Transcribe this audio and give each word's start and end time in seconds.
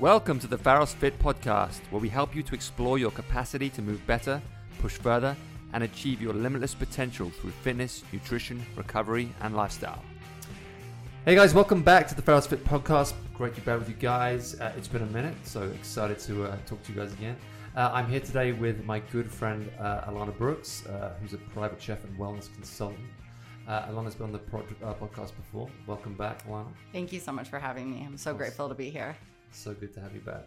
Welcome 0.00 0.38
to 0.38 0.46
the 0.46 0.56
Pharos 0.56 0.94
Fit 0.94 1.18
podcast, 1.18 1.80
where 1.90 2.00
we 2.00 2.08
help 2.08 2.34
you 2.34 2.42
to 2.44 2.54
explore 2.54 2.96
your 2.96 3.10
capacity 3.10 3.68
to 3.68 3.82
move 3.82 4.04
better, 4.06 4.40
push 4.78 4.94
further, 4.94 5.36
and 5.74 5.84
achieve 5.84 6.22
your 6.22 6.32
limitless 6.32 6.74
potential 6.74 7.28
through 7.28 7.50
fitness, 7.50 8.02
nutrition, 8.10 8.64
recovery, 8.76 9.30
and 9.42 9.54
lifestyle. 9.54 10.02
Hey 11.26 11.34
guys, 11.34 11.52
welcome 11.52 11.82
back 11.82 12.08
to 12.08 12.14
the 12.14 12.22
Pharos 12.22 12.46
Fit 12.46 12.64
podcast. 12.64 13.12
Great 13.34 13.54
to 13.56 13.60
be 13.60 13.66
back 13.66 13.78
with 13.78 13.90
you 13.90 13.94
guys. 13.94 14.58
Uh, 14.58 14.72
it's 14.74 14.88
been 14.88 15.02
a 15.02 15.06
minute, 15.06 15.34
so 15.44 15.64
excited 15.64 16.18
to 16.20 16.44
uh, 16.44 16.56
talk 16.64 16.82
to 16.84 16.92
you 16.94 16.98
guys 16.98 17.12
again. 17.12 17.36
Uh, 17.76 17.90
I'm 17.92 18.08
here 18.08 18.20
today 18.20 18.52
with 18.52 18.82
my 18.86 19.00
good 19.00 19.30
friend 19.30 19.70
uh, 19.78 20.10
Alana 20.10 20.34
Brooks, 20.38 20.86
uh, 20.86 21.12
who's 21.20 21.34
a 21.34 21.38
private 21.52 21.80
chef 21.80 22.02
and 22.04 22.18
wellness 22.18 22.50
consultant. 22.54 23.06
Uh, 23.68 23.82
Alana's 23.82 24.14
been 24.14 24.24
on 24.28 24.32
the 24.32 24.38
pro- 24.38 24.60
uh, 24.82 24.94
podcast 24.94 25.36
before. 25.36 25.68
Welcome 25.86 26.14
back, 26.14 26.48
Alana. 26.48 26.68
Thank 26.90 27.12
you 27.12 27.20
so 27.20 27.32
much 27.32 27.50
for 27.50 27.58
having 27.58 27.90
me. 27.90 28.02
I'm 28.06 28.16
so 28.16 28.32
grateful 28.32 28.70
to 28.70 28.74
be 28.74 28.88
here. 28.88 29.14
So 29.52 29.74
good 29.74 29.92
to 29.94 30.00
have 30.00 30.14
you 30.14 30.20
back. 30.20 30.46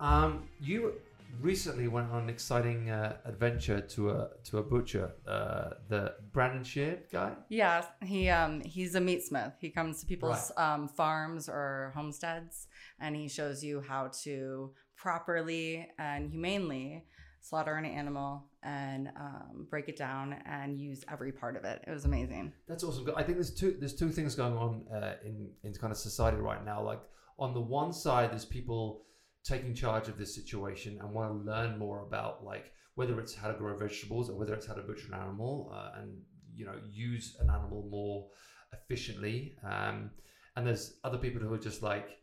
Um, 0.00 0.44
you 0.60 0.94
recently 1.40 1.88
went 1.88 2.10
on 2.10 2.24
an 2.24 2.28
exciting 2.28 2.90
uh, 2.90 3.16
adventure 3.24 3.80
to 3.80 4.10
a 4.10 4.28
to 4.44 4.58
a 4.58 4.62
butcher, 4.62 5.12
uh, 5.26 5.70
the 5.88 6.14
Brandon 6.32 6.64
Sheard 6.64 7.04
guy. 7.12 7.32
Yeah, 7.48 7.84
he 8.02 8.28
um 8.28 8.60
he's 8.60 8.94
a 8.94 9.00
meat 9.00 9.24
smith. 9.24 9.52
He 9.60 9.70
comes 9.70 10.00
to 10.00 10.06
people's 10.06 10.52
um, 10.56 10.88
farms 10.88 11.48
or 11.48 11.92
homesteads, 11.94 12.68
and 13.00 13.16
he 13.16 13.28
shows 13.28 13.62
you 13.64 13.82
how 13.86 14.10
to 14.22 14.72
properly 14.96 15.88
and 15.98 16.30
humanely 16.30 17.04
slaughter 17.40 17.74
an 17.74 17.84
animal 17.84 18.42
and 18.62 19.10
um, 19.20 19.66
break 19.68 19.88
it 19.90 19.96
down 19.96 20.34
and 20.46 20.80
use 20.80 21.04
every 21.12 21.30
part 21.30 21.56
of 21.56 21.64
it. 21.64 21.84
It 21.86 21.90
was 21.90 22.06
amazing. 22.06 22.52
That's 22.66 22.82
awesome. 22.82 23.06
I 23.14 23.22
think 23.22 23.36
there's 23.36 23.52
two 23.52 23.76
there's 23.78 23.94
two 23.94 24.10
things 24.10 24.34
going 24.34 24.56
on 24.56 24.84
uh, 24.92 25.14
in 25.24 25.50
in 25.62 25.74
kind 25.74 25.90
of 25.90 25.98
society 25.98 26.38
right 26.38 26.64
now. 26.64 26.82
Like 26.82 27.00
on 27.38 27.54
the 27.54 27.60
one 27.60 27.92
side, 27.92 28.30
there's 28.30 28.44
people 28.44 29.04
taking 29.44 29.74
charge 29.74 30.08
of 30.08 30.16
this 30.16 30.34
situation 30.34 30.98
and 31.00 31.12
want 31.12 31.30
to 31.30 31.50
learn 31.50 31.78
more 31.78 32.02
about 32.06 32.44
like 32.44 32.72
whether 32.94 33.18
it's 33.20 33.34
how 33.34 33.48
to 33.48 33.54
grow 33.54 33.76
vegetables 33.76 34.30
or 34.30 34.38
whether 34.38 34.54
it's 34.54 34.66
how 34.66 34.74
to 34.74 34.82
butcher 34.82 35.08
an 35.12 35.20
animal 35.20 35.72
uh, 35.74 36.00
and 36.00 36.16
you 36.54 36.64
know 36.64 36.74
use 36.90 37.36
an 37.40 37.50
animal 37.50 37.86
more 37.90 38.28
efficiently. 38.72 39.56
Um, 39.64 40.10
and 40.56 40.66
there's 40.66 40.94
other 41.02 41.18
people 41.18 41.42
who 41.42 41.52
are 41.52 41.58
just 41.58 41.82
like, 41.82 42.18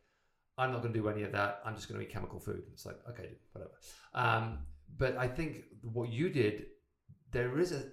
I'm 0.57 0.71
not 0.71 0.81
going 0.81 0.93
to 0.93 0.99
do 0.99 1.09
any 1.09 1.23
of 1.23 1.31
that. 1.33 1.61
I'm 1.65 1.75
just 1.75 1.89
going 1.89 1.99
to 1.99 2.05
eat 2.05 2.11
chemical 2.11 2.39
food. 2.39 2.63
It's 2.71 2.85
like 2.85 2.97
okay, 3.09 3.37
whatever. 3.51 3.73
Um, 4.13 4.59
but 4.97 5.17
I 5.17 5.27
think 5.27 5.63
what 5.81 6.09
you 6.09 6.29
did, 6.29 6.65
there 7.31 7.57
is 7.59 7.71
a, 7.71 7.83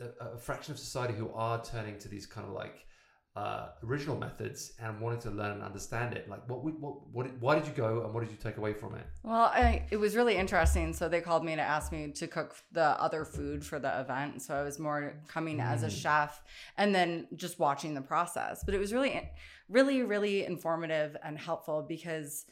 a, 0.00 0.24
a, 0.24 0.34
a 0.34 0.38
fraction 0.38 0.72
of 0.72 0.78
society 0.78 1.14
who 1.14 1.30
are 1.32 1.62
turning 1.62 1.98
to 1.98 2.08
these 2.08 2.26
kind 2.26 2.46
of 2.46 2.52
like 2.54 2.86
uh, 3.36 3.68
original 3.84 4.16
methods 4.16 4.72
and 4.82 5.00
wanting 5.00 5.20
to 5.20 5.30
learn 5.30 5.52
and 5.52 5.62
understand 5.62 6.14
it. 6.14 6.28
Like, 6.28 6.48
what, 6.48 6.64
what, 6.64 7.08
what, 7.12 7.38
why 7.38 7.54
did 7.56 7.66
you 7.66 7.72
go 7.72 8.02
and 8.04 8.12
what 8.12 8.22
did 8.22 8.30
you 8.30 8.36
take 8.36 8.56
away 8.56 8.72
from 8.72 8.96
it? 8.96 9.06
Well, 9.22 9.52
I, 9.54 9.86
it 9.90 9.98
was 9.98 10.16
really 10.16 10.36
interesting. 10.36 10.92
So 10.92 11.08
they 11.08 11.20
called 11.20 11.44
me 11.44 11.54
to 11.54 11.62
ask 11.62 11.92
me 11.92 12.10
to 12.10 12.26
cook 12.26 12.56
the 12.72 12.82
other 13.00 13.24
food 13.24 13.64
for 13.64 13.78
the 13.78 14.00
event. 14.00 14.42
So 14.42 14.54
I 14.54 14.62
was 14.62 14.78
more 14.78 15.14
coming 15.28 15.58
mm. 15.58 15.64
as 15.64 15.84
a 15.84 15.86
Mm. 15.86 16.02
chef 16.02 16.42
and 16.76 16.94
then 16.94 17.28
just 17.36 17.58
watching 17.58 17.94
the 17.94 18.00
process. 18.00 18.62
But 18.64 18.74
it 18.74 18.78
was 18.78 18.92
really, 18.92 19.30
really, 19.68 20.02
really 20.02 20.44
informative 20.44 21.16
and 21.22 21.38
helpful 21.38 21.84
because 21.88 22.46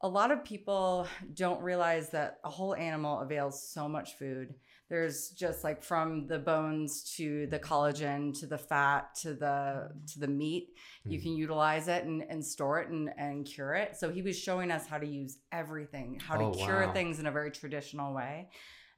a 0.00 0.08
lot 0.08 0.30
of 0.30 0.44
people 0.44 1.06
don't 1.34 1.62
realize 1.62 2.10
that 2.10 2.38
a 2.42 2.50
whole 2.50 2.74
animal 2.74 3.20
avails 3.20 3.62
so 3.68 3.88
much 3.88 4.14
food. 4.18 4.54
There's 4.92 5.30
just 5.30 5.64
like 5.64 5.82
from 5.82 6.26
the 6.26 6.38
bones 6.38 7.14
to 7.16 7.46
the 7.46 7.58
collagen 7.58 8.38
to 8.40 8.46
the 8.46 8.58
fat 8.58 9.14
to 9.22 9.32
the 9.32 9.88
to 10.12 10.20
the 10.20 10.28
meat. 10.28 10.74
You 11.06 11.18
Mm. 11.18 11.22
can 11.22 11.32
utilize 11.32 11.88
it 11.88 12.04
and, 12.04 12.22
and 12.28 12.44
store 12.44 12.78
it 12.82 12.90
and, 12.90 13.08
and 13.16 13.46
cure 13.46 13.72
it. 13.72 13.96
So 13.96 14.10
he 14.10 14.20
was 14.20 14.38
showing 14.38 14.70
us 14.70 14.86
how 14.86 14.98
to 14.98 15.06
use 15.06 15.38
everything, 15.50 16.20
how 16.20 16.36
to 16.36 16.44
Oh, 16.44 16.50
cure 16.50 16.82
wow. 16.82 16.92
things 16.92 17.18
in 17.20 17.26
a 17.26 17.32
very 17.32 17.50
traditional 17.50 18.12
way. 18.12 18.50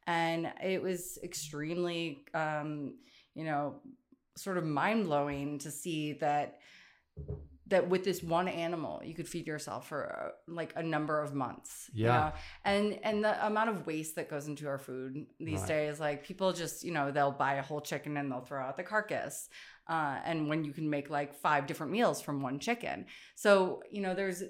And 0.08 0.52
it 0.60 0.82
was 0.82 1.16
extremely 1.22 2.24
um, 2.34 2.96
you 3.36 3.44
know, 3.44 3.76
sort 4.36 4.58
of 4.58 4.64
mind 4.64 5.04
blowing 5.04 5.60
to 5.60 5.70
see 5.70 6.14
that 6.14 6.58
that 7.66 7.88
with 7.88 8.04
this 8.04 8.22
one 8.22 8.46
animal 8.48 9.00
you 9.04 9.14
could 9.14 9.28
feed 9.28 9.46
yourself 9.46 9.88
for 9.88 10.00
uh, 10.14 10.52
like 10.52 10.72
a 10.76 10.82
number 10.82 11.20
of 11.22 11.32
months 11.34 11.90
you 11.94 12.04
Yeah. 12.04 12.12
know? 12.18 12.32
and 12.64 12.98
and 13.02 13.24
the 13.24 13.46
amount 13.46 13.70
of 13.70 13.86
waste 13.86 14.16
that 14.16 14.28
goes 14.28 14.46
into 14.48 14.66
our 14.68 14.78
food 14.78 15.26
these 15.40 15.60
Right. 15.60 15.68
days 15.68 16.00
like 16.00 16.24
people 16.24 16.52
just 16.52 16.84
you 16.84 16.92
know 16.92 17.10
they'll 17.10 17.32
buy 17.32 17.54
a 17.54 17.62
whole 17.62 17.80
chicken 17.80 18.16
and 18.16 18.30
they'll 18.30 18.40
throw 18.42 18.62
out 18.62 18.76
the 18.76 18.82
carcass 18.82 19.48
uh, 19.88 20.18
and 20.24 20.48
when 20.48 20.64
you 20.64 20.72
can 20.72 20.88
make 20.88 21.10
like 21.10 21.34
five 21.34 21.66
different 21.66 21.92
meals 21.92 22.20
from 22.22 22.42
one 22.42 22.58
chicken 22.58 23.06
so 23.34 23.82
you 23.90 24.00
know 24.02 24.14
there's 24.14 24.42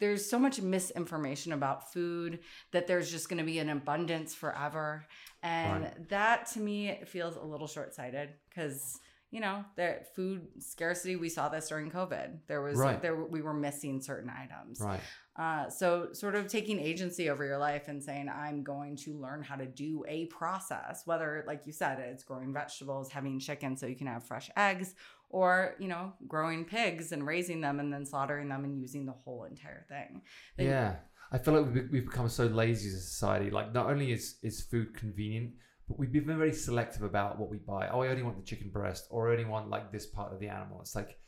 there's 0.00 0.28
so 0.30 0.38
much 0.38 0.60
misinformation 0.60 1.52
about 1.52 1.92
food 1.92 2.38
that 2.72 2.86
there's 2.86 3.10
just 3.10 3.28
going 3.28 3.38
to 3.38 3.44
be 3.44 3.58
an 3.58 3.68
abundance 3.70 4.34
forever 4.34 5.04
and 5.42 5.84
Right. 5.84 6.08
that 6.08 6.46
to 6.52 6.60
me 6.60 7.00
feels 7.06 7.36
a 7.36 7.42
little 7.42 7.66
short-sighted 7.66 8.30
because 8.48 9.00
you 9.30 9.40
know 9.40 9.64
the 9.76 9.96
food 10.16 10.46
scarcity 10.58 11.16
we 11.16 11.28
saw 11.28 11.48
this 11.48 11.68
during 11.68 11.90
covid 11.90 12.38
there 12.46 12.62
was 12.62 12.78
Right. 12.78 13.00
there 13.02 13.14
we 13.24 13.42
were 13.42 13.52
missing 13.54 14.00
certain 14.00 14.30
items 14.30 14.80
Right. 14.80 15.00
uh, 15.36 15.68
so 15.68 16.12
sort 16.12 16.34
of 16.34 16.48
taking 16.48 16.78
agency 16.80 17.28
over 17.28 17.44
your 17.44 17.58
life 17.58 17.88
and 17.88 18.02
saying 18.02 18.28
i'm 18.28 18.62
going 18.62 18.96
to 19.04 19.18
learn 19.18 19.42
how 19.42 19.56
to 19.56 19.66
do 19.66 20.04
a 20.08 20.26
process 20.26 21.02
whether 21.04 21.44
like 21.46 21.66
you 21.66 21.72
said 21.72 21.98
it's 21.98 22.24
growing 22.24 22.52
vegetables 22.54 23.10
having 23.10 23.38
chicken 23.38 23.76
so 23.76 23.86
you 23.86 23.96
can 23.96 24.06
have 24.06 24.24
fresh 24.24 24.48
eggs 24.56 24.94
or 25.28 25.74
you 25.78 25.88
know 25.88 26.12
growing 26.26 26.64
pigs 26.64 27.12
and 27.12 27.26
raising 27.26 27.60
them 27.60 27.80
and 27.80 27.92
then 27.92 28.06
slaughtering 28.06 28.48
them 28.48 28.64
and 28.64 28.80
using 28.80 29.04
the 29.04 29.12
whole 29.12 29.44
entire 29.44 29.84
thing 29.88 30.22
Then- 30.56 30.66
Yeah. 30.66 30.96
I 31.30 31.36
feel 31.36 31.60
like 31.60 31.74
we've, 31.74 31.90
we've 31.92 32.06
become 32.06 32.30
so 32.30 32.46
lazy 32.46 32.88
as 32.88 32.94
a 32.94 33.00
society. 33.00 33.50
Like, 33.50 33.74
not 33.74 33.84
only 33.90 34.12
is, 34.12 34.38
is 34.42 34.62
food 34.62 34.94
convenient, 34.94 35.50
but 35.88 35.98
we've 35.98 36.12
been 36.12 36.26
very 36.26 36.52
selective 36.52 37.02
about 37.02 37.38
what 37.38 37.50
we 37.50 37.56
buy. 37.58 37.88
Oh, 37.88 38.02
I 38.02 38.08
only 38.08 38.22
want 38.22 38.36
the 38.36 38.44
chicken 38.44 38.68
breast, 38.68 39.06
or 39.10 39.28
I 39.28 39.32
only 39.32 39.44
want 39.46 39.70
like 39.70 39.90
this 39.90 40.06
part 40.06 40.32
of 40.32 40.38
the 40.38 40.48
animal. 40.48 40.80
It's 40.80 40.94
like, 40.94 41.18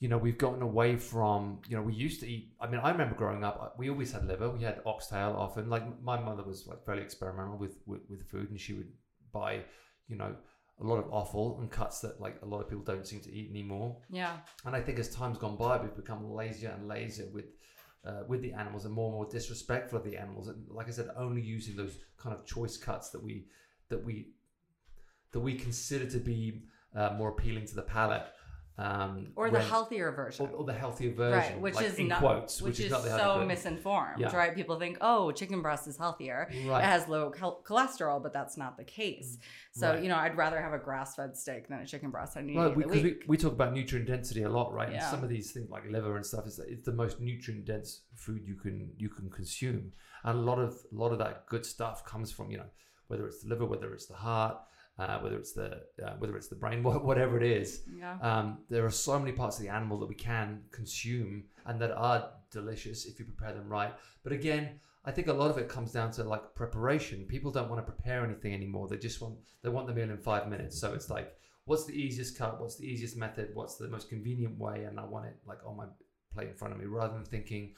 you 0.00 0.08
know, 0.08 0.18
we've 0.18 0.36
gotten 0.36 0.60
away 0.60 0.96
from, 0.96 1.60
you 1.68 1.76
know, 1.76 1.82
we 1.82 1.94
used 1.94 2.20
to 2.20 2.26
eat. 2.28 2.52
I 2.60 2.66
mean, 2.66 2.80
I 2.82 2.90
remember 2.90 3.14
growing 3.14 3.44
up, 3.44 3.74
we 3.78 3.88
always 3.88 4.12
had 4.12 4.26
liver. 4.26 4.50
We 4.50 4.62
had 4.62 4.80
oxtail 4.84 5.36
often. 5.38 5.70
Like, 5.70 5.84
my 6.02 6.18
mother 6.20 6.42
was 6.42 6.66
like 6.66 6.84
fairly 6.84 7.02
experimental 7.02 7.56
with, 7.56 7.78
with, 7.86 8.02
with 8.10 8.28
food, 8.28 8.50
and 8.50 8.60
she 8.60 8.74
would 8.74 8.92
buy, 9.32 9.62
you 10.08 10.16
know, 10.16 10.34
a 10.80 10.84
lot 10.84 10.98
of 10.98 11.10
offal 11.10 11.58
and 11.60 11.70
cuts 11.70 12.00
that 12.00 12.20
like 12.20 12.36
a 12.42 12.46
lot 12.46 12.60
of 12.60 12.68
people 12.68 12.84
don't 12.84 13.06
seem 13.06 13.20
to 13.20 13.32
eat 13.32 13.48
anymore. 13.50 13.96
yeah 14.10 14.36
And 14.66 14.76
I 14.76 14.80
think 14.82 14.98
as 14.98 15.08
time's 15.14 15.38
gone 15.38 15.56
by, 15.56 15.78
we've 15.78 15.96
become 15.96 16.30
lazier 16.30 16.74
and 16.76 16.86
lazier 16.86 17.28
with 17.32 17.46
uh, 18.06 18.22
with 18.28 18.40
the 18.42 18.52
animals 18.52 18.84
and 18.84 18.94
more 18.94 19.06
and 19.06 19.14
more 19.14 19.28
disrespectful 19.28 19.98
of 19.98 20.04
the 20.04 20.16
animals. 20.16 20.48
And 20.48 20.64
like 20.68 20.86
I 20.88 20.90
said, 20.92 21.08
only 21.16 21.40
using 21.40 21.76
those 21.76 21.98
kind 22.18 22.34
of 22.36 22.44
choice 22.44 22.76
cuts 22.76 23.10
that 23.10 23.22
we 23.22 23.46
that 23.88 24.04
we 24.04 24.28
that 25.32 25.40
we 25.40 25.54
consider 25.54 26.06
to 26.06 26.18
be 26.18 26.62
uh, 26.94 27.10
more 27.16 27.30
appealing 27.30 27.66
to 27.66 27.74
the 27.74 27.82
palate. 27.82 28.24
Um, 28.78 29.28
or 29.36 29.48
the 29.48 29.54
when- 29.54 29.62
healthier 29.66 30.12
version 30.12 30.44
or, 30.48 30.50
or 30.50 30.64
the 30.66 30.74
healthier 30.74 31.10
version, 31.10 31.52
right 31.54 31.60
which 31.62 31.76
like 31.76 31.86
is 31.86 31.94
in 31.98 32.08
not 32.08 32.18
quotes, 32.18 32.60
which, 32.60 32.78
is 32.78 32.90
not 32.90 33.04
the 33.04 33.16
so 33.16 33.32
version. 33.36 33.48
misinformed 33.48 34.20
Yeah. 34.20 34.36
right 34.36 34.54
people 34.54 34.78
think 34.78 34.98
oh 35.00 35.32
chicken 35.32 35.62
breast 35.62 35.88
is 35.88 35.96
healthier 35.96 36.50
Right. 36.66 36.80
it 36.80 36.84
has 36.84 37.08
low 37.08 37.30
chol- 37.32 37.64
cholesterol 37.64 38.22
but 38.22 38.34
that's 38.34 38.58
not 38.58 38.76
the 38.76 38.84
case 38.84 39.38
so 39.72 39.92
Right. 39.92 40.02
you 40.02 40.10
know 40.10 40.16
i'd 40.16 40.36
rather 40.36 40.60
have 40.60 40.74
a 40.74 40.78
grass-fed 40.78 41.38
steak 41.38 41.68
than 41.68 41.78
a 41.80 41.86
chicken 41.86 42.10
breast 42.10 42.36
any 42.36 42.54
Right, 42.54 42.64
day 42.64 42.68
of 42.68 42.74
the 42.76 42.82
because 42.86 43.02
we, 43.02 43.16
we 43.26 43.38
talk 43.38 43.52
about 43.52 43.72
nutrient 43.72 44.08
density 44.08 44.42
a 44.42 44.50
lot, 44.50 44.74
right? 44.74 44.88
And 44.88 44.96
Yeah. 44.96 45.10
some 45.10 45.24
of 45.24 45.30
these 45.30 45.52
things 45.52 45.70
like 45.70 45.84
liver 45.90 46.14
and 46.16 46.26
stuff 46.26 46.46
is 46.46 46.58
it's 46.58 46.84
the 46.84 46.92
most 46.92 47.18
nutrient 47.18 47.64
dense 47.64 48.02
food 48.14 48.42
you 48.46 48.56
can 48.56 48.90
you 48.98 49.08
can 49.08 49.30
consume, 49.30 49.92
and 50.22 50.38
a 50.38 50.42
lot 50.42 50.58
of 50.58 50.72
a 50.92 50.94
lot 51.02 51.12
of 51.12 51.18
that 51.24 51.46
good 51.46 51.64
stuff 51.64 52.04
comes 52.04 52.30
from 52.30 52.50
you 52.50 52.58
know 52.58 52.70
whether 53.08 53.26
it's 53.26 53.42
the 53.42 53.48
liver, 53.48 53.64
whether 53.66 53.92
it's 53.94 54.06
the 54.06 54.14
heart, 54.14 54.56
uh, 54.98 55.18
whether 55.20 55.36
it's 55.36 55.52
the 55.52 55.82
uh, 56.04 56.14
whether 56.18 56.36
it's 56.36 56.48
the 56.48 56.54
brain, 56.56 56.82
whatever 57.10 57.36
it 57.36 57.42
is. 57.42 57.82
yeah 57.98 58.18
Um, 58.20 58.58
there 58.70 58.84
are 58.84 58.90
so 58.90 59.18
many 59.18 59.32
parts 59.32 59.58
of 59.58 59.62
the 59.64 59.70
animal 59.70 59.98
that 60.00 60.08
we 60.08 60.14
can 60.14 60.62
consume 60.72 61.44
and 61.66 61.80
that 61.80 61.92
are 61.92 62.30
delicious 62.50 63.06
if 63.06 63.18
you 63.18 63.24
prepare 63.24 63.52
them 63.52 63.68
right. 63.68 63.92
But 64.22 64.32
again, 64.32 64.80
I 65.04 65.10
think 65.12 65.28
a 65.28 65.32
lot 65.32 65.50
of 65.50 65.58
it 65.58 65.68
comes 65.68 65.92
down 65.92 66.10
to 66.12 66.24
like 66.24 66.54
preparation. 66.54 67.26
People 67.26 67.50
don't 67.52 67.68
want 67.68 67.84
to 67.84 67.92
prepare 67.92 68.24
anything 68.24 68.54
anymore. 68.54 68.88
They 68.88 68.96
just 68.96 69.20
want 69.20 69.36
they 69.62 69.68
want 69.68 69.86
the 69.86 69.94
meal 69.94 70.10
in 70.10 70.18
five 70.18 70.48
minutes. 70.48 70.80
So 70.80 70.94
it's 70.94 71.10
like, 71.10 71.34
what's 71.66 71.84
the 71.84 71.92
easiest 71.94 72.36
cut? 72.36 72.60
What's 72.60 72.76
the 72.76 72.86
easiest 72.86 73.16
method? 73.16 73.50
What's 73.54 73.76
the 73.76 73.88
most 73.88 74.08
convenient 74.08 74.58
way? 74.58 74.84
And 74.84 74.98
I 74.98 75.04
want 75.04 75.26
it 75.26 75.36
like 75.46 75.58
on 75.64 75.76
my 75.76 75.86
plate 76.32 76.48
in 76.48 76.54
front 76.54 76.74
of 76.74 76.80
me, 76.80 76.86
rather 76.86 77.14
than 77.14 77.24
thinking, 77.24 77.74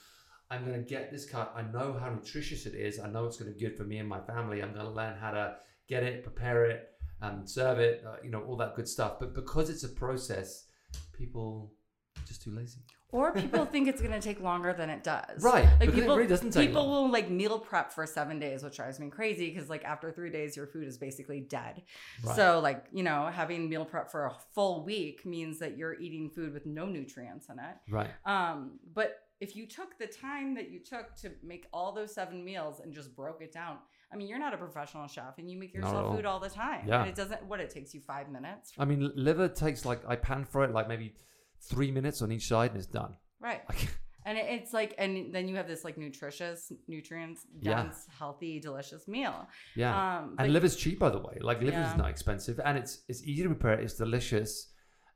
I'm 0.51 0.65
gonna 0.65 0.79
get 0.79 1.11
this 1.11 1.25
cut. 1.25 1.53
I 1.55 1.61
know 1.61 1.97
how 1.99 2.09
nutritious 2.09 2.65
it 2.65 2.73
is. 2.75 2.99
I 2.99 3.07
know 3.09 3.25
it's 3.25 3.37
gonna 3.37 3.51
be 3.51 3.59
good 3.59 3.77
for 3.77 3.83
me 3.83 3.97
and 3.99 4.09
my 4.09 4.19
family. 4.21 4.61
I'm 4.61 4.73
gonna 4.73 4.91
learn 4.91 5.15
how 5.19 5.31
to 5.31 5.55
get 5.87 6.03
it, 6.03 6.23
prepare 6.23 6.65
it, 6.65 6.89
and 7.21 7.49
serve 7.49 7.79
it. 7.79 8.03
Uh, 8.05 8.15
you 8.23 8.29
know 8.31 8.41
all 8.43 8.57
that 8.57 8.75
good 8.75 8.87
stuff. 8.87 9.19
But 9.19 9.33
because 9.35 9.69
it's 9.69 9.83
a 9.83 9.89
process, 9.89 10.65
people 11.13 11.71
are 12.17 12.25
just 12.25 12.41
too 12.41 12.51
lazy. 12.51 12.79
Or 13.11 13.31
people 13.33 13.65
think 13.65 13.87
it's 13.87 14.01
going 14.01 14.13
to 14.13 14.21
take 14.21 14.39
longer 14.39 14.71
than 14.71 14.91
it 14.91 15.03
does. 15.03 15.41
Right, 15.41 15.67
Like 15.79 15.93
people, 15.93 16.15
really 16.15 16.27
doesn't 16.27 16.51
take 16.51 16.67
people 16.67 16.85
long. 16.87 17.05
will 17.05 17.11
like 17.11 17.27
meal 17.27 17.57
prep 17.57 17.91
for 17.91 18.05
seven 18.05 18.37
days, 18.37 18.61
which 18.61 18.75
drives 18.75 18.99
me 18.99 19.09
crazy 19.09 19.49
because 19.51 19.67
like 19.67 19.83
after 19.83 20.11
three 20.11 20.29
days, 20.29 20.55
your 20.55 20.67
food 20.67 20.87
is 20.87 20.97
basically 20.97 21.41
dead. 21.41 21.81
Right. 22.23 22.35
So 22.35 22.59
like 22.59 22.85
you 22.91 23.01
know, 23.03 23.27
having 23.33 23.67
meal 23.67 23.83
prep 23.83 24.11
for 24.11 24.27
a 24.27 24.35
full 24.53 24.85
week 24.85 25.25
means 25.25 25.57
that 25.59 25.75
you're 25.75 25.99
eating 25.99 26.29
food 26.29 26.53
with 26.53 26.67
no 26.67 26.85
nutrients 26.85 27.47
in 27.49 27.57
it. 27.57 27.75
Right. 27.89 28.11
Um, 28.25 28.79
but 28.93 29.17
if 29.39 29.55
you 29.55 29.65
took 29.67 29.97
the 29.97 30.07
time 30.07 30.53
that 30.55 30.69
you 30.69 30.79
took 30.79 31.15
to 31.17 31.31
make 31.43 31.67
all 31.71 31.91
those 31.93 32.13
seven 32.13 32.43
meals 32.43 32.79
and 32.81 32.93
just 32.93 33.15
broke 33.15 33.41
it 33.41 33.51
down, 33.53 33.77
I 34.11 34.15
mean, 34.17 34.27
you're 34.27 34.39
not 34.39 34.53
a 34.53 34.57
professional 34.57 35.07
chef 35.07 35.37
and 35.37 35.49
you 35.49 35.57
make 35.57 35.73
yourself 35.73 36.07
all. 36.07 36.15
food 36.15 36.25
all 36.25 36.39
the 36.39 36.49
time. 36.49 36.85
Yeah. 36.87 37.01
And 37.01 37.09
it 37.09 37.15
doesn't, 37.15 37.45
what, 37.45 37.59
it 37.59 37.69
takes 37.69 37.93
you 37.93 38.01
five 38.01 38.29
minutes? 38.29 38.71
I 38.77 38.85
mean, 38.85 39.11
liver 39.15 39.47
takes 39.47 39.85
like 39.85 40.01
I 40.07 40.15
pan 40.15 40.43
fry 40.45 40.65
it 40.65 40.71
like 40.71 40.87
maybe 40.87 41.13
three 41.61 41.91
minutes 41.91 42.21
on 42.21 42.31
each 42.31 42.47
side 42.47 42.71
and 42.71 42.77
it's 42.77 42.87
done. 42.87 43.13
Right. 43.39 43.61
Like, 43.69 43.89
And 44.25 44.37
it- 44.37 44.47
it's 44.49 44.73
like, 44.73 44.93
and 44.97 45.33
then 45.33 45.47
you 45.47 45.55
have 45.55 45.67
this 45.67 45.85
like 45.85 45.97
nutritious, 45.97 46.71
nutrients 46.89 47.45
Yeah. 47.61 47.83
dense, 47.83 48.05
healthy, 48.19 48.59
delicious 48.59 49.07
meal. 49.07 49.47
yeah. 49.77 50.17
Um, 50.19 50.35
and 50.37 50.51
liver's 50.51 50.75
cheap, 50.75 50.99
by 50.99 51.09
the 51.09 51.19
way. 51.19 51.37
Like 51.39 51.59
liver's 51.61 51.73
Yeah. 51.91 51.95
not 51.95 52.09
expensive, 52.09 52.59
and 52.63 52.77
it's 52.77 53.03
it's 53.07 53.23
easy 53.23 53.43
to 53.43 53.49
prepare. 53.49 53.79
It's 53.79 53.93
delicious, 53.93 54.73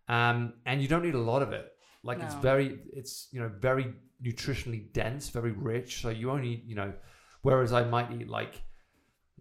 um, 0.08 0.54
and 0.66 0.82
you 0.82 0.88
don't 0.88 1.04
need 1.04 1.16
a 1.16 1.20
lot 1.34 1.42
of 1.42 1.52
it. 1.52 1.66
Like 2.04 2.22
it's 2.22 2.36
very, 2.36 2.80
it's 2.92 3.30
you 3.32 3.40
know 3.40 3.50
very 3.60 3.94
nutritionally 4.24 4.92
dense, 4.94 5.30
very 5.30 5.52
rich. 5.52 6.02
So 6.02 6.10
you 6.10 6.32
only 6.32 6.64
you 6.66 6.76
know, 6.76 6.94
whereas 7.42 7.72
I 7.72 7.84
might 7.86 8.12
eat 8.12 8.28
like, 8.28 8.62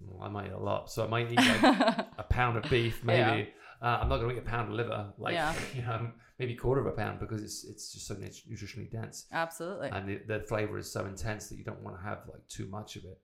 well, 0.00 0.22
I 0.22 0.28
might 0.28 0.46
eat 0.46 0.52
a 0.52 0.58
lot. 0.58 0.90
So 0.90 1.04
I 1.04 1.08
might 1.08 1.30
eat 1.32 1.38
like 1.38 1.62
a 2.18 2.26
pound 2.28 2.56
of 2.56 2.70
beef, 2.70 3.02
maybe. 3.04 3.48
Uh, 3.80 3.98
I'm 4.00 4.08
not 4.08 4.18
going 4.18 4.28
to 4.28 4.36
eat 4.36 4.38
a 4.46 4.48
pound 4.48 4.68
of 4.68 4.74
liver, 4.74 5.12
like 5.18 5.34
Yeah. 5.34 5.52
you 5.74 5.82
know, 5.82 6.12
maybe 6.38 6.54
quarter 6.54 6.80
of 6.80 6.86
a 6.86 6.92
pound 6.92 7.18
because 7.18 7.42
it's 7.42 7.64
it's 7.64 7.92
just 7.92 8.06
so 8.06 8.14
nutritionally 8.14 8.90
dense, 8.90 9.26
Absolutely. 9.32 9.88
and 9.90 10.08
the, 10.08 10.20
the 10.28 10.40
flavor 10.44 10.78
is 10.78 10.90
so 10.90 11.04
intense 11.06 11.48
that 11.48 11.58
you 11.58 11.64
don't 11.64 11.82
want 11.82 11.96
to 11.96 12.02
have 12.02 12.18
like 12.32 12.46
too 12.48 12.66
much 12.68 12.94
of 12.94 13.04
it. 13.04 13.18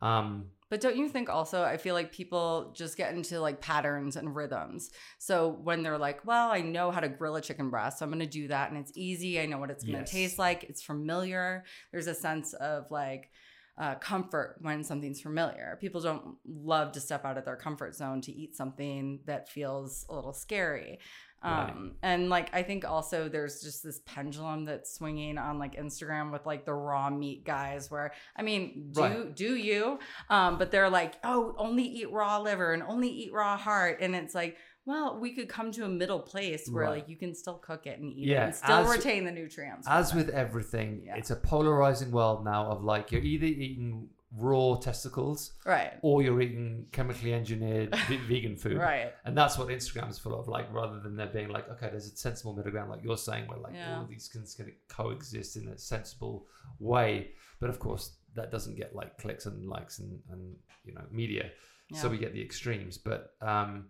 Um, 0.00 0.50
But 0.70 0.80
don't 0.82 0.96
you 0.96 1.08
think 1.08 1.30
also, 1.30 1.62
I 1.64 1.78
feel 1.78 1.94
like 1.94 2.12
people 2.12 2.72
just 2.76 2.96
get 2.96 3.14
into 3.14 3.40
like 3.40 3.60
patterns 3.60 4.16
and 4.16 4.36
rhythms. 4.36 4.90
So 5.18 5.48
when 5.48 5.82
they're 5.82 5.96
like, 5.98 6.26
well, 6.26 6.50
I 6.50 6.60
know 6.60 6.90
how 6.90 7.00
to 7.00 7.08
grill 7.08 7.36
a 7.36 7.40
chicken 7.40 7.70
breast, 7.70 7.98
so 7.98 8.04
I'm 8.04 8.10
going 8.10 8.20
to 8.20 8.26
do 8.26 8.48
that. 8.48 8.70
And 8.70 8.78
it's 8.78 8.92
easy. 8.94 9.40
I 9.40 9.46
know 9.46 9.58
what 9.58 9.70
it's 9.70 9.82
going 9.82 9.94
to 9.96 10.00
Yes. 10.00 10.10
taste 10.10 10.38
like. 10.38 10.64
It's 10.64 10.82
familiar. 10.82 11.64
There's 11.90 12.06
a 12.06 12.14
sense 12.14 12.52
of 12.52 12.90
like, 12.90 13.30
uh, 13.78 13.94
comfort 13.94 14.56
when 14.60 14.82
something's 14.82 15.20
familiar. 15.20 15.78
People 15.80 16.00
don't 16.00 16.36
love 16.44 16.90
to 16.92 17.00
step 17.00 17.24
out 17.24 17.38
of 17.38 17.44
their 17.44 17.54
comfort 17.56 17.94
zone 17.94 18.20
to 18.22 18.32
eat 18.32 18.56
something 18.56 19.20
that 19.26 19.48
feels 19.48 20.04
a 20.08 20.14
little 20.14 20.32
scary. 20.32 20.98
Right. 21.44 21.70
Um, 21.70 21.92
and 22.02 22.28
like 22.28 22.52
I 22.52 22.62
think 22.64 22.84
also 22.84 23.28
there's 23.28 23.60
just 23.62 23.84
this 23.84 24.00
pendulum 24.06 24.64
that's 24.64 24.92
swinging 24.94 25.38
on 25.38 25.58
like 25.60 25.76
Instagram 25.76 26.32
with 26.32 26.44
like 26.46 26.64
the 26.64 26.74
raw 26.74 27.10
meat 27.10 27.44
guys 27.44 27.90
where 27.90 28.12
I 28.36 28.42
mean 28.42 28.90
do 28.92 29.00
Right. 29.00 29.36
do 29.36 29.54
you 29.54 30.00
um 30.30 30.58
but 30.58 30.70
they're 30.72 30.90
like 30.90 31.14
oh 31.22 31.54
only 31.56 31.84
eat 31.84 32.10
raw 32.10 32.38
liver 32.40 32.72
and 32.72 32.82
only 32.82 33.08
eat 33.08 33.32
raw 33.32 33.56
heart 33.56 33.98
and 34.00 34.16
it's 34.16 34.34
like 34.34 34.56
well 34.84 35.20
we 35.20 35.32
could 35.32 35.48
come 35.48 35.70
to 35.72 35.84
a 35.84 35.88
middle 35.88 36.18
place 36.18 36.68
where 36.68 36.84
Right. 36.84 36.90
like 37.00 37.08
you 37.08 37.16
can 37.16 37.34
still 37.36 37.58
cook 37.58 37.86
it 37.86 38.00
and 38.00 38.10
eat 38.10 38.26
Yeah, 38.28 38.42
it 38.42 38.46
and 38.46 38.54
still 38.56 38.78
as- 38.78 38.96
retain 38.96 39.24
the 39.24 39.30
nutrients 39.30 39.86
as 39.88 40.12
it. 40.12 40.16
with 40.16 40.30
everything, 40.30 41.02
Yeah. 41.06 41.16
it's 41.18 41.30
a 41.30 41.36
polarizing 41.36 42.10
world 42.10 42.44
now 42.44 42.66
of 42.66 42.82
like 42.82 43.12
you're 43.12 43.20
either 43.22 43.46
eating 43.46 44.08
raw 44.36 44.74
testicles 44.76 45.52
right 45.64 45.94
or 46.02 46.22
you're 46.22 46.40
eating 46.42 46.84
chemically 46.92 47.32
engineered 47.32 47.94
ve- 48.08 48.16
vegan 48.28 48.56
food. 48.56 48.76
right 48.76 49.14
And 49.24 49.36
that's 49.36 49.56
what 49.56 49.68
Instagram's 49.68 50.18
full 50.18 50.38
of, 50.38 50.48
like 50.48 50.70
rather 50.72 51.00
than 51.00 51.16
there 51.16 51.28
being 51.28 51.48
like, 51.48 51.68
okay, 51.70 51.88
there's 51.90 52.12
a 52.12 52.16
sensible 52.16 52.54
middle 52.54 52.70
ground, 52.70 52.90
like 52.90 53.02
you're 53.02 53.16
saying, 53.16 53.46
where 53.48 53.58
like 53.58 53.74
Yeah. 53.74 53.96
all 53.96 54.02
of 54.02 54.08
these 54.08 54.28
things 54.28 54.54
can 54.54 54.70
coexist 54.88 55.56
in 55.56 55.68
a 55.68 55.78
sensible 55.78 56.46
way. 56.78 57.30
But 57.60 57.70
of 57.70 57.78
course, 57.78 58.16
that 58.34 58.50
doesn't 58.52 58.76
get 58.76 58.94
like 58.94 59.16
clicks 59.18 59.46
and 59.46 59.66
likes 59.66 59.98
and, 59.98 60.20
and 60.30 60.54
you 60.84 60.92
know 60.94 61.04
media. 61.10 61.50
So 61.94 62.08
we 62.10 62.18
get 62.18 62.34
the 62.34 62.42
extremes. 62.42 62.98
But 62.98 63.32
um, 63.40 63.86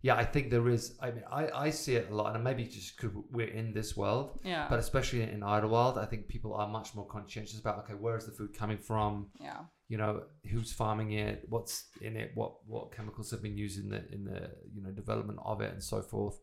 yeah, 0.00 0.16
I 0.16 0.24
think 0.24 0.50
there 0.50 0.66
is. 0.70 0.96
I 1.00 1.10
mean, 1.10 1.24
I, 1.30 1.48
I 1.66 1.70
see 1.70 1.94
it 1.96 2.08
a 2.10 2.14
lot, 2.14 2.34
and 2.34 2.42
maybe 2.42 2.64
just 2.64 2.96
because 2.96 3.14
we're 3.30 3.48
in 3.48 3.72
this 3.74 3.96
world, 3.98 4.40
yeah 4.44 4.66
but 4.70 4.78
especially 4.78 5.22
in 5.22 5.40
Idyllwild, 5.40 5.98
I 5.98 6.06
think 6.06 6.26
people 6.26 6.54
are 6.54 6.66
much 6.68 6.94
more 6.94 7.06
conscientious 7.06 7.58
about 7.60 7.78
okay, 7.80 7.92
where 7.94 8.16
is 8.16 8.24
the 8.26 8.32
food 8.32 8.54
coming 8.56 8.78
from? 8.78 9.26
yeah 9.40 9.60
You 9.88 9.98
know, 9.98 10.22
who's 10.50 10.72
farming 10.72 11.12
it? 11.12 11.44
What's 11.48 11.86
in 12.00 12.16
it? 12.16 12.32
What 12.34 12.54
what 12.66 12.94
chemicals 12.94 13.30
have 13.30 13.42
been 13.42 13.56
used 13.56 13.78
in 13.78 13.90
the 13.90 14.02
in 14.12 14.24
the 14.24 14.50
you 14.72 14.82
know 14.82 14.90
development 14.90 15.38
of 15.44 15.60
it 15.60 15.72
and 15.72 15.82
so 15.82 16.02
forth. 16.02 16.38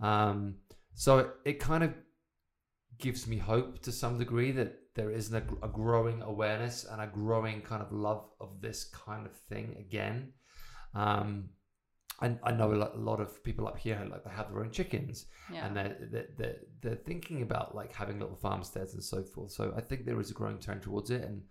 Um, 0.00 0.56
so 0.94 1.18
it, 1.18 1.30
it 1.44 1.60
kind 1.60 1.84
of 1.84 1.94
gives 2.98 3.26
me 3.26 3.36
hope 3.36 3.80
to 3.82 3.92
some 3.92 4.18
degree 4.18 4.52
that 4.52 4.76
there 4.94 5.10
is 5.10 5.32
a, 5.32 5.42
a 5.62 5.68
growing 5.68 6.22
awareness 6.22 6.84
and 6.84 7.00
a 7.00 7.06
growing 7.06 7.60
kind 7.62 7.82
of 7.82 7.92
love 7.92 8.24
of 8.40 8.60
this 8.60 8.84
kind 8.84 9.26
of 9.26 9.32
thing 9.48 9.76
again. 9.78 10.32
Um, 10.94 11.50
and 12.20 12.38
I 12.42 12.52
know 12.52 12.74
a 12.74 12.98
lot, 12.98 13.20
of 13.20 13.42
people 13.42 13.66
up 13.66 13.78
here 13.78 13.98
like 14.10 14.24
they 14.24 14.30
have 14.30 14.50
their 14.50 14.60
own 14.60 14.70
chickens 14.70 15.24
yeah 15.50 15.64
and 15.64 15.74
they're, 15.74 15.96
they're, 16.12 16.26
they're, 16.36 16.56
they're 16.82 16.94
thinking 16.96 17.40
about 17.40 17.74
like 17.74 17.94
having 17.94 18.20
little 18.20 18.36
farmsteads 18.36 18.92
and 18.92 19.02
so 19.02 19.22
forth. 19.22 19.52
So 19.52 19.72
I 19.76 19.80
think 19.80 20.04
there 20.04 20.20
is 20.20 20.30
a 20.30 20.34
growing 20.34 20.58
trend 20.58 20.82
towards 20.82 21.10
it. 21.10 21.22
And, 21.22 21.42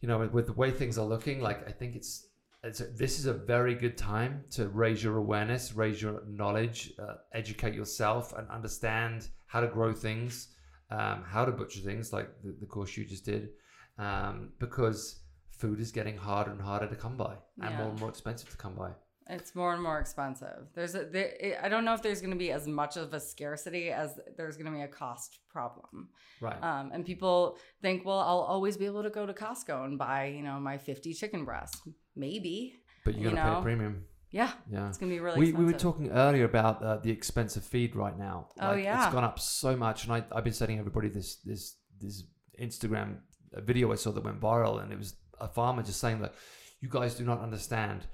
you 0.00 0.08
know, 0.08 0.28
with 0.32 0.46
the 0.46 0.52
way 0.52 0.70
things 0.70 0.98
are 0.98 1.06
looking, 1.06 1.40
like 1.40 1.66
I 1.68 1.72
think 1.72 1.96
it's, 1.96 2.26
it's 2.62 2.82
this 2.98 3.18
is 3.18 3.26
a 3.26 3.32
very 3.32 3.74
good 3.74 3.96
time 3.96 4.44
to 4.52 4.68
raise 4.68 5.02
your 5.02 5.16
awareness, 5.16 5.74
raise 5.74 6.00
your 6.02 6.22
knowledge, 6.26 6.92
uh, 6.98 7.14
educate 7.32 7.74
yourself, 7.74 8.32
and 8.36 8.48
understand 8.50 9.28
how 9.46 9.60
to 9.60 9.68
grow 9.68 9.92
things, 9.92 10.48
um, 10.90 11.22
how 11.24 11.44
to 11.44 11.52
butcher 11.52 11.80
things, 11.80 12.12
like 12.12 12.28
the, 12.42 12.56
the 12.60 12.66
course 12.66 12.96
you 12.96 13.04
just 13.04 13.24
did, 13.24 13.50
um, 13.98 14.50
because 14.58 15.20
food 15.50 15.80
is 15.80 15.90
getting 15.92 16.16
harder 16.16 16.50
and 16.50 16.60
harder 16.60 16.86
to 16.88 16.96
come 16.96 17.16
by, 17.16 17.34
and 17.60 17.70
Yeah. 17.70 17.78
more 17.78 17.90
and 17.90 18.00
more 18.00 18.08
expensive 18.08 18.50
to 18.50 18.56
come 18.56 18.74
by. 18.74 18.90
It's 19.28 19.54
more 19.54 19.74
and 19.74 19.82
more 19.82 19.98
expensive. 19.98 20.68
There's 20.74 20.94
a 20.94 21.04
there, 21.04 21.58
I 21.62 21.68
don't 21.68 21.84
know 21.84 21.94
if 21.94 22.02
there's 22.02 22.20
going 22.20 22.30
to 22.30 22.38
be 22.38 22.52
as 22.52 22.66
much 22.68 22.96
of 22.96 23.12
a 23.12 23.18
scarcity 23.18 23.90
as 23.90 24.18
there's 24.36 24.56
going 24.56 24.66
to 24.66 24.72
be 24.72 24.82
a 24.82 24.88
cost 24.88 25.40
problem. 25.50 26.08
Right. 26.40 26.62
Um, 26.62 26.90
and 26.92 27.04
people 27.04 27.58
think, 27.82 28.04
well, 28.04 28.20
I'll 28.20 28.46
always 28.54 28.76
be 28.76 28.86
able 28.86 29.02
to 29.02 29.10
go 29.10 29.26
to 29.26 29.32
Costco 29.32 29.84
and 29.84 29.98
buy, 29.98 30.26
you 30.26 30.42
know, 30.42 30.60
my 30.60 30.78
50 30.78 31.12
chicken 31.14 31.44
breasts. 31.44 31.80
Maybe. 32.14 32.74
but 33.04 33.14
you're 33.16 33.30
gonna 33.30 33.42
pay 33.42 33.50
know, 33.50 33.58
a 33.58 33.62
premium. 33.62 34.04
Yeah, 34.30 34.52
Yeah. 34.70 34.88
it's 34.88 34.98
going 34.98 35.10
to 35.10 35.16
be 35.16 35.20
really 35.20 35.38
we, 35.38 35.46
expensive. 35.48 35.66
we 35.66 35.72
were 35.72 35.78
talking 35.78 36.10
earlier 36.10 36.44
about 36.44 36.82
uh, 36.82 36.96
the 36.98 37.10
expense 37.10 37.56
of 37.56 37.64
feed 37.64 37.96
right 37.96 38.18
now. 38.18 38.48
Oh, 38.60 38.74
yeah. 38.74 39.04
it's 39.04 39.14
gone 39.14 39.24
up 39.24 39.38
so 39.38 39.76
much, 39.76 40.04
and 40.04 40.12
I, 40.12 40.24
I've 40.32 40.44
been 40.44 40.52
sending 40.52 40.78
everybody 40.78 41.08
this 41.08 41.36
this 41.36 41.76
this 42.00 42.24
Instagram 42.60 43.18
video 43.54 43.92
I 43.92 43.94
saw 43.96 44.10
that 44.12 44.24
went 44.24 44.40
viral, 44.40 44.82
and 44.82 44.92
it 44.92 44.98
was 44.98 45.14
a 45.40 45.48
farmer 45.48 45.82
just 45.82 46.00
saying 46.00 46.20
that 46.20 46.34
you 46.80 46.88
guys 46.88 47.14
do 47.14 47.24
not 47.24 47.40
understand. 47.40 48.06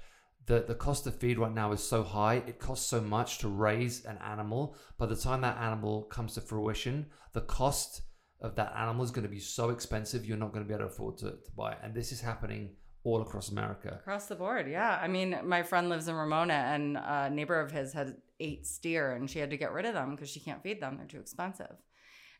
The, 0.45 0.65
the 0.67 0.75
cost 0.75 1.07
of 1.07 1.15
feed 1.15 1.39
right 1.39 1.53
now 1.53 1.71
is 1.71 1.81
so 1.81 2.03
high. 2.03 2.43
It 2.47 2.59
costs 2.59 2.87
so 2.87 2.99
much 2.99 3.37
to 3.39 3.47
raise 3.47 4.03
an 4.05 4.17
animal. 4.17 4.75
By 4.97 5.05
the 5.05 5.15
time 5.15 5.41
that 5.41 5.57
animal 5.57 6.03
comes 6.03 6.33
to 6.33 6.41
fruition, 6.41 7.05
the 7.31 7.41
cost 7.41 8.01
of 8.41 8.55
that 8.55 8.73
animal 8.77 9.05
is 9.05 9.11
going 9.11 9.23
to 9.23 9.29
be 9.29 9.39
so 9.39 9.69
expensive, 9.69 10.25
you're 10.25 10.37
not 10.37 10.51
going 10.51 10.65
to 10.65 10.67
be 10.67 10.73
able 10.73 10.85
to 10.85 10.91
afford 10.91 11.17
to, 11.19 11.31
to 11.31 11.51
buy 11.55 11.71
it. 11.71 11.77
And 11.81 11.93
this 11.95 12.11
is 12.11 12.19
happening 12.19 12.71
all 13.05 13.21
across 13.21 13.49
America. 13.49 13.99
Across 14.01 14.27
the 14.27 14.35
board, 14.35 14.69
yeah. 14.69 14.99
I 15.01 15.07
mean, 15.07 15.37
my 15.43 15.63
friend 15.63 15.89
lives 15.89 16.07
in 16.07 16.15
Ramona, 16.15 16.53
and 16.53 16.97
a 16.97 17.29
neighbor 17.29 17.59
of 17.59 17.71
his 17.71 17.93
had 17.93 18.15
eight 18.39 18.65
steer, 18.65 19.13
and 19.13 19.29
she 19.29 19.39
had 19.39 19.49
to 19.49 19.57
get 19.57 19.71
rid 19.71 19.85
of 19.85 19.93
them 19.93 20.11
because 20.11 20.29
she 20.29 20.39
can't 20.39 20.63
feed 20.63 20.81
them; 20.81 20.97
they're 20.97 21.07
too 21.07 21.19
expensive. 21.19 21.75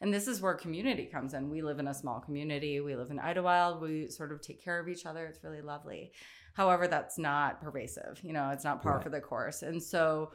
And 0.02 0.14
this 0.14 0.28
is 0.28 0.42
where 0.42 0.54
community 0.54 1.06
comes 1.06 1.34
in. 1.34 1.50
We 1.50 1.62
live 1.62 1.80
in 1.80 1.88
a 1.88 1.94
small 1.94 2.20
community. 2.20 2.82
We 2.82 2.96
live 2.96 3.10
in 3.10 3.20
Idyllwild. 3.20 3.82
We 3.82 4.10
sort 4.10 4.34
of 4.34 4.42
take 4.42 4.62
care 4.62 4.80
of 4.80 4.90
each 4.90 5.06
other. 5.06 5.26
It's 5.28 5.44
really 5.44 5.62
lovely. 5.62 6.12
However, 6.54 6.88
that's 6.88 7.18
not 7.18 7.62
pervasive. 7.62 8.20
You 8.24 8.34
know, 8.34 8.50
it's 8.52 8.64
not 8.64 8.82
par 8.82 8.96
Right. 8.96 9.04
for 9.04 9.10
the 9.10 9.20
course. 9.22 9.64
And 9.64 9.82
so 9.82 10.32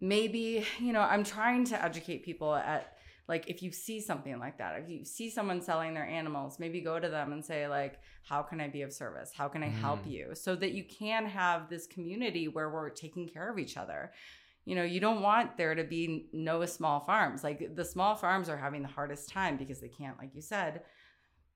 maybe, 0.00 0.64
you 0.78 0.92
know, 0.92 1.00
I'm 1.00 1.24
trying 1.24 1.64
to 1.66 1.84
educate 1.84 2.24
people 2.24 2.54
at 2.54 2.96
like 3.28 3.48
if 3.48 3.62
you 3.62 3.70
see 3.70 4.00
something 4.00 4.40
like 4.40 4.58
that, 4.58 4.80
if 4.82 4.88
you 4.88 5.04
see 5.04 5.30
someone 5.30 5.60
selling 5.60 5.94
their 5.94 6.06
animals, 6.06 6.58
maybe 6.58 6.80
go 6.80 6.98
to 6.98 7.08
them 7.08 7.32
and 7.32 7.44
say 7.44 7.68
like, 7.68 8.00
how 8.24 8.42
can 8.42 8.60
I 8.60 8.66
be 8.66 8.82
of 8.82 8.92
service? 8.92 9.30
How 9.32 9.46
can 9.46 9.62
I 9.62 9.68
help 9.68 10.04
Mm. 10.04 10.10
you? 10.10 10.34
So 10.34 10.56
that 10.56 10.72
you 10.72 10.82
can 10.84 11.26
have 11.26 11.68
this 11.70 11.86
community 11.86 12.48
where 12.48 12.70
we're 12.70 12.90
taking 12.90 13.28
care 13.28 13.48
of 13.48 13.58
each 13.58 13.76
other. 13.76 14.12
You 14.64 14.74
know, 14.74 14.82
you 14.82 14.98
don't 14.98 15.22
want 15.22 15.56
there 15.56 15.76
to 15.76 15.84
be 15.84 16.28
no 16.32 16.64
small 16.66 17.00
farms. 17.00 17.44
Like 17.44 17.76
the 17.76 17.84
small 17.84 18.16
farms 18.16 18.48
are 18.48 18.56
having 18.56 18.82
the 18.82 18.88
hardest 18.88 19.28
time 19.28 19.56
because 19.56 19.80
they 19.80 19.88
can't, 19.88 20.18
like 20.18 20.34
you 20.34 20.42
said, 20.42 20.82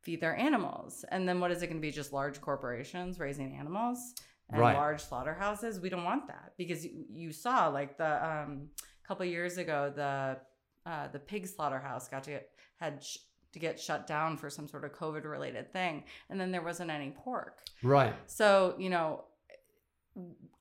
feed 0.04 0.20
their 0.20 0.36
animals. 0.36 1.04
And 1.10 1.28
then 1.28 1.40
what 1.40 1.50
is 1.50 1.62
it 1.62 1.66
going 1.68 1.78
to 1.78 1.82
be? 1.82 1.90
Just 1.90 2.12
large 2.12 2.40
corporations 2.40 3.18
raising 3.18 3.54
animals 3.56 4.14
and 4.50 4.60
Right. 4.60 4.76
large 4.76 5.02
slaughterhouses? 5.02 5.80
We 5.80 5.88
don't 5.88 6.04
want 6.04 6.26
that 6.28 6.52
because 6.56 6.84
you, 6.84 7.04
you 7.10 7.32
saw 7.32 7.68
like 7.68 7.96
the 7.96 8.26
um, 8.26 8.68
couple 9.06 9.24
years 9.26 9.58
ago 9.58 9.92
the 9.94 10.36
uh, 10.90 11.08
the 11.08 11.18
pig 11.18 11.46
slaughterhouse 11.46 12.08
got 12.08 12.24
to 12.24 12.30
get 12.30 12.50
had 12.76 13.02
sh- 13.02 13.18
to 13.52 13.58
get 13.58 13.80
shut 13.80 14.06
down 14.06 14.36
for 14.36 14.50
some 14.50 14.66
sort 14.68 14.84
of 14.84 14.92
COVID 14.92 15.24
related 15.24 15.72
thing, 15.72 16.04
and 16.28 16.38
then 16.40 16.50
there 16.52 16.60
wasn't 16.62 16.90
any 16.90 17.10
pork. 17.10 17.60
Right. 17.82 18.12
So, 18.26 18.74
you 18.78 18.90
know, 18.90 19.24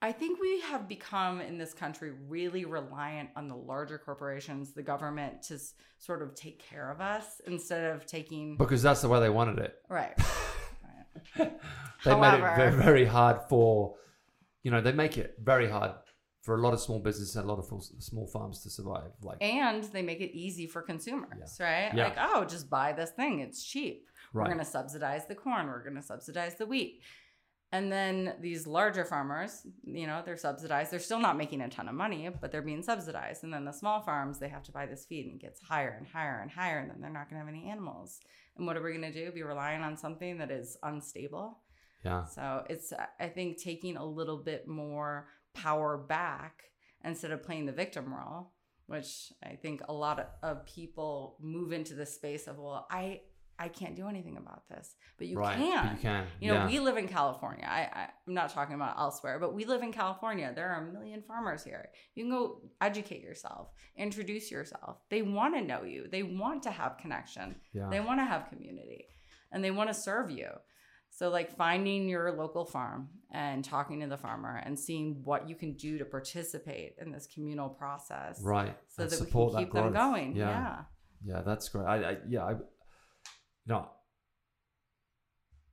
I 0.02 0.12
think 0.12 0.40
we 0.42 0.62
have 0.62 0.88
become 0.88 1.40
in 1.40 1.58
this 1.58 1.74
country 1.74 2.12
really 2.28 2.66
reliant 2.66 3.30
on 3.36 3.48
the 3.48 3.56
larger 3.56 3.98
corporations, 3.98 4.74
the 4.74 4.82
government 4.82 5.44
to 5.44 5.56
s- 5.56 5.74
sort 6.00 6.22
of 6.22 6.34
take 6.34 6.60
care 6.60 6.92
of 6.92 7.00
us 7.02 7.40
instead 7.46 7.92
of 7.94 8.06
taking. 8.06 8.58
Because 8.58 8.82
that's 8.82 9.02
the 9.02 9.10
way 9.10 9.20
they 9.20 9.30
wanted 9.30 9.60
it. 9.60 9.76
Right. 9.90 10.18
they 11.38 12.16
made 12.16 12.34
it 12.34 12.56
very, 12.56 12.72
very 12.72 13.06
hard 13.06 13.42
for, 13.48 13.96
you 14.64 14.72
know, 14.72 14.82
they 14.82 14.92
make 14.92 15.18
it 15.18 15.36
very 15.42 15.70
hard 15.70 15.92
for 16.42 16.56
a 16.56 16.62
lot 16.62 16.74
of 16.74 16.82
small 16.82 17.00
businesses 17.00 17.36
and 17.36 17.46
a 17.46 17.48
lot 17.48 17.60
of 17.60 17.84
small 18.00 18.28
farms 18.28 18.62
to 18.64 18.70
survive. 18.70 19.12
Like 19.22 19.38
and 19.42 19.84
they 19.86 20.02
make 20.02 20.20
it 20.20 20.36
easy 20.36 20.68
for 20.68 20.82
consumers, 20.82 21.58
right? 21.60 21.92
Yeah. 21.94 22.06
Like, 22.06 22.18
oh, 22.20 22.44
just 22.44 22.70
buy 22.70 22.92
this 22.92 23.12
thing; 23.12 23.40
it's 23.40 23.64
cheap. 23.64 24.08
We're 24.34 24.46
going 24.46 24.58
to 24.58 24.66
subsidize 24.66 25.28
the 25.28 25.36
corn. 25.36 25.68
We're 25.68 25.84
going 25.84 25.96
to 25.96 26.02
subsidize 26.02 26.56
the 26.56 26.66
wheat. 26.66 27.02
And 27.74 27.92
then 27.92 28.36
these 28.40 28.68
larger 28.68 29.04
farmers, 29.04 29.66
you 29.84 30.06
know, 30.06 30.22
they're 30.24 30.38
subsidized. 30.38 30.92
They're 30.92 31.00
still 31.00 31.20
not 31.20 31.38
making 31.38 31.60
a 31.60 31.68
ton 31.68 31.90
of 31.90 31.96
money, 31.96 32.30
but 32.40 32.52
they're 32.52 32.62
being 32.62 32.84
subsidized. 32.84 33.44
And 33.44 33.52
then 33.52 33.66
the 33.66 33.72
small 33.72 34.00
farms, 34.00 34.38
they 34.38 34.48
have 34.48 34.62
to 34.66 34.72
buy 34.72 34.86
this 34.86 35.06
feed 35.06 35.26
and 35.26 35.42
it 35.42 35.42
gets 35.42 35.60
higher 35.60 35.96
and 35.98 36.06
higher 36.06 36.40
and 36.40 36.52
higher. 36.52 36.78
And 36.78 36.92
then 36.92 37.02
they're 37.02 37.10
not 37.10 37.32
going 37.32 37.42
to 37.42 37.46
have 37.46 37.52
any 37.52 37.68
animals. 37.72 38.20
And 38.56 38.68
what 38.68 38.78
are 38.78 38.84
we 38.84 38.92
going 38.92 39.12
to 39.12 39.26
do? 39.26 39.32
Be 39.32 39.42
relying 39.42 39.82
on 39.82 39.98
something 39.98 40.38
that 40.38 40.52
is 40.52 40.78
unstable? 40.84 41.64
yeah, 42.06 42.26
So 42.26 42.64
it's, 42.70 42.94
I 43.20 43.28
think, 43.28 43.60
taking 43.60 43.98
a 43.98 44.06
little 44.06 44.38
bit 44.38 44.68
more 44.68 45.30
power 45.56 45.98
back 45.98 46.66
instead 47.04 47.32
of 47.32 47.42
playing 47.42 47.66
the 47.66 47.72
victim 47.72 48.14
role, 48.14 48.52
which 48.86 49.34
I 49.44 49.56
think 49.56 49.82
a 49.90 49.94
lot 49.94 50.36
of, 50.44 50.66
people 50.68 51.38
move 51.42 51.72
into 51.72 51.96
the 51.96 52.06
space 52.06 52.46
of, 52.46 52.60
well, 52.60 52.86
I, 52.92 53.22
I 53.64 53.70
can't 53.70 53.96
do 53.96 54.10
anything 54.10 54.36
about 54.36 54.68
this, 54.68 54.96
but 55.18 55.28
you 55.28 55.38
right. 55.38 55.56
can. 55.58 55.96
You 55.96 56.02
can. 56.02 56.26
You 56.42 56.48
know, 56.50 56.54
yeah. 56.56 56.68
we 56.68 56.80
live 56.80 56.98
in 56.98 57.08
California. 57.08 57.66
I, 57.66 57.82
I, 57.94 58.10
I'm 58.28 58.34
not 58.34 58.50
talking 58.50 58.76
about 58.76 59.00
elsewhere, 59.00 59.40
but 59.40 59.54
we 59.54 59.64
live 59.64 59.82
in 59.82 59.94
California. 59.94 60.52
There 60.54 60.70
are 60.70 60.86
a 60.86 60.92
million 60.92 61.22
farmers 61.22 61.64
here. 61.64 61.88
You 62.14 62.26
can 62.26 62.32
go 62.32 62.62
educate 62.82 63.22
yourself, 63.22 63.70
introduce 63.96 64.52
yourself. 64.52 64.98
They 65.10 65.22
want 65.22 65.56
to 65.56 65.62
know 65.62 65.84
you. 65.84 66.08
They 66.12 66.24
want 66.24 66.64
to 66.64 66.72
have 66.72 66.98
connection. 66.98 67.56
yeah. 67.74 67.88
They 67.90 68.02
want 68.02 68.20
to 68.20 68.26
have 68.26 68.50
community, 68.50 69.06
and 69.54 69.64
they 69.64 69.72
want 69.72 69.90
to 69.90 69.94
serve 69.94 70.30
you. 70.30 70.50
So, 71.10 71.30
like 71.30 71.56
finding 71.56 72.10
your 72.10 72.34
local 72.34 72.66
farm 72.66 73.08
and 73.32 73.64
talking 73.64 74.02
to 74.02 74.08
the 74.08 74.18
farmer 74.18 74.62
and 74.66 74.78
seeing 74.78 75.22
what 75.24 75.48
you 75.48 75.56
can 75.56 75.78
do 75.78 75.98
to 76.00 76.06
participate 76.06 76.96
in 77.00 77.14
this 77.14 77.30
communal 77.34 77.70
process, 77.70 78.42
right. 78.44 78.76
so 78.90 79.04
and 79.04 79.12
that 79.12 79.22
we 79.22 79.28
can 79.28 79.58
keep 79.58 79.72
them 79.72 79.94
going. 79.94 80.36
Yeah. 80.36 80.50
yeah. 80.50 80.78
Yeah, 81.26 81.42
that's 81.42 81.70
great. 81.70 81.86
I, 81.86 81.96
I 81.96 82.18
yeah, 82.28 82.44
I 82.44 82.56
no 83.66 83.90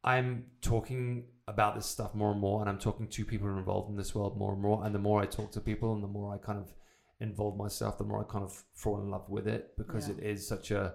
I'm 0.02 0.47
talking 0.62 1.26
about 1.47 1.75
this 1.75 1.87
stuff 1.87 2.14
more 2.14 2.30
and 2.30 2.40
more 2.40 2.61
and 2.61 2.70
I'm 2.70 2.78
talking 2.78 3.06
to 3.09 3.25
people 3.25 3.49
involved 3.49 3.90
in 3.90 3.97
this 3.97 4.14
world 4.14 4.38
more 4.38 4.52
and 4.52 4.62
more 4.62 4.85
and 4.85 4.94
the 4.94 4.99
more 4.99 5.20
I 5.20 5.26
talk 5.26 5.52
to 5.52 5.61
people 5.61 5.92
and 5.94 6.02
the 6.02 6.09
more 6.09 6.32
I 6.35 6.38
kind 6.38 6.59
of 6.59 6.73
involve 7.20 7.56
myself, 7.59 7.99
the 7.99 8.04
more 8.04 8.20
I 8.26 8.32
kind 8.32 8.44
of 8.44 8.62
fall 8.73 8.99
in 9.02 9.11
love 9.11 9.28
with 9.28 9.47
it 9.47 9.76
because 9.76 10.09
Yeah. 10.09 10.14
it 10.14 10.23
is 10.23 10.47
such 10.49 10.70
a 10.70 10.94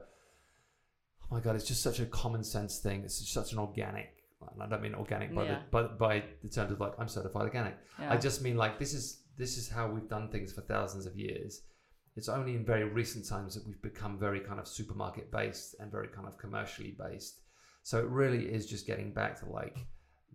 oh 1.21 1.27
my 1.35 1.39
god, 1.39 1.55
it's 1.55 1.65
just 1.67 1.83
such 1.83 1.99
a 1.99 2.05
common 2.05 2.43
sense 2.43 2.79
thing. 2.79 3.03
It's 3.03 3.19
just 3.19 3.33
such 3.33 3.51
an 3.53 3.59
organic 3.59 4.23
and 4.53 4.61
I 4.63 4.67
don't 4.67 4.81
mean 4.81 4.95
organic 4.95 5.35
by 5.35 5.43
Yeah. 5.45 5.59
the 5.59 5.65
by, 5.71 5.83
by 5.83 6.23
the 6.41 6.49
terms 6.49 6.71
of 6.71 6.79
like 6.79 6.93
I'm 6.97 7.07
certified 7.07 7.43
organic. 7.43 7.77
yeah. 7.99 8.11
I 8.13 8.17
just 8.17 8.41
mean 8.41 8.57
like 8.57 8.79
this 8.79 8.93
is 8.93 9.21
this 9.37 9.57
is 9.57 9.69
how 9.69 9.87
we've 9.91 10.07
done 10.09 10.29
things 10.29 10.51
for 10.53 10.61
thousands 10.61 11.05
of 11.05 11.15
years. 11.15 11.61
It's 12.15 12.29
only 12.29 12.55
in 12.55 12.65
very 12.65 12.85
recent 12.85 13.27
times 13.27 13.55
that 13.55 13.67
we've 13.67 13.81
become 13.81 14.17
very 14.17 14.39
kind 14.39 14.59
of 14.59 14.67
supermarket 14.67 15.31
based 15.31 15.75
and 15.79 15.91
very 15.91 16.07
kind 16.07 16.27
of 16.27 16.37
commercially 16.37 16.95
based. 16.97 17.41
So 17.83 17.99
it 17.99 18.05
really 18.05 18.45
is 18.45 18.65
just 18.65 18.87
getting 18.87 19.11
back 19.11 19.39
to 19.41 19.49
like 19.49 19.77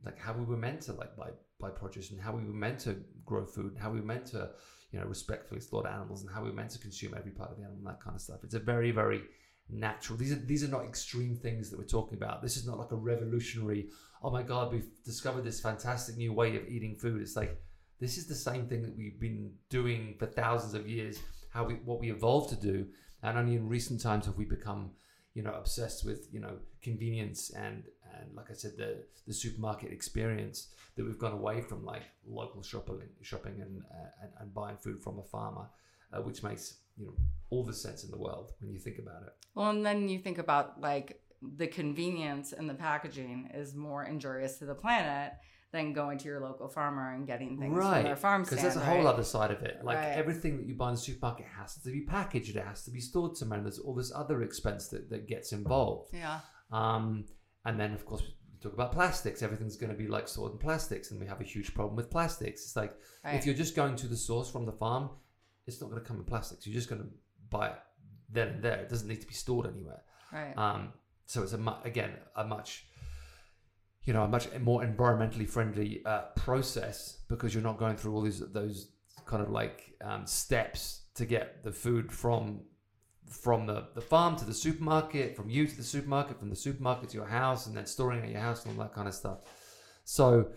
like 0.05 0.19
how 0.19 0.33
we 0.33 0.45
were 0.45 0.57
meant 0.57 0.83
to 0.83 0.93
like 0.93 1.17
buy 1.17 1.31
buy 1.59 1.71
produce 1.71 2.11
and 2.11 2.21
how 2.21 2.33
we 2.33 2.45
were 2.45 2.53
meant 2.53 2.79
to 2.81 2.97
grow 3.25 3.45
food 3.45 3.73
and 3.73 3.79
how 3.79 3.91
we 3.91 4.01
were 4.01 4.07
meant 4.07 4.27
to 4.27 4.51
you 4.93 4.99
know 4.99 5.07
respectfully 5.07 5.61
slaughter 5.61 5.89
animals 5.89 6.23
and 6.23 6.33
how 6.33 6.43
we 6.43 6.49
were 6.49 6.57
meant 6.57 6.71
to 6.71 6.79
consume 6.79 7.15
every 7.17 7.33
part 7.33 7.51
of 7.51 7.57
the 7.57 7.63
animal 7.63 7.79
and 7.79 7.87
that 7.87 8.03
kind 8.03 8.15
of 8.15 8.23
stuff. 8.23 8.41
It's 8.45 8.55
a 8.55 8.61
very 8.61 8.91
very 8.91 9.23
natural. 9.69 10.19
These 10.19 10.33
are 10.33 10.37
these 10.37 10.65
are 10.65 10.69
not 10.69 10.85
extreme 10.85 11.37
things 11.37 11.71
that 11.71 11.79
we're 11.79 11.87
talking 11.87 12.19
about. 12.19 12.43
This 12.43 12.57
is 12.57 12.67
not 12.67 12.79
like 12.79 12.93
a 12.93 12.97
revolutionary. 12.97 13.89
Oh 14.23 14.31
my 14.31 14.43
god, 14.43 14.73
we've 14.73 14.91
discovered 15.05 15.45
this 15.45 15.61
fantastic 15.61 16.17
new 16.17 16.33
way 16.33 16.57
of 16.57 16.69
eating 16.69 16.97
food. 16.97 17.23
It's 17.23 17.37
like 17.37 17.61
this 18.01 18.17
is 18.17 18.27
the 18.27 18.35
same 18.35 18.67
thing 18.67 18.83
that 18.83 18.97
we've 18.97 19.21
been 19.21 19.53
doing 19.69 20.17
for 20.19 20.27
thousands 20.27 20.75
of 20.75 20.89
years. 20.89 21.19
How 21.51 21.65
we 21.65 21.75
what 21.75 22.01
we 22.01 22.11
evolved 22.11 22.51
to 22.51 22.57
do, 22.57 22.87
and 23.23 23.39
only 23.39 23.57
in 23.57 23.69
recent 23.69 24.01
times 24.01 24.27
have 24.27 24.37
we 24.37 24.45
become, 24.45 24.91
you 25.35 25.43
know, 25.43 25.53
obsessed 25.53 26.05
with 26.05 26.29
you 26.33 26.41
know 26.41 26.59
convenience 26.83 27.51
and 27.51 27.85
and 28.19 28.35
like 28.35 28.51
I 28.51 28.55
said, 28.55 28.73
the 28.77 29.05
the 29.27 29.35
supermarket 29.35 29.93
experience 29.93 30.69
that 30.97 31.05
we've 31.05 31.19
gone 31.19 31.33
away 31.33 31.61
from 31.61 31.85
like 31.85 32.03
local 32.27 32.63
shopping 32.63 33.01
shopping 33.23 33.61
and 33.61 33.83
uh, 33.91 34.09
and, 34.23 34.31
and 34.41 34.55
buying 34.55 34.77
food 34.77 35.03
from 35.03 35.19
a 35.19 35.23
farmer, 35.23 35.67
uh, 36.13 36.21
which 36.21 36.43
makes 36.43 36.79
you 36.97 37.07
know 37.07 37.15
all 37.51 37.65
the 37.65 37.73
sense 37.73 38.05
in 38.05 38.11
the 38.11 38.19
world 38.19 38.53
when 38.61 38.73
you 38.73 38.79
think 38.79 38.99
about 38.99 39.23
it. 39.23 39.33
Well, 39.55 39.71
and 39.71 39.85
then 39.85 40.09
you 40.09 40.19
think 40.19 40.39
about 40.39 40.81
like 40.81 41.21
the 41.43 41.67
convenience 41.67 42.53
and 42.53 42.69
the 42.69 42.75
packaging 42.75 43.51
is 43.55 43.75
more 43.75 44.05
injurious 44.05 44.59
to 44.59 44.67
the 44.67 44.75
planet 44.75 45.33
than 45.73 45.93
going 45.93 46.19
to 46.19 46.25
your 46.25 46.41
local 46.41 46.69
farmer 46.69 47.15
and 47.15 47.27
getting 47.27 47.57
things 47.59 47.77
from 47.79 48.03
their 48.03 48.17
farm 48.17 48.43
Because 48.43 48.61
there's 48.61 48.77
a 48.77 48.81
whole 48.81 48.97
right? 49.05 49.07
other 49.07 49.23
side 49.23 49.51
of 49.53 49.63
it. 49.63 49.79
Like 49.85 49.99
Right. 49.99 50.17
everything 50.17 50.57
that 50.57 50.67
you 50.67 50.75
buy 50.75 50.89
in 50.89 50.95
the 50.97 51.01
supermarket 51.01 51.47
has 51.59 51.77
to 51.77 51.91
be 51.91 52.01
packaged, 52.01 52.57
it 52.57 52.65
has 52.67 52.83
to 52.85 52.91
be 52.91 53.01
stored 53.01 53.37
somewhere, 53.37 53.59
and 53.59 53.67
there's 53.67 53.79
all 53.79 53.95
this 53.95 54.13
other 54.15 54.43
expense 54.43 54.89
that, 54.89 55.09
that 55.11 55.29
gets 55.29 55.53
involved. 55.53 56.13
Yeah. 56.13 56.41
Um, 56.73 57.27
and 57.65 57.79
then, 57.79 57.93
of 57.95 58.05
course, 58.05 58.23
we 58.23 58.59
talk 58.61 58.73
about 58.73 58.91
plastics. 58.93 59.43
Everything's 59.43 59.77
going 59.77 59.93
to 59.93 59.97
be 59.99 60.09
like 60.09 60.27
stored 60.29 60.53
in 60.53 60.59
plastics, 60.59 61.11
and 61.13 61.21
we 61.21 61.27
have 61.27 61.41
a 61.41 61.45
huge 61.45 61.73
problem 61.75 61.95
with 61.97 62.11
plastics. 62.11 62.63
It's 62.63 62.77
like 62.77 62.97
Right. 63.25 63.37
if 63.37 63.47
you're 63.47 63.55
just 63.55 63.77
going 63.77 63.95
to 63.97 64.09
the 64.09 64.17
source 64.17 64.51
from 64.51 64.67
the 64.67 64.73
farm, 64.73 65.11
it's 65.67 65.81
not 65.81 65.91
going 65.91 66.03
to 66.03 66.07
come 66.09 66.17
in 66.19 66.25
plastics. 66.25 66.67
You're 66.67 66.75
just 66.75 66.89
going 66.89 67.03
to 67.03 67.09
buy 67.49 67.69
it 67.69 67.77
then 68.29 68.49
and 68.49 68.63
there. 68.65 68.79
It 68.81 68.89
doesn't 68.89 69.07
need 69.09 69.21
to 69.21 69.27
be 69.27 69.35
stored 69.35 69.67
anywhere. 69.67 70.03
right. 70.33 70.57
Um, 70.59 70.93
so 71.27 71.43
it's 71.45 71.53
a 71.53 71.59
mu- 71.59 71.81
again 71.85 72.11
a 72.35 72.45
much 72.45 72.87
you 74.05 74.13
know 74.13 74.25
a 74.25 74.29
much 74.29 74.49
more 74.61 74.83
environmentally 74.83 75.49
friendly 75.49 76.03
uh, 76.07 76.23
process 76.37 77.19
because 77.29 77.55
you're 77.55 77.63
not 77.63 77.79
going 77.79 77.97
through 77.97 78.15
all 78.15 78.23
these 78.23 78.41
those 78.53 78.93
kind 79.27 79.43
of 79.43 79.51
like 79.51 79.95
um, 80.03 80.27
steps 80.27 81.03
to 81.15 81.27
get 81.27 81.63
the 81.63 81.73
food 81.73 82.11
from 82.11 82.61
from 83.29 83.65
the, 83.65 83.87
the 83.95 84.01
farm 84.01 84.35
to 84.35 84.45
the 84.45 84.53
supermarket, 84.53 85.37
from 85.37 85.49
you 85.49 85.65
to 85.65 85.77
the 85.77 85.85
supermarket, 85.85 86.37
from 86.41 86.51
the 86.51 86.57
supermarket 86.57 87.11
to 87.11 87.17
your 87.17 87.27
house, 87.29 87.67
and 87.67 87.77
then 87.77 87.87
storing 87.87 88.19
it 88.19 88.25
at 88.25 88.31
your 88.31 88.41
house 88.41 88.67
and 88.67 88.77
all 88.77 88.85
that 88.85 88.93
kind 88.93 89.07
of 89.07 89.15
stuff. 89.15 89.39
So, 90.05 90.49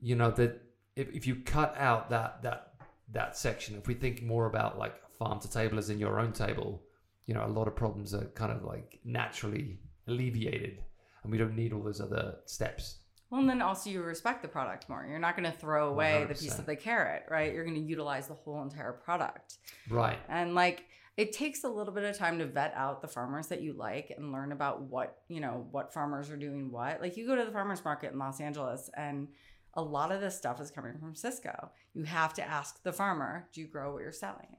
you 0.00 0.14
know 0.14 0.30
that 0.32 0.60
if, 0.96 1.08
if 1.14 1.26
you 1.26 1.36
cut 1.36 1.74
out 1.78 2.10
that 2.10 2.42
that 2.42 2.74
that 3.12 3.36
section, 3.36 3.76
if 3.76 3.86
we 3.86 3.94
think 3.94 4.22
more 4.22 4.46
about 4.46 4.78
like 4.78 4.94
farm 5.18 5.40
to 5.40 5.50
table 5.50 5.78
as 5.78 5.88
in 5.90 5.98
your 5.98 6.20
own 6.20 6.32
table, 6.32 6.82
you 7.26 7.34
know, 7.34 7.44
a 7.46 7.48
lot 7.48 7.68
of 7.68 7.74
problems 7.74 8.12
are 8.14 8.26
kind 8.34 8.52
of 8.52 8.64
like 8.64 9.00
naturally 9.04 9.78
alleviated, 10.06 10.82
and 11.24 11.32
we 11.32 11.38
don't 11.38 11.56
need 11.56 11.72
all 11.72 11.82
those 11.82 12.00
other 12.00 12.36
steps. 12.44 12.98
Well, 13.30 13.40
and 13.40 13.50
then 13.50 13.62
also 13.62 13.90
you 13.90 14.00
respect 14.02 14.42
the 14.42 14.48
product 14.48 14.88
more. 14.88 15.04
You're 15.08 15.18
not 15.18 15.36
going 15.36 15.50
to 15.50 15.58
throw 15.58 15.88
away 15.88 16.24
the 16.28 16.34
piece 16.34 16.58
of 16.58 16.66
the 16.66 16.76
carrot, 16.76 17.24
right? 17.28 17.52
You're 17.52 17.64
going 17.64 17.74
to 17.74 17.80
utilize 17.80 18.28
the 18.28 18.34
whole 18.34 18.62
entire 18.62 18.92
product. 18.92 19.58
Right. 19.90 20.18
And 20.28 20.54
like 20.54 20.84
it 21.16 21.32
takes 21.32 21.64
a 21.64 21.68
little 21.68 21.92
bit 21.92 22.04
of 22.04 22.16
time 22.16 22.38
to 22.38 22.46
vet 22.46 22.74
out 22.76 23.00
the 23.00 23.08
farmers 23.08 23.46
that 23.48 23.62
you 23.62 23.72
like 23.72 24.12
and 24.16 24.32
learn 24.32 24.52
about 24.52 24.82
what, 24.82 25.22
you 25.28 25.40
know, 25.40 25.66
what 25.70 25.92
farmers 25.92 26.30
are 26.30 26.36
doing 26.36 26.70
what. 26.70 27.00
Like 27.00 27.16
you 27.16 27.26
go 27.26 27.36
to 27.36 27.44
the 27.44 27.52
farmers 27.52 27.84
market 27.84 28.12
in 28.12 28.18
Los 28.18 28.40
Angeles 28.40 28.90
and 28.96 29.28
a 29.74 29.82
lot 29.82 30.12
of 30.12 30.20
this 30.20 30.36
stuff 30.36 30.60
is 30.60 30.70
coming 30.70 30.98
from 30.98 31.14
Sysco. 31.14 31.70
You 31.92 32.04
have 32.04 32.34
to 32.34 32.42
ask 32.42 32.82
the 32.82 32.92
farmer, 32.92 33.48
do 33.52 33.60
you 33.60 33.68
grow 33.68 33.92
what 33.92 34.02
you're 34.02 34.12
selling? 34.12 34.56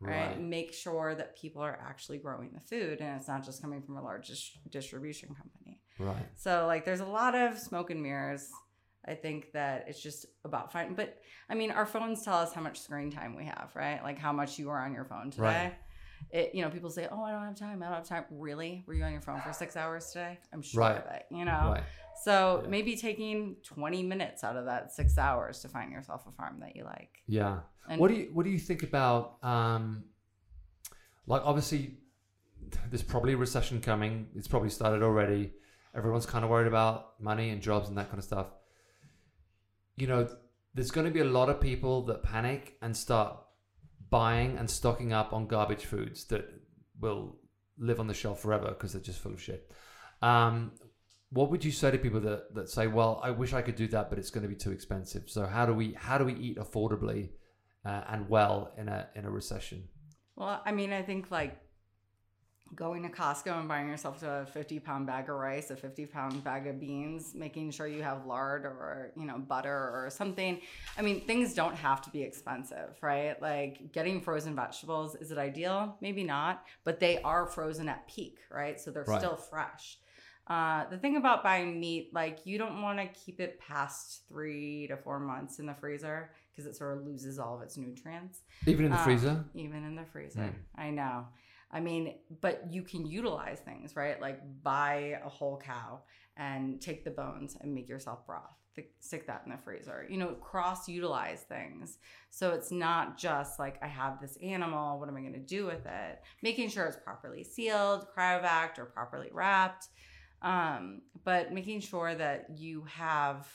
Right? 0.00 0.28
Right. 0.28 0.40
Make 0.40 0.72
sure 0.72 1.14
that 1.14 1.36
people 1.36 1.60
are 1.60 1.78
actually 1.82 2.18
growing 2.18 2.50
the 2.54 2.60
food 2.60 3.00
and 3.00 3.18
it's 3.18 3.28
not 3.28 3.44
just 3.44 3.60
coming 3.60 3.82
from 3.82 3.96
a 3.96 4.02
large 4.02 4.28
dis- 4.28 4.56
distribution 4.70 5.34
company. 5.34 5.67
Right. 5.98 6.26
So 6.36 6.66
like 6.66 6.84
there's 6.84 7.00
a 7.00 7.06
lot 7.06 7.34
of 7.34 7.58
smoke 7.58 7.90
and 7.90 8.02
mirrors. 8.02 8.48
I 9.06 9.14
think 9.14 9.52
that 9.52 9.86
it's 9.88 10.02
just 10.02 10.26
about 10.44 10.70
finding 10.72 10.94
but 10.94 11.18
I 11.48 11.54
mean 11.54 11.70
our 11.70 11.86
phones 11.86 12.22
tell 12.24 12.36
us 12.36 12.52
how 12.52 12.60
much 12.60 12.80
screen 12.80 13.10
time 13.10 13.34
we 13.36 13.44
have, 13.46 13.70
right? 13.74 14.02
Like 14.02 14.18
how 14.18 14.32
much 14.32 14.58
you 14.58 14.70
are 14.70 14.84
on 14.84 14.92
your 14.92 15.04
phone 15.04 15.30
today. 15.30 15.42
Right. 15.42 15.74
It 16.30 16.54
you 16.54 16.62
know, 16.62 16.68
people 16.70 16.90
say, 16.90 17.08
Oh, 17.10 17.22
I 17.22 17.30
don't 17.32 17.44
have 17.44 17.54
time, 17.56 17.82
I 17.82 17.86
don't 17.86 17.94
have 17.96 18.08
time. 18.08 18.24
Really? 18.30 18.84
Were 18.86 18.94
you 18.94 19.04
on 19.04 19.12
your 19.12 19.20
phone 19.20 19.40
for 19.40 19.52
six 19.52 19.76
hours 19.76 20.08
today? 20.08 20.38
I'm 20.52 20.62
sure 20.62 20.80
Right. 20.80 20.96
of 20.98 21.06
it, 21.14 21.26
you 21.30 21.44
know. 21.44 21.72
Right. 21.74 21.84
So 22.24 22.60
Yeah. 22.64 22.68
maybe 22.70 22.96
taking 22.96 23.56
twenty 23.64 24.02
minutes 24.02 24.42
out 24.44 24.56
of 24.56 24.64
that 24.66 24.92
six 24.92 25.16
hours 25.16 25.60
to 25.60 25.68
find 25.68 25.92
yourself 25.92 26.26
a 26.26 26.32
farm 26.32 26.58
that 26.60 26.74
you 26.76 26.84
like. 26.84 27.22
Yeah. 27.26 27.60
And 27.88 28.00
what 28.00 28.08
do 28.08 28.14
you 28.14 28.30
What 28.34 28.44
do 28.44 28.50
you 28.50 28.58
think 28.58 28.82
about 28.82 29.42
um, 29.42 30.04
like 31.26 31.42
obviously 31.44 31.98
there's 32.90 33.02
probably 33.02 33.32
a 33.32 33.36
recession 33.36 33.80
coming. 33.80 34.28
It's 34.34 34.48
probably 34.48 34.70
started 34.70 35.02
already. 35.02 35.54
Everyone's 35.94 36.26
kind 36.26 36.44
of 36.44 36.50
worried 36.50 36.68
about 36.68 37.20
money 37.20 37.50
and 37.50 37.62
jobs 37.62 37.88
and 37.88 37.96
that 37.98 38.06
kind 38.06 38.18
of 38.18 38.24
stuff. 38.24 38.46
You 39.96 40.06
know, 40.06 40.28
there's 40.74 40.90
going 40.90 41.06
to 41.06 41.12
be 41.12 41.20
a 41.20 41.24
lot 41.24 41.48
of 41.48 41.60
people 41.60 42.02
that 42.02 42.22
panic 42.22 42.76
and 42.82 42.96
start 42.96 43.36
buying 44.10 44.56
and 44.58 44.70
stocking 44.70 45.12
up 45.12 45.32
on 45.32 45.46
garbage 45.46 45.84
foods 45.84 46.24
that 46.26 46.48
will 47.00 47.36
live 47.78 48.00
on 48.00 48.06
the 48.06 48.14
shelf 48.14 48.40
forever 48.40 48.68
because 48.68 48.92
they're 48.92 49.02
just 49.02 49.20
full 49.20 49.32
of 49.32 49.42
shit. 49.42 49.70
Um, 50.22 50.72
what 51.30 51.50
would 51.50 51.64
you 51.64 51.72
say 51.72 51.90
to 51.90 51.98
people 51.98 52.20
that, 52.20 52.54
that 52.54 52.70
say, 52.70 52.86
"Well, 52.86 53.20
I 53.22 53.30
wish 53.30 53.52
I 53.52 53.62
could 53.62 53.76
do 53.76 53.86
that, 53.88 54.08
but 54.08 54.18
it's 54.18 54.30
going 54.30 54.42
to 54.42 54.48
be 54.48 54.54
too 54.54 54.72
expensive"? 54.72 55.28
So 55.28 55.46
how 55.46 55.66
do 55.66 55.74
we 55.74 55.92
how 55.92 56.16
do 56.16 56.24
we 56.24 56.34
eat 56.34 56.58
affordably 56.58 57.30
uh, 57.84 58.02
and 58.08 58.28
well 58.28 58.72
in 58.78 58.88
a 58.88 59.08
in 59.14 59.24
a 59.24 59.30
recession? 59.30 59.88
Well, 60.36 60.62
I 60.64 60.72
mean, 60.72 60.92
I 60.92 61.02
think 61.02 61.30
like 61.30 61.60
going 62.74 63.02
to 63.02 63.08
Costco 63.08 63.58
and 63.58 63.68
buying 63.68 63.88
yourself 63.88 64.22
a 64.22 64.46
50 64.52 64.78
pound 64.80 65.06
bag 65.06 65.28
of 65.28 65.36
rice, 65.36 65.70
a 65.70 65.76
50 65.76 66.06
pound 66.06 66.44
bag 66.44 66.66
of 66.66 66.78
beans, 66.80 67.34
making 67.34 67.70
sure 67.70 67.86
you 67.86 68.02
have 68.02 68.26
lard 68.26 68.64
or, 68.64 69.12
you 69.16 69.24
know, 69.26 69.38
butter 69.38 69.70
or 69.72 70.08
something. 70.10 70.60
I 70.96 71.02
mean, 71.02 71.26
things 71.26 71.54
don't 71.54 71.74
have 71.76 72.02
to 72.02 72.10
be 72.10 72.22
expensive, 72.22 72.96
right? 73.02 73.40
Like 73.40 73.92
getting 73.92 74.20
frozen 74.20 74.54
vegetables, 74.54 75.14
is 75.16 75.30
it 75.32 75.38
ideal? 75.38 75.96
Maybe 76.00 76.24
not, 76.24 76.64
but 76.84 77.00
they 77.00 77.20
are 77.22 77.46
frozen 77.46 77.88
at 77.88 78.06
peak, 78.08 78.38
right? 78.50 78.80
So 78.80 78.90
they're 78.90 79.04
Right. 79.04 79.18
still 79.18 79.36
fresh. 79.36 79.98
Uh, 80.46 80.88
the 80.88 80.96
thing 80.96 81.16
about 81.16 81.42
buying 81.42 81.78
meat, 81.78 82.10
like 82.14 82.46
you 82.46 82.56
don't 82.56 82.80
want 82.80 82.98
to 82.98 83.06
keep 83.08 83.38
it 83.38 83.60
past 83.60 84.22
three 84.28 84.86
to 84.88 84.96
four 84.96 85.20
months 85.20 85.58
in 85.58 85.66
the 85.66 85.74
freezer 85.74 86.30
because 86.50 86.64
it 86.66 86.74
sort 86.74 86.96
of 86.96 87.04
loses 87.04 87.38
all 87.38 87.54
of 87.56 87.62
its 87.62 87.76
nutrients 87.76 88.40
Even 88.66 88.86
in 88.86 88.90
the 88.90 88.96
Uh, 88.96 89.04
freezer. 89.04 89.44
even 89.54 89.84
in 89.84 89.94
the 89.94 90.04
freezer. 90.06 90.40
Mm. 90.40 90.54
I 90.74 90.90
know. 90.90 91.26
I 91.70 91.80
mean, 91.80 92.14
but 92.40 92.72
you 92.72 92.82
can 92.82 93.06
utilize 93.06 93.58
things, 93.60 93.94
right? 93.94 94.20
Like 94.20 94.40
buy 94.62 95.18
a 95.24 95.28
whole 95.28 95.58
cow 95.58 96.00
and 96.36 96.80
take 96.80 97.04
the 97.04 97.10
bones 97.10 97.56
and 97.60 97.74
make 97.74 97.88
yourself 97.88 98.26
broth. 98.26 98.56
Th- 98.74 98.88
Stick 99.00 99.26
that 99.26 99.42
in 99.44 99.52
the 99.52 99.58
freezer. 99.58 100.06
You 100.08 100.16
know, 100.16 100.28
cross 100.34 100.88
utilize 100.88 101.42
things. 101.42 101.98
So 102.30 102.50
it's 102.50 102.70
not 102.70 103.18
just 103.18 103.58
like 103.58 103.78
I 103.82 103.86
have 103.86 104.20
this 104.20 104.38
animal, 104.42 104.98
what 104.98 105.08
am 105.08 105.16
I 105.16 105.20
going 105.20 105.34
to 105.34 105.38
do 105.40 105.66
with 105.66 105.84
it? 105.84 106.22
Making 106.42 106.70
sure 106.70 106.86
it's 106.86 106.96
properly 106.96 107.44
sealed, 107.44 108.06
cryovac, 108.16 108.78
or 108.78 108.86
properly 108.86 109.28
wrapped. 109.32 109.88
Um, 110.40 111.02
but 111.24 111.52
making 111.52 111.80
sure 111.80 112.14
that 112.14 112.46
you 112.56 112.84
have 112.84 113.46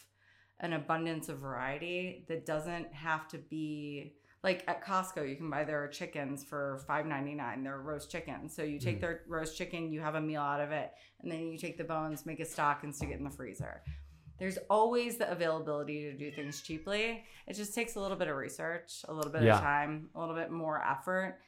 an 0.60 0.74
abundance 0.74 1.30
of 1.30 1.40
variety 1.40 2.26
that 2.28 2.46
doesn't 2.46 2.94
have 2.94 3.28
to 3.30 3.38
be 3.38 4.14
like 4.44 4.64
at 4.68 4.84
Costco, 4.84 5.28
you 5.28 5.36
can 5.36 5.50
buy 5.50 5.64
their 5.64 5.88
chickens 5.88 6.44
for 6.44 6.84
five 6.86 7.06
ninety 7.06 7.34
nine. 7.34 7.64
They're 7.64 7.80
roast 7.80 8.12
chickens. 8.12 8.54
So 8.56 8.62
you 8.64 8.78
take 8.80 8.98
Mm. 8.98 9.02
their 9.02 9.22
roast 9.28 9.58
chicken, 9.58 9.92
you 9.92 10.02
have 10.02 10.16
a 10.16 10.22
meal 10.22 10.42
out 10.42 10.60
of 10.60 10.72
it, 10.72 10.92
and 11.22 11.32
then 11.32 11.48
you 11.48 11.58
take 11.58 11.78
the 11.78 11.84
bones, 11.84 12.26
make 12.26 12.40
a 12.42 12.46
stock, 12.46 12.84
and 12.84 12.94
stick 12.94 13.10
it 13.10 13.18
in 13.18 13.24
the 13.24 13.30
freezer. 13.30 13.82
There's 14.40 14.58
always 14.70 15.18
the 15.18 15.32
availability 15.32 16.04
to 16.12 16.18
do 16.18 16.30
things 16.32 16.62
cheaply. 16.62 17.24
It 17.48 17.54
just 17.54 17.74
takes 17.74 17.96
a 17.96 18.02
little 18.02 18.18
bit 18.18 18.28
of 18.28 18.36
research, 18.36 19.06
a 19.08 19.14
little 19.14 19.32
bit 19.32 19.44
Yeah. 19.44 19.56
of 19.56 19.62
time, 19.62 20.10
a 20.16 20.20
little 20.20 20.36
bit 20.36 20.52
more 20.52 20.84
effort. 20.84 21.40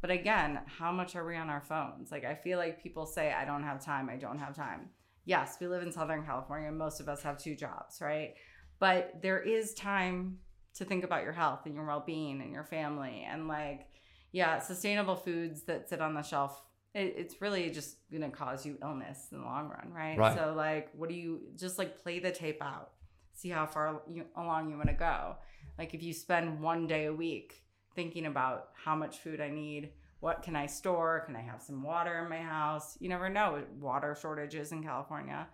But 0.00 0.10
again, 0.10 0.60
how 0.66 0.92
much 0.92 1.16
are 1.16 1.24
we 1.24 1.36
on 1.36 1.48
our 1.50 1.62
phones? 1.62 2.12
Like 2.12 2.24
I 2.24 2.34
feel 2.34 2.58
like 2.58 2.80
people 2.82 3.06
say, 3.06 3.32
I 3.32 3.44
don't 3.44 3.62
have 3.64 3.82
time, 3.84 4.08
I 4.08 4.16
don't 4.16 4.38
have 4.38 4.54
time. 4.54 4.90
Yes, 5.24 5.56
we 5.58 5.66
live 5.66 5.82
in 5.82 5.90
Southern 5.90 6.24
California. 6.24 6.70
Most 6.70 7.00
of 7.00 7.08
us 7.08 7.22
have 7.22 7.38
two 7.38 7.56
jobs, 7.56 8.00
right? 8.02 8.34
But 8.78 9.22
there 9.22 9.40
is 9.40 9.72
time 9.74 10.38
to 10.76 10.84
think 10.84 11.04
about 11.04 11.22
your 11.22 11.32
health 11.32 11.60
and 11.66 11.74
your 11.74 11.86
well 11.86 12.02
being 12.04 12.40
and 12.40 12.52
your 12.52 12.64
family. 12.64 13.26
And 13.28 13.48
like, 13.48 13.86
yeah, 14.32 14.58
sustainable 14.58 15.16
foods 15.16 15.62
that 15.62 15.88
sit 15.88 16.00
on 16.00 16.14
the 16.14 16.22
shelf, 16.22 16.60
it, 16.94 17.14
it's 17.16 17.40
really 17.40 17.70
just 17.70 17.96
going 18.10 18.22
to 18.22 18.30
cause 18.30 18.66
you 18.66 18.78
illness 18.82 19.28
in 19.32 19.38
the 19.38 19.44
long 19.44 19.68
run, 19.68 19.92
right? 19.92 20.18
Right. 20.18 20.36
So, 20.36 20.54
like, 20.56 20.90
what 20.94 21.08
do 21.08 21.14
you 21.14 21.40
just 21.56 21.78
like 21.78 22.02
play 22.02 22.18
the 22.18 22.30
tape 22.30 22.62
out? 22.62 22.90
See 23.34 23.48
how 23.48 23.66
far 23.66 24.02
you, 24.08 24.24
along 24.36 24.70
you 24.70 24.76
want 24.76 24.88
to 24.88 24.94
go. 24.94 25.36
Like, 25.78 25.94
if 25.94 26.02
you 26.02 26.12
spend 26.12 26.60
one 26.60 26.86
day 26.86 27.06
a 27.06 27.12
week 27.12 27.62
thinking 27.94 28.26
about 28.26 28.70
how 28.74 28.94
much 28.94 29.18
food 29.18 29.40
I 29.40 29.50
need, 29.50 29.90
what 30.20 30.42
can 30.42 30.56
I 30.56 30.66
store? 30.66 31.22
Can 31.26 31.36
I 31.36 31.42
have 31.42 31.62
some 31.62 31.82
water 31.82 32.18
in 32.22 32.30
my 32.30 32.38
house? 32.38 32.96
You 32.98 33.08
never 33.08 33.28
know. 33.28 33.62
Water 33.78 34.16
shortages 34.20 34.72
in 34.72 34.82
California. 34.82 35.46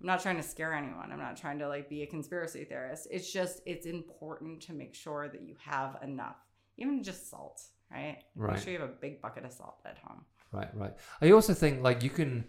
I'm 0.00 0.06
not 0.06 0.20
trying 0.22 0.36
to 0.36 0.42
scare 0.42 0.72
anyone. 0.72 1.12
I'm 1.12 1.18
not 1.18 1.36
trying 1.36 1.58
to 1.58 1.68
like 1.68 1.88
be 1.88 2.02
a 2.02 2.06
conspiracy 2.06 2.64
theorist. 2.64 3.08
It's 3.10 3.30
just 3.30 3.60
it's 3.66 3.86
important 3.86 4.62
to 4.62 4.72
make 4.72 4.94
sure 4.94 5.28
that 5.28 5.42
you 5.42 5.56
have 5.62 5.98
enough, 6.02 6.36
even 6.78 7.02
just 7.02 7.30
salt, 7.30 7.60
right? 7.90 8.18
Right. 8.34 8.54
Make 8.54 8.62
sure 8.62 8.72
you 8.72 8.80
have 8.80 8.88
a 8.88 8.92
big 8.92 9.20
bucket 9.20 9.44
of 9.44 9.52
salt 9.52 9.80
at 9.84 9.98
home. 9.98 10.24
Right, 10.52 10.68
right. 10.74 10.94
I 11.20 11.30
also 11.32 11.52
think 11.52 11.82
like 11.82 12.02
you 12.02 12.10
can, 12.10 12.44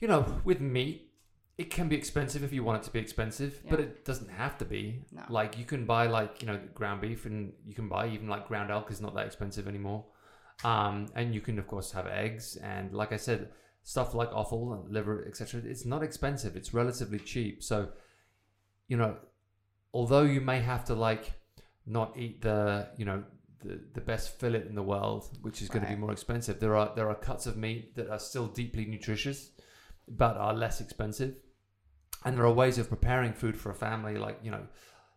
you 0.00 0.08
know, 0.08 0.26
with 0.44 0.60
meat, 0.60 1.12
it 1.58 1.70
can 1.70 1.88
be 1.88 1.96
expensive 1.96 2.42
if 2.42 2.52
you 2.52 2.64
want 2.64 2.82
it 2.82 2.84
to 2.86 2.90
be 2.90 2.98
expensive, 2.98 3.62
but 3.70 3.78
it 3.78 4.04
doesn't 4.04 4.30
have 4.30 4.58
to 4.58 4.64
be. 4.64 5.04
No. 5.12 5.22
Like 5.28 5.58
you 5.58 5.64
can 5.64 5.84
buy 5.86 6.06
like 6.06 6.42
you 6.42 6.48
know 6.48 6.58
ground 6.74 7.02
beef, 7.02 7.24
and 7.24 7.52
you 7.66 7.74
can 7.74 7.88
buy 7.88 8.08
even 8.08 8.26
like 8.26 8.48
ground 8.48 8.72
elk 8.72 8.90
is 8.90 9.00
not 9.00 9.14
that 9.14 9.26
expensive 9.26 9.68
anymore. 9.68 10.04
Um, 10.64 11.06
and 11.14 11.32
you 11.34 11.40
can 11.40 11.58
of 11.58 11.68
course 11.68 11.92
have 11.92 12.08
eggs, 12.08 12.56
and 12.56 12.92
like 12.92 13.12
I 13.12 13.16
said, 13.16 13.50
stuff 13.82 14.14
like 14.14 14.32
offal 14.32 14.72
and 14.72 14.92
liver, 14.92 15.24
etc. 15.26 15.62
It's 15.64 15.84
not 15.84 16.02
expensive. 16.02 16.56
It's 16.56 16.72
relatively 16.72 17.18
cheap. 17.18 17.62
So, 17.62 17.88
you 18.88 18.96
know, 18.96 19.16
although 19.92 20.22
you 20.22 20.40
may 20.40 20.60
have 20.60 20.84
to 20.86 20.94
like 20.94 21.32
not 21.86 22.16
eat 22.16 22.42
the 22.42 22.88
you 22.96 23.04
know 23.04 23.24
the, 23.60 23.80
the 23.94 24.00
best 24.00 24.38
fillet 24.40 24.64
in 24.68 24.74
the 24.74 24.82
world, 24.82 25.38
which 25.42 25.62
is 25.62 25.68
going 25.68 25.84
to 25.84 25.90
be 25.90 25.96
more 25.96 26.12
expensive. 26.12 26.60
There 26.60 26.76
are 26.76 26.92
there 26.94 27.08
are 27.08 27.14
cuts 27.14 27.46
of 27.46 27.56
meat 27.56 27.94
that 27.96 28.08
are 28.10 28.18
still 28.18 28.46
deeply 28.46 28.84
nutritious, 28.86 29.50
but 30.08 30.36
are 30.36 30.54
less 30.54 30.80
expensive, 30.80 31.34
and 32.24 32.36
there 32.36 32.44
are 32.44 32.52
ways 32.52 32.78
of 32.78 32.88
preparing 32.88 33.32
food 33.32 33.56
for 33.56 33.70
a 33.70 33.74
family. 33.74 34.16
Like 34.16 34.38
you 34.42 34.50
know, 34.50 34.66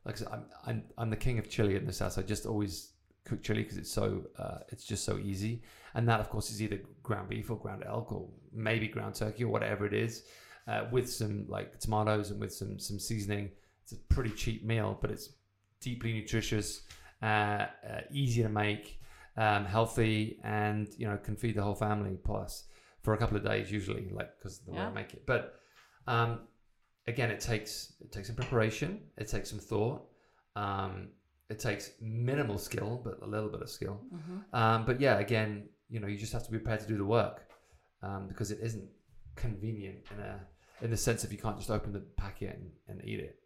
like 0.05 0.15
I 0.15 0.17
said, 0.17 0.27
I'm 0.31 0.45
I'm, 0.65 0.83
I'm 0.97 1.09
the 1.09 1.15
king 1.15 1.39
of 1.39 1.49
chili 1.49 1.75
in 1.75 1.85
this 1.85 1.99
house. 1.99 2.17
I 2.17 2.23
just 2.23 2.45
always 2.45 2.91
cook 3.25 3.41
chili 3.43 3.63
because 3.63 3.77
it's 3.77 3.91
so 3.91 4.23
uh, 4.37 4.59
it's 4.69 4.85
just 4.85 5.03
so 5.03 5.17
easy, 5.17 5.61
and 5.95 6.07
that 6.07 6.19
of 6.19 6.29
course 6.29 6.49
is 6.49 6.61
either 6.61 6.79
ground 7.03 7.29
beef 7.29 7.49
or 7.49 7.57
ground 7.57 7.83
elk 7.85 8.11
or 8.11 8.27
maybe 8.53 8.87
ground 8.87 9.15
turkey 9.15 9.43
or 9.43 9.49
whatever 9.49 9.85
it 9.85 9.93
is, 9.93 10.23
uh, 10.67 10.85
with 10.91 11.11
some 11.11 11.45
like 11.47 11.79
tomatoes 11.79 12.31
and 12.31 12.39
with 12.39 12.53
some 12.53 12.79
some 12.79 12.99
seasoning. 12.99 13.51
It's 13.83 13.91
a 13.91 13.97
pretty 14.13 14.31
cheap 14.31 14.63
meal, 14.65 14.97
but 14.99 15.11
it's 15.11 15.29
deeply 15.79 16.13
nutritious, 16.13 16.81
uh, 17.21 17.25
uh, 17.25 17.67
easy 18.11 18.41
to 18.41 18.49
make, 18.49 18.99
um, 19.37 19.65
healthy, 19.65 20.39
and 20.43 20.87
you 20.97 21.07
know 21.07 21.17
can 21.17 21.35
feed 21.35 21.55
the 21.55 21.61
whole 21.63 21.75
family 21.75 22.17
plus 22.23 22.63
for 23.03 23.13
a 23.13 23.17
couple 23.17 23.37
of 23.37 23.43
days 23.43 23.71
usually, 23.71 24.09
like 24.11 24.35
because 24.37 24.59
the 24.59 24.71
way 24.71 24.77
Yeah. 24.77 24.87
I 24.87 24.91
make 24.93 25.13
it. 25.13 25.25
But 25.27 25.59
um, 26.07 26.39
again, 27.07 27.29
it 27.29 27.39
takes 27.39 27.93
it 28.01 28.11
takes 28.11 28.27
some 28.27 28.35
preparation, 28.35 29.01
it 29.17 29.27
takes 29.27 29.49
some 29.51 29.59
thought, 29.59 30.07
um, 30.55 31.09
it 31.49 31.59
takes 31.59 31.91
minimal 32.01 32.57
skill, 32.57 33.01
but 33.03 33.19
a 33.21 33.27
little 33.27 33.49
bit 33.49 33.61
of 33.61 33.69
skill. 33.69 34.01
Mm-hmm. 34.13 34.55
Um, 34.55 34.85
but 34.85 34.99
yeah, 34.99 35.19
again, 35.19 35.69
you 35.89 35.99
know, 35.99 36.07
you 36.07 36.17
just 36.17 36.33
have 36.33 36.43
to 36.45 36.51
be 36.51 36.57
prepared 36.57 36.79
to 36.81 36.87
do 36.87 36.97
the 36.97 37.05
work 37.05 37.47
um, 38.01 38.27
because 38.27 38.51
it 38.51 38.59
isn't 38.61 38.89
convenient 39.35 39.97
in 40.13 40.23
a 40.23 40.39
in 40.81 40.91
the 40.91 40.97
sense 40.97 41.23
of 41.23 41.31
you 41.31 41.37
can't 41.37 41.57
just 41.57 41.71
open 41.71 41.93
the 41.93 41.99
packet 41.99 42.59
and, 42.59 42.71
and 42.87 43.07
eat 43.07 43.19
it. 43.19 43.39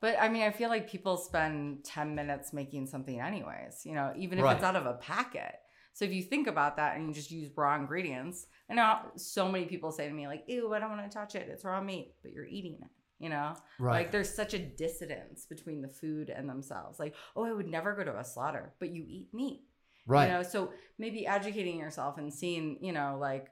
But 0.00 0.16
I 0.20 0.28
mean, 0.28 0.42
I 0.42 0.50
feel 0.50 0.68
like 0.68 0.90
people 0.90 1.16
spend 1.16 1.84
10 1.84 2.14
minutes 2.14 2.52
making 2.52 2.86
something, 2.86 3.20
anyways, 3.20 3.82
you 3.84 3.94
know, 3.94 4.12
even 4.16 4.38
if 4.38 4.44
Right. 4.44 4.56
it's 4.56 4.64
out 4.64 4.76
of 4.76 4.86
a 4.86 4.94
packet. 4.94 5.54
So 5.94 6.04
if 6.04 6.12
you 6.12 6.22
think 6.22 6.46
about 6.46 6.76
that 6.76 6.96
and 6.96 7.08
you 7.08 7.14
just 7.14 7.30
use 7.30 7.50
raw 7.56 7.74
ingredients, 7.76 8.46
I 8.70 8.74
know 8.74 8.98
so 9.16 9.50
many 9.50 9.64
people 9.64 9.90
say 9.92 10.06
to 10.06 10.12
me, 10.12 10.26
like, 10.26 10.44
ew, 10.46 10.74
I 10.74 10.78
don't 10.78 10.90
want 10.90 11.10
to 11.10 11.14
touch 11.16 11.34
it. 11.34 11.48
It's 11.50 11.64
raw 11.64 11.80
meat, 11.80 12.14
but 12.22 12.32
you're 12.32 12.44
eating 12.46 12.78
it, 12.82 12.88
you 13.18 13.28
know? 13.28 13.54
Like 13.92 14.10
there's 14.12 14.32
such 14.32 14.54
a 14.54 14.58
dissonance 14.58 15.46
between 15.46 15.82
the 15.82 15.88
food 15.88 16.30
and 16.30 16.48
themselves. 16.48 16.98
Like, 16.98 17.14
oh, 17.34 17.44
I 17.44 17.52
would 17.52 17.68
never 17.68 17.94
go 17.94 18.04
to 18.04 18.18
a 18.18 18.24
slaughter, 18.24 18.72
but 18.78 18.90
you 18.90 19.04
eat 19.08 19.32
meat. 19.32 19.62
right. 20.06 20.26
You 20.26 20.32
know, 20.34 20.42
so 20.42 20.72
maybe 20.98 21.26
educating 21.26 21.78
yourself 21.78 22.18
and 22.18 22.32
seeing, 22.32 22.78
you 22.80 22.92
know, 22.92 23.16
like 23.20 23.48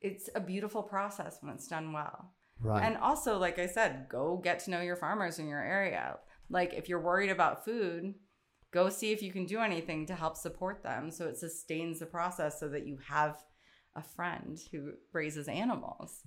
it's 0.00 0.28
a 0.34 0.40
beautiful 0.40 0.82
process 0.82 1.38
when 1.40 1.54
it's 1.54 1.68
done 1.68 1.92
well. 1.92 2.32
right. 2.60 2.82
And 2.82 2.96
also, 2.98 3.38
like 3.38 3.58
I 3.58 3.66
said, 3.66 4.06
go 4.08 4.40
get 4.42 4.60
to 4.60 4.70
know 4.70 4.80
your 4.80 4.96
farmers 4.96 5.38
in 5.38 5.48
your 5.48 5.62
area. 5.62 6.18
Like 6.48 6.74
if 6.74 6.88
you're 6.88 7.00
worried 7.00 7.30
about 7.30 7.64
food, 7.64 8.14
go 8.72 8.88
see 8.88 9.12
if 9.12 9.22
you 9.22 9.32
can 9.32 9.46
do 9.46 9.60
anything 9.60 10.06
to 10.06 10.14
help 10.14 10.36
support 10.36 10.82
them 10.82 11.10
so 11.10 11.26
it 11.26 11.38
sustains 11.38 11.98
the 11.98 12.06
process 12.06 12.60
so 12.60 12.68
that 12.68 12.86
you 12.86 12.98
have 13.08 13.36
a 13.94 14.02
friend 14.02 14.58
who 14.70 14.92
raises 15.12 15.48
animals. 15.48 16.22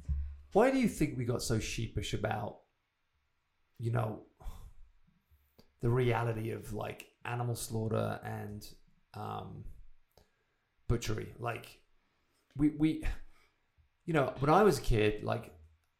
Why 0.53 0.71
do 0.71 0.79
you 0.79 0.87
think 0.87 1.17
we 1.17 1.25
got 1.25 1.41
so 1.41 1.59
sheepish 1.59 2.13
about, 2.13 2.59
you 3.77 3.91
know, 3.91 4.21
the 5.81 5.89
reality 5.89 6.51
of 6.51 6.73
like 6.73 7.07
animal 7.25 7.55
slaughter 7.55 8.19
and 8.23 8.67
um, 9.13 9.63
butchery? 10.87 11.33
Like, 11.39 11.79
we 12.57 12.69
we, 12.69 13.03
you 14.05 14.13
know, 14.13 14.33
when 14.39 14.49
I 14.49 14.63
was 14.63 14.79
a 14.79 14.81
kid, 14.81 15.23
like 15.23 15.53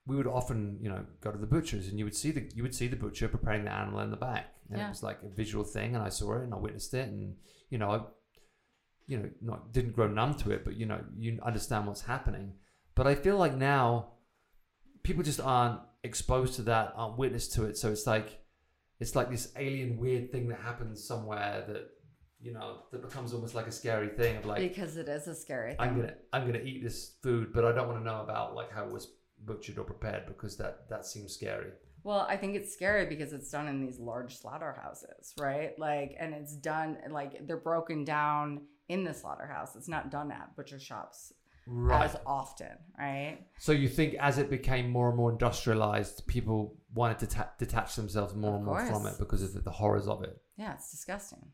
we 0.07 0.15
would 0.15 0.27
often, 0.27 0.79
you 0.81 0.89
know, 0.89 1.05
go 1.21 1.31
to 1.31 1.37
the 1.37 1.45
butchers 1.45 1.87
and 1.87 1.99
you 1.99 2.05
would 2.05 2.15
see 2.15 2.31
the 2.31 2.49
you 2.55 2.63
would 2.63 2.73
see 2.73 2.87
the 2.87 2.95
butcher 2.95 3.27
preparing 3.27 3.65
the 3.65 3.71
animal 3.71 3.99
in 3.99 4.09
the 4.09 4.17
back, 4.17 4.55
and 4.69 4.79
Yeah. 4.79 4.87
it 4.87 4.89
was 4.89 5.03
like 5.03 5.19
a 5.23 5.29
visual 5.29 5.63
thing, 5.63 5.95
and 5.95 6.03
I 6.03 6.09
saw 6.09 6.33
it 6.37 6.43
and 6.43 6.53
I 6.53 6.57
witnessed 6.57 6.93
it, 6.95 7.07
and 7.07 7.35
you 7.69 7.77
know, 7.77 7.91
I, 7.91 8.01
you 9.05 9.17
know, 9.19 9.29
not 9.41 9.71
didn't 9.73 9.93
grow 9.93 10.07
numb 10.07 10.33
to 10.35 10.51
it, 10.51 10.65
but 10.65 10.75
you 10.75 10.87
know, 10.87 11.03
you 11.17 11.39
understand 11.43 11.85
what's 11.85 12.01
happening. 12.01 12.53
But 12.95 13.05
I 13.05 13.13
feel 13.15 13.37
like 13.37 13.55
now 13.55 14.13
people 15.09 15.23
just 15.23 15.41
aren't 15.41 15.79
exposed 16.03 16.53
to 16.53 16.61
that, 16.61 16.93
aren't 16.95 17.17
witness 17.17 17.47
to 17.47 17.65
it. 17.65 17.75
So 17.77 17.89
it's 17.89 18.05
like 18.05 18.39
it's 18.99 19.15
like 19.15 19.31
this 19.31 19.51
alien 19.57 19.97
weird 19.97 20.31
thing 20.31 20.47
that 20.49 20.59
happens 20.59 21.03
somewhere 21.03 21.63
that 21.67 21.89
you 22.39 22.53
know 22.53 22.83
that 22.91 23.01
becomes 23.01 23.33
almost 23.33 23.55
like 23.55 23.65
a 23.65 23.71
scary 23.71 24.09
thing 24.09 24.37
of 24.37 24.45
like 24.45 24.61
because 24.61 24.97
it 24.97 25.09
is 25.09 25.27
a 25.27 25.33
scary 25.33 25.71
thing. 25.71 25.79
I'm 25.79 25.95
gonna 25.95 26.13
I'm 26.31 26.45
gonna 26.45 26.59
eat 26.63 26.83
this 26.83 27.15
food, 27.23 27.51
but 27.53 27.65
I 27.65 27.71
don't 27.71 27.87
want 27.87 27.99
to 27.99 28.05
know 28.05 28.21
about 28.21 28.53
like 28.53 28.71
how 28.71 28.85
it 28.85 28.91
was 28.91 29.07
butchered 29.45 29.79
or 29.79 29.83
prepared 29.83 30.27
because 30.27 30.57
that 30.57 30.87
that 30.91 31.07
seems 31.07 31.33
scary. 31.33 31.71
Well, 32.03 32.27
I 32.29 32.37
think 32.37 32.55
it's 32.55 32.71
scary 32.71 33.07
because 33.07 33.33
it's 33.33 33.49
done 33.49 33.67
in 33.67 33.81
these 33.81 33.99
large 33.99 34.37
slaughterhouses, 34.37 35.33
right? 35.37 35.77
Like, 35.77 36.15
and 36.17 36.33
it's 36.33 36.55
done 36.55 36.97
like 37.09 37.45
they're 37.47 37.57
broken 37.57 38.05
down 38.05 38.61
in 38.87 39.03
the 39.03 39.13
slaughterhouse. 39.13 39.75
It's 39.75 39.89
not 39.89 40.11
done 40.11 40.31
at 40.31 40.55
butcher 40.55 40.79
shops. 40.79 41.33
Right. 41.67 42.05
as 42.05 42.15
often, 42.25 42.77
right? 42.97 43.39
So 43.59 43.71
you 43.71 43.87
think 43.87 44.15
as 44.15 44.37
it 44.37 44.49
became 44.49 44.89
more 44.89 45.09
and 45.09 45.17
more 45.17 45.31
industrialized, 45.31 46.25
people 46.27 46.77
wanted 46.93 47.19
to 47.19 47.27
ta- 47.27 47.51
detach 47.59 47.95
themselves 47.95 48.33
more 48.35 48.55
and 48.55 48.65
more 48.65 48.83
from 48.85 49.05
it 49.05 49.15
because 49.19 49.43
of 49.43 49.53
the, 49.53 49.59
the 49.61 49.71
horrors 49.71 50.07
of 50.07 50.23
it. 50.23 50.37
Yeah, 50.57 50.73
it's 50.73 50.91
disgusting. 50.91 51.45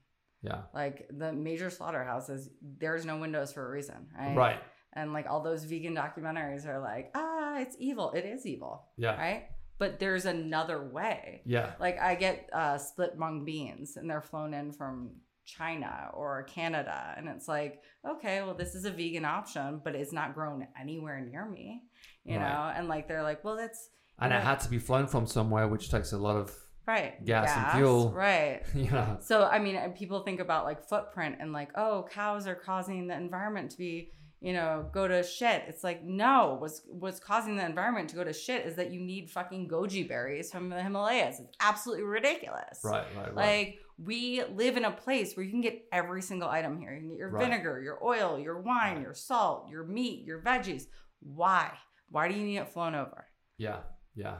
Yeah. 0.41 0.61
Like 0.73 1.07
the 1.11 1.33
major 1.33 1.69
slaughterhouses, 1.69 2.49
there's 2.61 3.05
no 3.05 3.17
windows 3.17 3.51
for 3.51 3.67
a 3.67 3.71
reason, 3.71 4.07
right? 4.17 4.35
Right. 4.35 4.59
And 4.93 5.11
like 5.11 5.25
all 5.29 5.41
those 5.41 5.63
vegan 5.65 5.95
documentaries 5.95 6.65
are 6.67 6.79
like, 6.79 7.11
ah, 7.15 7.57
it's 7.59 7.75
evil. 7.79 8.11
It 8.11 8.25
is 8.25 8.45
evil, 8.45 8.85
Yeah. 8.97 9.15
right? 9.17 9.43
But 9.77 9.99
there's 9.99 10.25
another 10.25 10.87
way. 10.87 11.41
Yeah. 11.45 11.73
Like 11.81 11.99
I 11.99 12.15
get 12.15 12.49
uh, 12.53 12.77
split 12.77 13.17
mung 13.17 13.43
beans, 13.43 13.97
and 13.97 14.09
they're 14.09 14.21
flown 14.21 14.53
in 14.53 14.71
from 14.71 15.11
China 15.45 16.09
or 16.13 16.43
Canada, 16.43 17.13
and 17.17 17.27
it's 17.29 17.47
like, 17.47 17.81
okay, 18.07 18.41
well, 18.41 18.53
this 18.55 18.75
is 18.75 18.85
a 18.85 18.91
vegan 18.91 19.25
option, 19.25 19.81
but 19.83 19.95
it's 19.95 20.11
not 20.11 20.33
grown 20.33 20.67
anywhere 20.79 21.19
near 21.21 21.45
me, 21.45 21.83
you 22.23 22.37
Right. 22.37 22.41
know. 22.47 22.71
And 22.75 22.87
like 22.87 23.07
they're 23.07 23.23
like, 23.23 23.43
well, 23.43 23.55
that's 23.55 23.89
And 24.19 24.31
Yeah. 24.31 24.39
it 24.39 24.43
had 24.43 24.59
to 24.61 24.69
be 24.69 24.79
flown 24.79 25.07
from 25.07 25.27
somewhere, 25.27 25.67
which 25.67 25.89
takes 25.91 26.13
a 26.13 26.17
lot 26.17 26.35
of, 26.37 26.55
right, 26.87 27.23
Gas 27.25 27.55
and 27.57 27.71
fuel. 27.71 28.11
right? 28.11 28.61
know. 28.73 29.17
So 29.21 29.43
I 29.45 29.59
mean, 29.59 29.77
people 29.93 30.21
think 30.23 30.39
about 30.39 30.63
like 30.65 30.87
footprint 30.87 31.35
and 31.39 31.51
like, 31.53 31.71
oh, 31.77 32.07
cows 32.11 32.47
are 32.47 32.55
causing 32.55 33.07
the 33.07 33.15
environment 33.15 33.71
to 33.71 33.77
be, 33.77 34.11
you 34.41 34.53
know, 34.53 34.87
go 34.93 35.07
to 35.07 35.23
shit. 35.23 35.63
It's 35.67 35.83
like 35.83 36.03
no, 36.03 36.57
what's 36.59 36.81
what's 36.87 37.19
causing 37.19 37.55
the 37.55 37.65
environment 37.65 38.09
to 38.09 38.15
go 38.15 38.23
to 38.23 38.33
shit 38.33 38.65
is 38.65 38.75
that 38.75 38.91
you 38.91 38.99
need 38.99 39.31
fucking 39.31 39.67
goji 39.69 40.07
berries 40.07 40.51
from 40.51 40.69
the 40.69 40.81
Himalayas. 40.81 41.39
It's 41.39 41.55
absolutely 41.59 42.03
ridiculous. 42.05 42.79
Right, 42.83 43.05
right, 43.15 43.33
right. 43.33 43.35
Like 43.35 43.79
we 43.97 44.43
live 44.53 44.75
in 44.77 44.83
a 44.85 44.91
place 44.91 45.35
where 45.35 45.45
you 45.45 45.51
can 45.51 45.61
get 45.61 45.85
every 45.91 46.21
single 46.21 46.49
item 46.49 46.79
here. 46.79 46.93
You 46.93 46.99
can 46.99 47.09
get 47.09 47.17
your 47.17 47.29
Right. 47.29 47.45
vinegar, 47.45 47.81
your 47.81 48.03
oil, 48.03 48.37
your 48.37 48.59
wine, 48.61 48.95
Right. 48.95 49.01
your 49.03 49.13
salt, 49.13 49.69
your 49.69 49.85
meat, 49.85 50.25
your 50.25 50.41
veggies. 50.41 50.83
Why? 51.21 51.71
Why 52.09 52.27
do 52.27 52.35
you 52.35 52.45
need 52.45 52.57
it 52.57 52.69
flown 52.69 52.93
over? 52.93 53.25
Yeah, 53.57 53.79
yeah. 54.15 54.39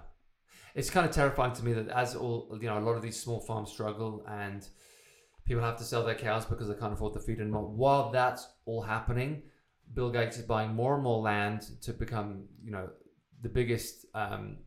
It's 0.75 0.89
kind 0.89 1.05
of 1.07 1.13
terrifying 1.15 1.53
to 1.53 1.63
me 1.63 1.71
that 1.73 1.87
as 1.87 2.15
all 2.15 2.49
you 2.61 2.67
know, 2.67 2.77
a 2.77 2.81
lot 2.81 2.95
of 2.97 3.01
these 3.01 3.17
small 3.19 3.39
farms 3.39 3.71
struggle 3.71 4.25
and 4.27 4.67
people 5.45 5.63
have 5.63 5.77
to 5.77 5.83
sell 5.85 6.03
their 6.03 6.15
cows 6.15 6.45
because 6.45 6.67
they 6.67 6.73
can't 6.75 6.91
afford 6.93 7.13
to 7.13 7.19
feed 7.21 7.37
them. 7.39 7.51
While 7.53 8.11
that's 8.11 8.45
all 8.65 8.81
happening, 8.81 9.43
Bill 9.93 10.09
Gates 10.09 10.37
is 10.37 10.43
buying 10.43 10.73
more 10.73 10.95
and 10.95 11.03
more 11.03 11.21
land 11.21 11.67
to 11.81 11.93
become, 11.93 12.45
you 12.63 12.71
know, 12.71 12.89
the 13.41 13.49
biggest, 13.49 14.05
um, 14.13 14.57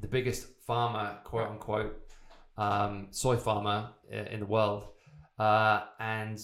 the 0.00 0.08
biggest 0.08 0.48
farmer, 0.66 1.18
quote 1.24 1.48
unquote, 1.48 2.00
um, 2.56 3.08
soy 3.10 3.36
farmer 3.36 3.90
in 4.10 4.40
the 4.40 4.46
world, 4.46 4.88
uh, 5.38 5.84
and 6.00 6.40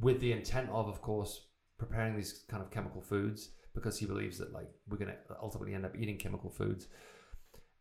with 0.00 0.20
the 0.20 0.32
intent 0.32 0.68
of, 0.70 0.88
of 0.88 1.00
course, 1.00 1.48
preparing 1.78 2.16
these 2.16 2.44
kind 2.48 2.62
of 2.62 2.70
chemical 2.70 3.00
foods 3.00 3.52
because 3.74 3.98
he 3.98 4.06
believes 4.06 4.38
that 4.38 4.52
like 4.52 4.68
we're 4.88 4.98
gonna 4.98 5.16
ultimately 5.40 5.74
end 5.74 5.86
up 5.86 5.96
eating 5.96 6.18
chemical 6.18 6.50
foods, 6.50 6.88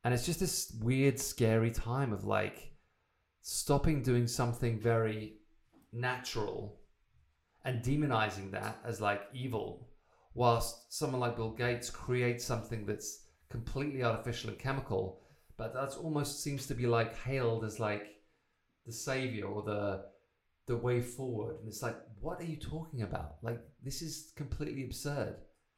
and 0.04 0.14
it's 0.14 0.26
just 0.26 0.40
this 0.40 0.78
weird, 0.82 1.20
scary 1.20 1.72
time 1.72 2.14
of 2.14 2.24
like 2.24 2.72
stopping 3.42 4.02
doing 4.02 4.28
something 4.28 4.80
very 4.80 5.38
natural 5.92 6.80
and 7.68 7.84
demonizing 7.84 8.50
that 8.52 8.80
as 8.86 9.02
like 9.02 9.22
evil, 9.34 9.90
whilst 10.34 10.94
someone 10.94 11.20
like 11.20 11.36
Bill 11.36 11.52
Gates 11.52 11.90
creates 11.90 12.46
something 12.46 12.86
that's 12.86 13.26
completely 13.50 14.04
artificial 14.04 14.50
and 14.50 14.58
chemical, 14.58 15.22
but 15.58 15.74
that 15.74 15.98
almost 15.98 16.42
seems 16.42 16.66
to 16.68 16.74
be 16.74 16.88
like 16.88 17.16
hailed 17.18 17.66
as 17.66 17.80
like 17.80 18.06
the 18.86 18.94
savior 18.94 19.46
or 19.46 19.62
the 19.64 20.06
the 20.68 20.78
way 20.78 21.02
forward. 21.02 21.58
And 21.60 21.68
it's 21.68 21.84
like, 21.84 21.98
what 22.20 22.40
are 22.40 22.46
you 22.46 22.58
talking 22.58 23.02
about? 23.02 23.36
Like 23.44 23.60
this 23.84 24.02
is 24.02 24.32
completely 24.36 24.86
absurd. 24.86 25.36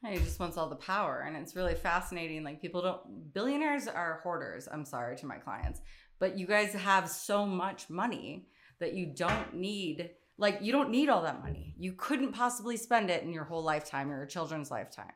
He 0.08 0.18
just 0.18 0.40
wants 0.40 0.58
all 0.58 0.70
the 0.70 0.76
power. 0.76 1.24
And 1.28 1.36
it's 1.36 1.56
really 1.56 1.76
fascinating. 1.76 2.44
Like, 2.44 2.62
people 2.62 2.82
don't, 2.82 3.34
billionaires 3.34 3.88
are 3.88 4.22
hoarders. 4.24 4.68
I'm 4.72 4.86
sorry 4.86 5.18
to 5.18 5.26
my 5.26 5.36
clients, 5.38 5.82
but 6.20 6.38
you 6.38 6.48
guys 6.48 6.72
have 6.72 7.10
so 7.10 7.46
much 7.46 7.90
money 7.90 8.48
that 8.80 8.94
you 8.94 9.14
don't 9.14 9.54
need, 9.56 10.12
like, 10.40 10.60
you 10.62 10.72
don't 10.72 10.90
need 10.90 11.10
all 11.10 11.22
that 11.24 11.42
money. 11.44 11.76
You 11.78 11.94
couldn't 11.94 12.32
possibly 12.34 12.78
spend 12.78 13.10
it 13.12 13.24
in 13.24 13.32
your 13.34 13.44
whole 13.44 13.64
lifetime 13.64 14.10
or 14.12 14.18
your 14.18 14.26
children's 14.26 14.72
lifetime. 14.72 15.12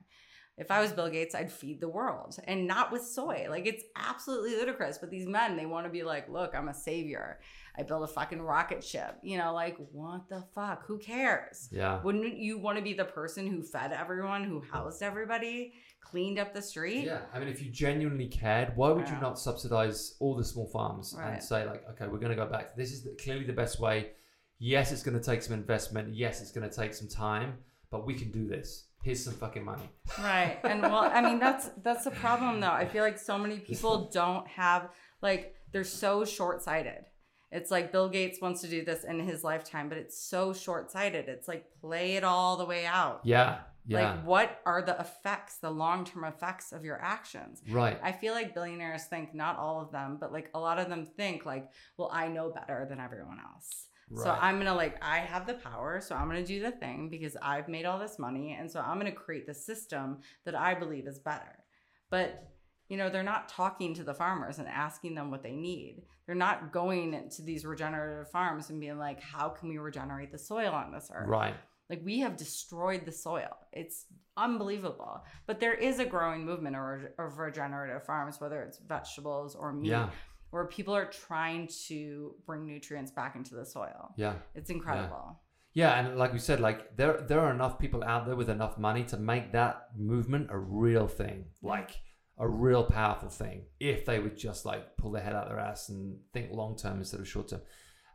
If 0.56 0.70
I 0.70 0.82
was 0.82 0.92
Bill 0.94 1.10
Gates, 1.10 1.34
I'd 1.34 1.52
feed 1.52 1.82
the 1.82 1.90
world 1.90 2.38
and 2.44 2.68
not 2.68 2.92
with 2.92 3.04
soy. 3.04 3.48
Like, 3.50 3.66
it's 3.66 3.84
absolutely 3.96 4.52
ludicrous. 4.52 5.00
But 5.00 5.10
these 5.10 5.26
men, 5.28 5.58
they 5.58 5.66
want 5.66 5.88
to 5.88 5.92
be 5.92 6.04
like, 6.04 6.30
look, 6.30 6.54
I'm 6.54 6.68
a 6.68 6.74
savior. 6.76 7.40
I 7.76 7.82
built 7.82 8.04
a 8.04 8.08
fucking 8.14 8.40
rocket 8.40 8.84
ship. 8.84 9.18
You 9.24 9.40
know, 9.40 9.52
like, 9.52 9.78
what 9.92 10.30
the 10.30 10.44
fuck? 10.54 10.86
Who 10.86 11.00
cares? 11.00 11.70
Yeah. 11.72 12.04
Wouldn't 12.04 12.38
you 12.38 12.60
want 12.60 12.78
to 12.78 12.84
be 12.84 12.94
the 12.94 13.06
person 13.06 13.48
who 13.48 13.64
fed 13.64 13.92
everyone, 13.94 14.44
who 14.44 14.62
housed 14.72 15.02
everybody, 15.02 15.74
cleaned 16.02 16.38
up 16.38 16.54
the 16.54 16.62
street? 16.62 17.06
Yeah, 17.06 17.22
I 17.34 17.40
mean, 17.40 17.48
if 17.48 17.64
you 17.64 17.72
genuinely 17.72 18.28
cared, 18.28 18.78
why 18.78 18.92
would 18.92 19.10
you 19.10 19.16
not 19.20 19.40
subsidize 19.40 20.18
all 20.20 20.36
the 20.36 20.44
small 20.44 20.68
farms 20.68 21.16
Right. 21.18 21.34
and 21.34 21.42
say 21.44 21.66
like, 21.66 21.84
okay, 21.92 22.06
we're 22.08 22.20
going 22.20 22.30
to 22.30 22.36
go 22.36 22.46
back. 22.46 22.76
This 22.76 22.92
is 22.92 23.04
the, 23.04 23.18
clearly 23.24 23.46
the 23.46 23.54
best 23.54 23.80
way. 23.80 24.12
Yes, 24.60 24.92
it's 24.92 25.04
going 25.04 25.20
to 25.20 25.24
take 25.24 25.42
some 25.42 25.54
investment. 25.54 26.16
Yes, 26.16 26.42
it's 26.42 26.52
going 26.52 26.70
to 26.70 26.76
take 26.76 26.94
some 26.94 27.08
time, 27.08 27.58
but 27.90 28.06
we 28.06 28.14
can 28.14 28.32
do 28.32 28.48
this. 28.48 28.86
Here's 29.04 29.24
some 29.24 29.34
fucking 29.34 29.66
money. 29.66 29.90
Right. 30.18 30.60
And 30.64 30.82
well, 30.82 31.12
I 31.14 31.22
mean 31.22 31.38
that's 31.38 31.70
that's 31.84 32.06
the 32.06 32.12
problem 32.12 32.62
though. 32.62 32.72
I 32.72 32.86
feel 32.86 33.04
like 33.04 33.20
so 33.20 33.38
many 33.38 33.60
people 33.60 34.10
don't 34.14 34.48
have 34.48 34.92
like 35.22 35.56
they're 35.74 35.84
so 35.84 36.24
short-sighted. 36.24 37.06
It's 37.52 37.70
like 37.70 37.92
Bill 37.92 38.08
Gates 38.08 38.40
wants 38.42 38.62
to 38.62 38.68
do 38.68 38.86
this 38.86 39.04
in 39.04 39.20
his 39.20 39.44
lifetime, 39.44 39.90
but 39.90 39.98
it's 39.98 40.18
so 40.18 40.54
short-sighted. 40.54 41.28
It's 41.28 41.50
like 41.50 41.66
play 41.82 42.14
it 42.14 42.24
all 42.24 42.56
the 42.56 42.66
way 42.66 42.86
out. 42.86 43.20
Yeah, 43.26 43.60
yeah, 43.86 44.14
Like 44.14 44.26
what 44.26 44.62
are 44.66 44.82
the 44.82 44.98
effects, 45.00 45.58
the 45.58 45.70
long-term 45.70 46.24
effects 46.24 46.72
of 46.72 46.86
your 46.86 47.02
actions? 47.02 47.62
right. 47.70 48.00
I 48.02 48.14
feel 48.14 48.34
like 48.34 48.54
billionaires 48.54 49.06
think 49.06 49.36
not 49.36 49.58
all 49.58 49.82
of 49.82 49.92
them, 49.92 50.18
but 50.20 50.32
like 50.32 50.50
a 50.54 50.60
lot 50.60 50.80
of 50.80 50.88
them 50.90 51.06
think 51.06 51.46
like, 51.46 51.70
well, 51.98 52.10
I 52.14 52.30
know 52.30 52.50
better 52.50 52.86
than 52.90 53.00
everyone 53.00 53.40
else. 53.40 53.88
So 54.22 54.32
I'm 54.32 54.58
gonna 54.58 54.76
like 54.76 55.04
I 55.04 55.20
have 55.20 55.48
the 55.48 55.56
power, 55.56 56.02
so 56.02 56.16
I'm 56.16 56.28
gonna 56.28 56.46
do 56.46 56.62
the 56.62 56.72
thing 56.72 57.10
because 57.10 57.36
I've 57.42 57.68
made 57.68 57.86
all 57.86 58.00
this 58.00 58.20
money, 58.20 58.56
and 58.60 58.70
so 58.70 58.80
I'm 58.80 58.98
gonna 58.98 59.12
create 59.12 59.48
the 59.48 59.54
system 59.54 60.20
that 60.46 60.56
I 60.56 60.74
believe 60.74 61.08
is 61.08 61.20
better. 61.20 61.64
But 62.10 62.50
you 62.90 62.98
know, 62.98 63.10
they're 63.10 63.24
not 63.24 63.50
talking 63.50 63.94
to 63.96 64.04
the 64.04 64.14
farmers 64.14 64.60
and 64.60 64.68
asking 64.68 65.16
them 65.16 65.32
what 65.32 65.42
they 65.42 65.56
need. 65.56 66.04
They're 66.26 66.36
not 66.36 66.72
going 66.72 67.30
to 67.30 67.42
these 67.42 67.66
regenerative 67.66 68.30
farms 68.30 68.70
and 68.70 68.80
being 68.80 69.00
like, 69.00 69.22
how 69.22 69.50
can 69.50 69.70
we 69.70 69.78
regenerate 69.78 70.32
the 70.32 70.38
soil 70.38 70.74
on 70.74 70.92
this 70.92 71.10
earth? 71.14 71.28
Right. 71.28 71.56
Like 71.90 72.02
we 72.04 72.20
have 72.20 72.38
destroyed 72.38 73.06
the 73.06 73.12
soil. 73.12 73.58
It's 73.72 74.06
unbelievable. 74.38 75.24
But 75.48 75.60
there 75.60 75.74
is 75.74 76.00
a 76.00 76.06
growing 76.06 76.46
movement 76.46 76.76
of, 76.76 77.08
of 77.18 77.40
regenerative 77.40 78.06
farms, 78.06 78.40
whether 78.40 78.62
it's 78.62 78.80
vegetables 78.80 79.56
or 79.56 79.74
meat, 79.74 79.90
Yeah. 79.90 80.10
Where 80.54 80.68
people 80.68 80.96
are 80.96 81.08
trying 81.08 81.68
to 81.88 82.36
bring 82.46 82.64
nutrients 82.68 83.10
back 83.10 83.36
into 83.36 83.56
the 83.56 83.66
soil. 83.66 84.14
Yeah. 84.16 84.36
It's 84.54 84.70
incredible. 84.70 85.40
Yeah, 85.74 86.00
and 86.00 86.16
like 86.16 86.32
we 86.32 86.38
said, 86.38 86.60
like 86.60 86.96
there 86.96 87.22
there 87.28 87.40
are 87.40 87.52
enough 87.52 87.80
people 87.80 88.04
out 88.04 88.28
there 88.28 88.36
with 88.36 88.52
enough 88.52 88.78
money 88.78 89.04
to 89.06 89.18
make 89.18 89.54
that 89.54 89.88
movement 89.98 90.50
a 90.52 90.58
real 90.60 91.08
thing, 91.08 91.46
like 91.64 91.90
a 92.38 92.48
real 92.48 92.84
powerful 92.84 93.30
thing. 93.30 93.64
If 93.80 94.06
they 94.06 94.20
would 94.20 94.38
just 94.38 94.64
like 94.64 94.96
pull 94.98 95.10
their 95.10 95.24
head 95.24 95.34
out 95.34 95.50
their 95.50 95.58
ass 95.58 95.90
and 95.90 96.20
think 96.34 96.52
long 96.52 96.78
term 96.78 97.00
instead 97.00 97.20
of 97.20 97.28
short 97.28 97.48
term, 97.48 97.62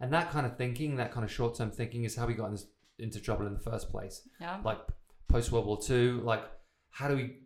and 0.00 0.12
that 0.12 0.30
kind 0.30 0.46
of 0.46 0.56
thinking, 0.56 0.94
that 0.98 1.10
kind 1.10 1.24
of 1.24 1.32
short 1.32 1.56
term 1.56 1.72
thinking, 1.72 2.04
is 2.04 2.14
how 2.14 2.28
we 2.28 2.34
got 2.34 2.46
in 2.46 2.52
this, 2.52 2.66
into 3.00 3.18
trouble 3.18 3.48
in 3.48 3.54
the 3.54 3.70
first 3.70 3.90
place. 3.90 4.22
Yeah. 4.40 4.60
Like 4.64 4.78
post 5.26 5.50
World 5.50 5.66
War 5.66 5.80
II, 5.90 6.20
like 6.22 6.44
how 6.90 7.08
do 7.08 7.16
we 7.16 7.40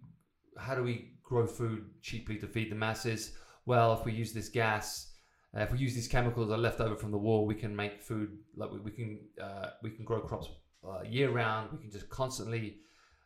how 0.59 0.75
do 0.75 0.83
we 0.83 1.15
grow 1.23 1.47
food 1.47 1.87
cheaply 2.03 2.37
to 2.37 2.47
feed 2.47 2.71
the 2.71 2.77
masses? 2.77 3.35
Well, 3.67 3.93
if 3.93 4.05
we 4.05 4.13
use 4.13 4.33
this 4.33 4.49
gas, 4.49 5.13
uh, 5.57 5.61
if 5.61 5.73
we 5.73 5.79
use 5.79 5.95
these 5.95 6.09
chemicals 6.09 6.49
that 6.49 6.55
are 6.55 6.59
left 6.59 6.81
over 6.81 6.97
from 6.97 7.11
the 7.11 7.19
war, 7.19 7.47
we 7.47 7.55
can 7.55 7.75
make 7.75 8.03
food 8.03 8.39
like 8.57 8.71
we, 8.73 8.81
we 8.81 8.91
can 8.91 9.21
uh, 9.41 9.71
we 9.83 9.91
can 9.91 10.05
grow 10.05 10.21
crops 10.21 10.49
uh, 10.87 11.03
year 11.03 11.31
round. 11.31 11.71
We 11.73 11.79
can 11.79 11.91
just 11.91 12.09
constantly 12.09 12.79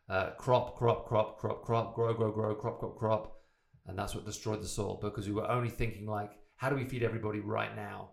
uh, 0.08 0.30
crop, 0.30 0.76
crop, 0.76 1.06
crop, 1.06 1.38
crop, 1.38 1.62
crop, 1.64 1.94
grow, 1.94 2.14
grow, 2.14 2.30
grow, 2.30 2.54
crop, 2.54 2.78
crop, 2.78 2.96
crop, 2.96 3.40
and 3.86 3.98
that's 3.98 4.14
what 4.14 4.24
destroyed 4.24 4.62
the 4.62 4.68
soil 4.68 4.98
because 5.00 5.26
we 5.26 5.34
were 5.34 5.48
only 5.50 5.70
thinking 5.70 6.06
like, 6.06 6.32
how 6.56 6.68
do 6.70 6.76
we 6.76 6.84
feed 6.84 7.02
everybody 7.02 7.40
right 7.40 7.74
now? 7.74 8.10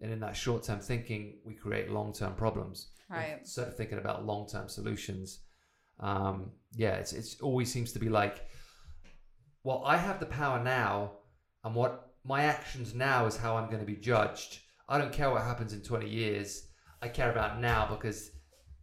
And 0.00 0.12
in 0.12 0.20
that 0.20 0.36
short 0.36 0.64
term 0.64 0.80
thinking, 0.80 1.38
we 1.44 1.54
create 1.54 1.90
long 1.90 2.12
term 2.12 2.34
problems. 2.34 2.88
Right. 3.08 3.36
Instead 3.40 3.68
of 3.68 3.76
thinking 3.76 3.98
about 3.98 4.26
long 4.26 4.48
term 4.48 4.68
solutions, 4.68 5.40
um, 6.00 6.50
yeah, 6.74 6.94
it's 6.94 7.12
it's 7.12 7.40
always 7.40 7.72
seems 7.72 7.92
to 7.92 7.98
be 7.98 8.08
like, 8.08 8.46
well, 9.62 9.82
I 9.84 9.96
have 9.96 10.20
the 10.20 10.26
power 10.26 10.62
now, 10.62 11.12
and 11.64 11.74
what 11.74 12.12
my 12.24 12.44
actions 12.44 12.94
now 12.94 13.26
is 13.26 13.36
how 13.36 13.56
I'm 13.56 13.66
going 13.66 13.80
to 13.80 13.86
be 13.86 13.96
judged. 13.96 14.60
I 14.88 14.98
don't 14.98 15.12
care 15.12 15.30
what 15.30 15.42
happens 15.42 15.72
in 15.72 15.82
20 15.82 16.08
years. 16.08 16.68
I 17.02 17.08
care 17.08 17.30
about 17.30 17.60
now 17.60 17.86
because 17.90 18.30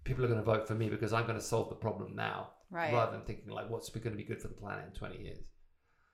people 0.03 0.23
are 0.23 0.27
going 0.27 0.39
to 0.39 0.45
vote 0.45 0.67
for 0.67 0.75
me 0.75 0.89
because 0.89 1.13
I'm 1.13 1.23
going 1.25 1.37
to 1.39 1.43
solve 1.43 1.69
the 1.69 1.75
problem 1.75 2.15
now, 2.15 2.49
Right. 2.69 2.93
rather 2.93 3.11
than 3.13 3.21
thinking 3.25 3.49
like, 3.51 3.69
what's 3.69 3.89
going 3.89 4.11
to 4.11 4.17
be 4.17 4.23
good 4.23 4.41
for 4.41 4.47
the 4.47 4.53
planet 4.55 4.85
in 4.87 4.93
20 4.93 5.21
years. 5.23 5.45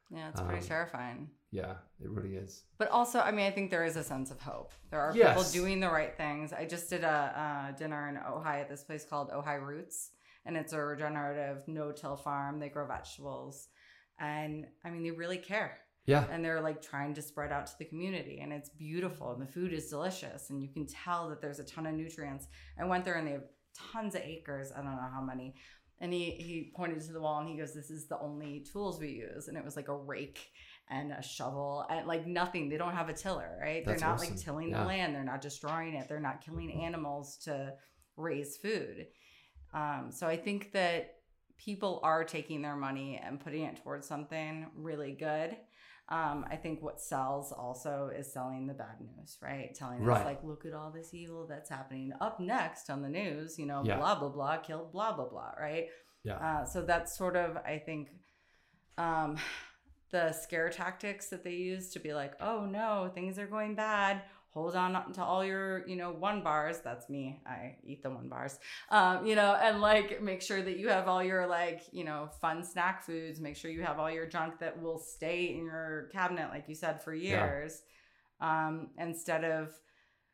Yeah, 0.10 0.30
it's 0.30 0.40
pretty 0.42 0.60
Um, 0.62 0.66
terrifying. 0.68 1.30
Yeah, 1.52 1.76
it 2.00 2.10
really 2.10 2.36
is. 2.36 2.64
But 2.78 2.90
also, 2.92 3.20
I 3.20 3.32
mean, 3.32 3.46
I 3.46 3.52
think 3.52 3.72
there 3.72 3.84
is 3.86 3.98
a 3.98 4.04
sense 4.04 4.32
of 4.32 4.40
hope. 4.42 4.72
There 4.90 5.00
are 5.02 5.14
Yes. 5.16 5.52
people 5.52 5.64
doing 5.64 5.80
the 5.82 5.90
right 5.90 6.16
things. 6.16 6.54
I 6.54 6.66
just 6.66 6.90
did 6.90 7.04
a 7.04 7.08
uh, 7.10 7.72
dinner 7.78 8.08
in 8.10 8.16
Ojai 8.16 8.62
at 8.62 8.70
this 8.70 8.84
place 8.84 9.04
called 9.06 9.30
Ojai 9.32 9.62
Roots, 9.62 10.12
and 10.46 10.56
it's 10.56 10.72
a 10.74 10.82
regenerative 10.82 11.68
no-till 11.68 12.16
farm. 12.18 12.60
They 12.60 12.70
grow 12.70 12.86
vegetables, 12.88 13.68
and 14.20 14.66
I 14.86 14.90
mean 14.92 15.04
they 15.04 15.12
really 15.12 15.38
care. 15.38 15.78
Yeah. 16.08 16.26
And 16.32 16.44
they're 16.44 16.62
like 16.62 16.82
trying 16.82 17.14
to 17.16 17.22
spread 17.22 17.52
out 17.52 17.68
to 17.68 17.78
the 17.78 17.86
community, 17.86 18.40
and 18.42 18.52
it's 18.52 18.70
beautiful, 18.70 19.32
and 19.34 19.42
the 19.42 19.46
food 19.52 19.74
is 19.74 19.90
delicious, 19.90 20.50
and 20.50 20.62
you 20.64 20.70
can 20.70 20.88
tell 20.88 21.30
that 21.30 21.42
there's 21.42 21.60
a 21.60 21.64
ton 21.66 21.86
of 21.86 21.94
nutrients. 21.94 22.48
I 22.80 22.86
went 22.86 23.06
there, 23.06 23.16
and 23.16 23.28
they 23.28 23.34
have 23.34 23.44
tons 23.92 24.16
of 24.16 24.22
acres. 24.22 24.72
I 24.76 24.78
don't 24.82 24.96
know 24.96 25.10
how 25.14 25.22
many. 25.22 25.54
And 26.00 26.14
he 26.14 26.32
he 26.32 26.72
pointed 26.76 27.02
to 27.02 27.12
the 27.14 27.20
wall, 27.22 27.40
and 27.40 27.50
he 27.50 27.58
goes, 27.58 27.74
"This 27.74 27.90
is 27.92 28.08
the 28.08 28.20
only 28.20 28.62
tools 28.62 29.00
we 29.00 29.10
use," 29.10 29.48
and 29.48 29.58
it 29.58 29.66
was 29.66 29.76
like 29.76 29.90
a 29.90 29.96
rake 29.98 30.40
and 30.90 31.12
a 31.12 31.22
shovel 31.22 31.86
and 31.90 32.08
like 32.08 32.26
nothing. 32.26 32.70
They 32.70 32.78
don't 32.78 32.94
have 32.94 33.10
a 33.10 33.14
tiller, 33.14 33.58
right? 33.62 33.84
That's 33.86 34.00
they're 34.00 34.10
not 34.10 34.16
awesome. 34.20 34.30
like 34.36 34.40
tilling 34.40 34.70
Yeah. 34.70 34.82
the 34.82 34.88
land. 34.88 35.14
They're 35.14 35.24
not 35.24 35.42
destroying 35.42 35.94
it. 35.96 36.08
They're 36.08 36.22
not 36.22 36.40
killing 36.40 36.72
animals 36.84 37.38
to 37.46 37.74
raise 38.16 38.56
food. 38.58 39.08
Um, 39.74 40.10
so 40.12 40.28
I 40.28 40.38
think 40.38 40.72
that 40.72 41.16
people 41.58 42.00
are 42.04 42.24
taking 42.24 42.62
their 42.62 42.76
money 42.78 43.18
and 43.22 43.40
putting 43.40 43.64
it 43.64 43.76
towards 43.84 44.08
something 44.08 44.68
really 44.76 45.12
good. 45.14 45.58
Um, 46.10 46.46
I 46.50 46.56
think 46.56 46.82
what 46.82 47.02
sells 47.02 47.52
also 47.52 48.10
is 48.16 48.32
selling 48.32 48.66
the 48.68 48.74
bad 48.74 49.02
news, 49.02 49.38
right? 49.42 49.76
Telling 49.76 50.00
Right. 50.02 50.22
us 50.22 50.26
like, 50.26 50.42
look 50.44 50.66
at 50.66 50.74
all 50.74 50.90
this 50.90 51.14
evil 51.14 51.46
that's 51.48 51.70
happening. 51.70 52.14
Up 52.22 52.40
next 52.40 52.90
on 52.90 53.02
the 53.02 53.10
news, 53.10 53.60
you 53.60 53.66
know, 53.66 53.84
Yeah. 53.84 53.98
blah 53.98 54.16
blah 54.18 54.30
blah, 54.30 54.58
killed 54.58 54.92
blah 54.94 55.12
blah 55.14 55.28
blah, 55.28 55.52
right? 55.60 55.88
Yeah. 56.24 56.36
Uh, 56.38 56.66
so 56.66 56.82
that's 56.82 57.18
sort 57.18 57.36
of, 57.36 57.58
I 57.58 57.78
think, 57.80 58.10
um, 58.98 59.38
the 60.12 60.32
scare 60.32 60.70
tactics 60.70 61.28
that 61.30 61.44
they 61.44 61.52
use 61.56 61.92
to 61.92 62.00
be 62.00 62.14
like, 62.14 62.34
oh 62.40 62.66
no, 62.66 63.12
things 63.14 63.38
are 63.38 63.48
going 63.48 63.76
bad. 63.76 64.22
Hold 64.58 64.76
on 64.76 65.14
to 65.14 65.24
all 65.24 65.46
your, 65.46 65.88
you 65.88 65.96
know, 65.96 66.10
one 66.12 66.42
bars. 66.42 66.80
That's 66.84 67.10
me. 67.10 67.40
I 67.46 67.76
eat 67.86 68.02
the 68.02 68.10
one 68.10 68.28
bars. 68.28 68.58
Um, 68.90 69.24
you 69.24 69.36
know, 69.36 69.56
and 69.62 69.82
like 69.82 70.20
make 70.20 70.42
sure 70.42 70.64
that 70.64 70.80
you 70.80 70.90
have 70.90 71.08
all 71.08 71.24
your 71.24 71.46
like, 71.46 71.84
you 71.92 72.04
know, 72.04 72.28
fun 72.42 72.64
snack 72.64 73.04
foods. 73.04 73.40
Make 73.40 73.56
sure 73.56 73.70
you 73.70 73.84
have 73.84 74.00
all 74.00 74.10
your 74.10 74.26
junk 74.26 74.58
that 74.60 74.82
will 74.82 74.98
stay 74.98 75.56
in 75.56 75.66
your 75.66 76.10
cabinet, 76.12 76.50
like 76.50 76.68
you 76.68 76.74
said, 76.74 77.04
for 77.04 77.14
Yeah. 77.14 77.46
years. 77.46 77.84
Um, 78.42 78.90
instead 78.98 79.44
of, 79.44 79.70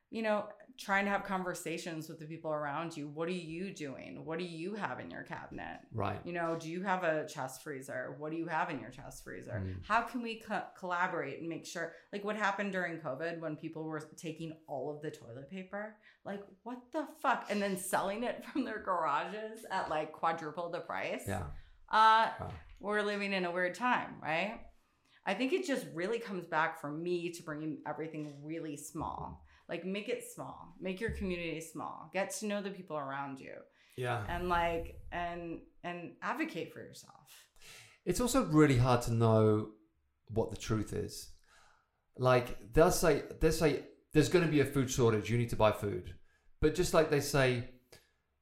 you 0.10 0.22
know, 0.22 0.46
trying 0.78 1.06
to 1.06 1.12
have 1.12 1.24
conversations 1.24 2.10
with 2.10 2.20
the 2.20 2.26
people 2.26 2.52
around 2.52 2.98
you. 2.98 3.08
What 3.08 3.28
are 3.28 3.32
you 3.32 3.74
doing? 3.74 4.26
What 4.26 4.40
do 4.40 4.46
you 4.46 4.74
have 4.76 5.00
in 5.00 5.12
your 5.12 5.24
cabinet? 5.24 5.80
Right. 5.94 6.20
You 6.26 6.34
know, 6.34 6.58
do 6.60 6.70
you 6.70 6.82
have 6.84 7.04
a 7.04 7.28
chest 7.28 7.64
freezer? 7.64 8.16
What 8.18 8.32
do 8.32 8.38
you 8.38 8.48
have 8.48 8.70
in 8.70 8.80
your 8.80 8.90
chest 8.90 9.24
freezer? 9.24 9.62
Mm. 9.64 9.76
How 9.88 10.02
can 10.02 10.22
we 10.22 10.40
co- 10.40 10.64
collaborate 10.80 11.40
and 11.40 11.48
make 11.48 11.66
sure, 11.66 11.94
like 12.12 12.24
what 12.24 12.36
happened 12.36 12.72
during 12.72 12.98
COVID 12.98 13.40
when 13.40 13.56
people 13.56 13.84
were 13.84 14.02
taking 14.18 14.54
all 14.68 14.90
of 14.96 15.02
the 15.02 15.12
toilet 15.12 15.50
paper? 15.50 15.96
Like, 16.26 16.42
what 16.64 16.80
the 16.92 17.08
fuck? 17.22 17.46
And 17.50 17.62
then 17.62 17.78
selling 17.78 18.24
it 18.24 18.44
from 18.46 18.66
their 18.66 18.80
garages 18.80 19.66
at 19.70 19.90
like 19.90 20.12
quadruple 20.12 20.70
the 20.72 20.80
price. 20.80 21.24
Yeah. 21.28 21.44
Uh, 21.92 22.32
Wow. 22.40 22.52
we're 22.80 23.02
living 23.04 23.34
in 23.34 23.46
a 23.46 23.52
weird 23.52 23.76
time, 23.76 24.16
right? 24.22 24.60
I 25.26 25.34
think 25.36 25.54
it 25.54 25.66
just 25.66 25.86
really 25.94 26.20
comes 26.20 26.46
back 26.48 26.82
for 26.82 26.92
me 26.92 27.32
to 27.32 27.44
bringing 27.44 27.78
everything 27.88 28.34
really 28.44 28.76
small. 28.76 29.43
Like, 29.70 29.86
make 29.86 30.10
it 30.10 30.24
small, 30.36 30.76
make 30.80 31.00
your 31.00 31.12
community 31.12 31.62
small, 31.62 32.10
get 32.14 32.32
to 32.36 32.46
know 32.48 32.62
the 32.62 32.70
people 32.70 32.98
around 32.98 33.40
you 33.40 33.54
Yeah. 33.96 34.24
and 34.30 34.50
like 34.50 35.00
and 35.12 35.62
and 35.84 36.14
advocate 36.22 36.74
for 36.74 36.80
yourself 36.82 37.30
It's 38.06 38.20
also 38.20 38.44
really 38.46 38.78
hard 38.78 39.02
to 39.04 39.14
know 39.14 39.70
what 40.30 40.50
the 40.52 40.58
truth 40.58 40.92
is. 40.94 41.32
Like 42.18 42.74
they'll 42.74 42.92
say 42.92 43.24
they'll 43.40 43.52
say 43.52 43.84
there's 44.14 44.30
going 44.30 44.46
to 44.46 44.52
be 44.52 44.60
a 44.60 44.66
food 44.66 44.90
shortage. 44.92 45.30
You 45.32 45.38
need 45.38 45.50
to 45.50 45.56
buy 45.56 45.72
food, 45.72 46.14
but 46.62 46.76
just 46.76 46.94
like 46.94 47.10
they 47.10 47.22
say, 47.22 47.70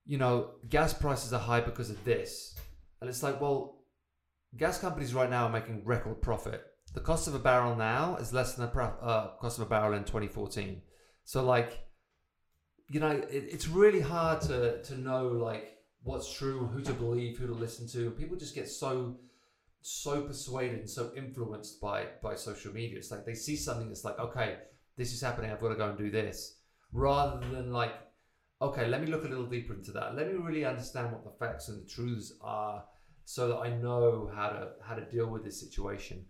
you 0.06 0.18
know, 0.18 0.52
gas 0.70 0.94
prices 0.94 1.32
are 1.34 1.40
high 1.40 1.62
because 1.62 1.90
of 1.90 2.04
this, 2.04 2.56
and 3.00 3.10
it's 3.10 3.24
like, 3.24 3.40
well, 3.40 3.86
gas 4.58 4.78
companies 4.80 5.14
right 5.14 5.30
now 5.30 5.46
are 5.46 5.50
making 5.52 5.86
record 5.86 6.22
profit. 6.22 6.66
The 6.94 7.00
cost 7.00 7.28
of 7.30 7.36
a 7.36 7.40
barrel 7.40 7.76
now 7.76 8.18
is 8.18 8.34
less 8.34 8.56
than 8.56 8.66
the 8.66 8.72
pro- 8.72 8.98
uh, 9.02 9.38
cost 9.38 9.58
of 9.60 9.66
a 9.68 9.70
barrel 9.70 9.94
in 9.94 10.04
2014. 10.04 10.82
So 11.32 11.46
like, 11.46 11.88
you 12.90 13.00
know, 13.00 13.12
it, 13.12 13.44
it's 13.54 13.70
really 13.70 14.02
hard 14.02 14.42
to 14.50 14.84
to 14.84 14.98
know 14.98 15.28
like 15.28 15.78
what's 16.04 16.30
true, 16.40 16.68
who 16.74 16.82
to 16.82 16.92
believe, 16.92 17.38
who 17.38 17.48
to 17.48 17.54
listen 17.54 17.88
to. 17.96 18.12
People 18.12 18.36
just 18.36 18.54
get 18.54 18.68
so 18.68 19.16
so 19.82 20.24
persuaded 20.24 20.80
and 20.80 20.90
so 20.90 21.04
influenced 21.16 21.80
by 21.80 22.00
by 22.22 22.36
social 22.36 22.74
media. 22.74 22.98
It's 22.98 23.12
like 23.12 23.26
they 23.26 23.34
see 23.34 23.56
something 23.56 23.88
that's 23.88 24.04
like, 24.04 24.20
okay, 24.20 24.58
this 24.98 25.14
is 25.14 25.22
happening. 25.22 25.52
I've 25.52 25.62
got 25.62 25.70
to 25.70 25.76
go 25.84 25.88
and 25.88 25.98
do 25.98 26.12
this, 26.12 26.58
rather 26.92 27.40
than 27.48 27.72
like, 27.72 27.96
okay, 28.62 28.90
let 28.90 29.00
me 29.00 29.08
look 29.08 29.24
a 29.24 29.30
little 29.30 29.52
deeper 29.56 29.74
into 29.74 29.94
that. 29.94 30.18
Let 30.18 30.28
me 30.28 30.34
really 30.34 30.66
understand 30.66 31.14
what 31.14 31.24
the 31.24 31.36
facts 31.40 31.70
and 31.70 31.82
the 31.82 31.90
truths 31.90 32.34
are, 32.42 32.84
so 33.24 33.48
that 33.48 33.60
I 33.68 33.70
know 33.86 34.30
how 34.36 34.50
to 34.50 34.64
how 34.86 34.96
to 34.96 35.06
deal 35.16 35.28
with 35.28 35.46
this 35.46 35.62
situation. 35.62 36.26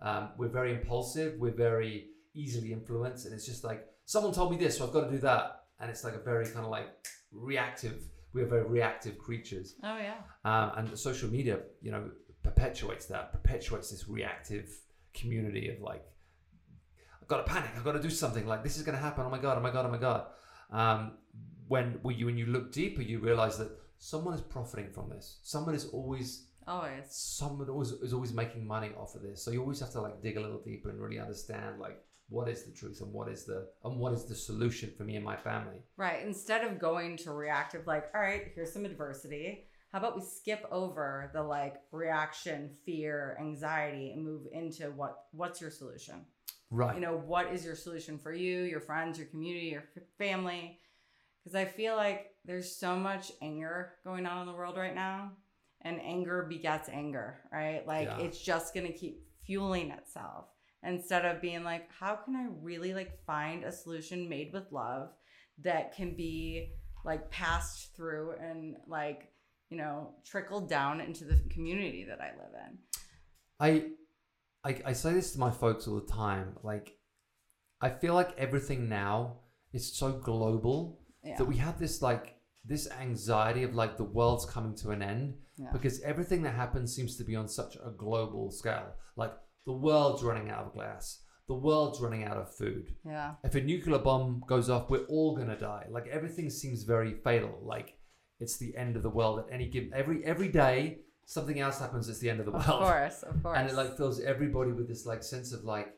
Um, 0.00 0.30
we're 0.38 0.56
very 0.60 0.72
impulsive. 0.72 1.34
We're 1.38 1.60
very 1.70 2.06
easily 2.32 2.72
influenced, 2.72 3.26
and 3.26 3.34
it's 3.34 3.44
just 3.44 3.62
like 3.62 3.84
someone 4.06 4.32
told 4.32 4.50
me 4.52 4.56
this, 4.56 4.78
so 4.78 4.86
I've 4.86 4.92
got 4.92 5.02
to 5.04 5.10
do 5.10 5.18
that. 5.18 5.64
And 5.78 5.90
it's 5.90 6.02
like 6.04 6.14
a 6.14 6.18
very 6.18 6.46
kind 6.46 6.64
of 6.64 6.70
like 6.70 6.86
reactive. 7.32 8.02
We're 8.32 8.46
very 8.46 8.64
reactive 8.64 9.18
creatures. 9.18 9.74
oh 9.82 9.98
yeah 9.98 10.14
Um, 10.44 10.72
and 10.78 10.98
social 10.98 11.28
media, 11.28 11.58
you 11.82 11.90
know, 11.90 12.10
perpetuates 12.42 13.06
that, 13.06 13.32
perpetuates 13.32 13.90
this 13.90 14.08
reactive 14.08 14.68
community 15.12 15.68
of 15.70 15.80
like, 15.80 16.04
I've 17.20 17.28
got 17.28 17.44
to 17.44 17.52
panic, 17.52 17.70
I've 17.76 17.84
got 17.84 17.92
to 17.92 18.02
do 18.02 18.10
something. 18.10 18.46
Like 18.46 18.62
this 18.62 18.76
is 18.78 18.82
going 18.82 18.96
to 18.96 19.02
happen. 19.02 19.24
Oh 19.26 19.30
my 19.30 19.38
god! 19.38 19.58
Oh 19.58 19.60
my 19.60 19.70
god! 19.70 19.84
Oh 19.86 19.90
my 19.90 19.98
god! 19.98 20.26
Um, 20.70 21.18
when 21.68 21.98
when 22.02 22.16
you 22.18 22.26
when 22.26 22.38
you 22.38 22.46
look 22.46 22.72
deeper, 22.72 23.02
you 23.02 23.18
realize 23.18 23.58
that 23.58 23.70
someone 23.98 24.34
is 24.34 24.40
profiting 24.40 24.90
from 24.92 25.10
this. 25.10 25.40
Someone 25.42 25.74
is 25.74 25.86
always 25.86 26.46
always 26.68 27.04
someone 27.10 27.68
always 27.68 27.90
is 27.92 28.12
always 28.12 28.32
making 28.32 28.66
money 28.66 28.90
off 28.96 29.14
of 29.16 29.22
this. 29.22 29.42
So 29.44 29.50
you 29.50 29.60
always 29.60 29.80
have 29.80 29.90
to 29.92 30.00
like 30.00 30.22
dig 30.22 30.36
a 30.36 30.40
little 30.40 30.60
deeper 30.60 30.90
and 30.90 31.00
really 31.00 31.18
understand 31.18 31.80
like 31.80 31.98
what 32.28 32.48
is 32.48 32.64
the 32.64 32.72
truth 32.72 33.00
and 33.00 33.12
what 33.12 33.28
is 33.28 33.44
the 33.44 33.68
and 33.84 33.98
what 33.98 34.12
is 34.12 34.24
the 34.24 34.34
solution 34.34 34.90
for 34.96 35.04
me 35.04 35.16
and 35.16 35.24
my 35.24 35.36
family. 35.36 35.82
right 35.96 36.24
instead 36.26 36.64
of 36.64 36.78
going 36.78 37.16
to 37.16 37.30
reactive 37.32 37.86
like 37.86 38.06
all 38.14 38.20
right 38.20 38.52
here's 38.54 38.72
some 38.72 38.84
adversity 38.84 39.64
how 39.92 39.98
about 39.98 40.16
we 40.16 40.22
skip 40.22 40.66
over 40.72 41.30
the 41.32 41.42
like 41.42 41.76
reaction 41.92 42.70
fear 42.84 43.36
anxiety 43.40 44.10
and 44.12 44.24
move 44.24 44.42
into 44.52 44.90
what 44.90 45.24
what's 45.32 45.60
your 45.60 45.70
solution 45.70 46.24
Right. 46.70 46.96
you 46.96 47.00
know 47.00 47.16
what 47.16 47.52
is 47.52 47.64
your 47.64 47.76
solution 47.76 48.18
for 48.18 48.32
you 48.32 48.62
your 48.62 48.80
friends 48.80 49.18
your 49.18 49.28
community 49.28 49.66
your 49.68 49.84
family 50.18 50.80
because 51.44 51.54
i 51.54 51.64
feel 51.64 51.94
like 51.94 52.32
there's 52.44 52.74
so 52.74 52.96
much 52.96 53.30
anger 53.40 53.92
going 54.04 54.26
on 54.26 54.40
in 54.40 54.46
the 54.48 54.52
world 54.52 54.76
right 54.76 54.94
now 54.94 55.30
and 55.82 56.00
anger 56.00 56.44
begets 56.48 56.88
anger 56.88 57.38
right 57.52 57.86
like 57.86 58.08
Yeah. 58.08 58.18
it's 58.18 58.40
just 58.40 58.74
to 58.74 58.92
keep 58.92 59.22
fueling 59.44 59.92
itself 59.92 60.46
instead 60.86 61.24
of 61.24 61.40
being 61.42 61.64
like 61.64 61.88
how 62.00 62.14
can 62.16 62.34
i 62.36 62.46
really 62.62 62.94
like 62.94 63.12
find 63.26 63.64
a 63.64 63.72
solution 63.72 64.28
made 64.28 64.52
with 64.52 64.70
love 64.72 65.10
that 65.62 65.94
can 65.96 66.14
be 66.16 66.72
like 67.04 67.30
passed 67.30 67.94
through 67.96 68.32
and 68.40 68.76
like 68.86 69.28
you 69.70 69.76
know 69.76 70.14
trickled 70.24 70.68
down 70.68 71.00
into 71.00 71.24
the 71.24 71.38
community 71.50 72.04
that 72.08 72.20
i 72.20 72.30
live 72.36 72.54
in 72.68 72.78
I, 73.58 73.86
I 74.64 74.90
I 74.90 74.92
say 74.92 75.14
this 75.14 75.32
to 75.32 75.38
my 75.40 75.50
folks 75.50 75.88
all 75.88 75.94
the 75.98 76.12
time. 76.12 76.58
Like, 76.62 76.98
I 77.80 77.88
feel 77.88 78.12
like 78.12 78.36
everything 78.36 78.86
now 78.88 79.38
is 79.72 79.96
so 79.96 80.12
global 80.12 81.00
yeah 81.24 81.36
that 81.38 81.46
we 81.46 81.56
have 81.56 81.78
this 81.78 82.02
like 82.02 82.34
this 82.66 82.86
anxiety 82.90 83.62
of 83.62 83.74
like 83.74 83.96
the 83.96 84.04
world's 84.18 84.44
coming 84.44 84.74
to 84.82 84.90
an 84.90 85.02
end 85.02 85.34
Yeah. 85.56 85.70
because 85.72 86.00
everything 86.02 86.42
that 86.42 86.54
happens 86.54 86.94
seems 86.94 87.16
to 87.16 87.24
be 87.24 87.34
on 87.36 87.48
such 87.48 87.76
a 87.76 87.90
global 87.90 88.50
scale. 88.50 88.88
Like 89.16 89.32
the 89.66 89.72
world's 89.72 90.22
running 90.22 90.48
out 90.50 90.64
of 90.66 90.72
glass, 90.72 91.20
the 91.48 91.54
world's 91.54 92.00
running 92.00 92.24
out 92.24 92.36
of 92.36 92.54
food. 92.54 92.94
yeah 93.04 93.34
If 93.44 93.54
a 93.54 93.60
nuclear 93.60 93.98
bomb 93.98 94.42
goes 94.46 94.70
off, 94.70 94.88
we're 94.90 95.04
all 95.06 95.36
gonna 95.36 95.58
die. 95.58 95.86
Like 95.90 96.06
everything 96.08 96.48
seems 96.50 96.84
very 96.84 97.14
fatal. 97.24 97.58
Like 97.62 97.98
it's 98.40 98.56
the 98.58 98.76
end 98.76 98.96
of 98.96 99.02
the 99.02 99.10
world 99.10 99.40
at 99.40 99.46
any 99.52 99.66
given 99.68 99.90
every 99.94 100.24
every 100.24 100.48
day. 100.48 100.98
Something 101.24 101.58
else 101.58 101.80
happens. 101.80 102.08
It's 102.08 102.20
the 102.20 102.30
end 102.30 102.38
of 102.40 102.46
the 102.46 102.52
world. 102.52 102.64
of 102.68 102.80
course 102.80 103.22
of 103.22 103.42
course 103.42 103.58
and 103.58 103.68
it 103.68 103.74
like 103.74 103.96
fills 103.96 104.20
everybody 104.20 104.72
with 104.72 104.88
this 104.88 105.04
like 105.06 105.22
sense 105.22 105.52
of 105.52 105.64
like 105.64 105.88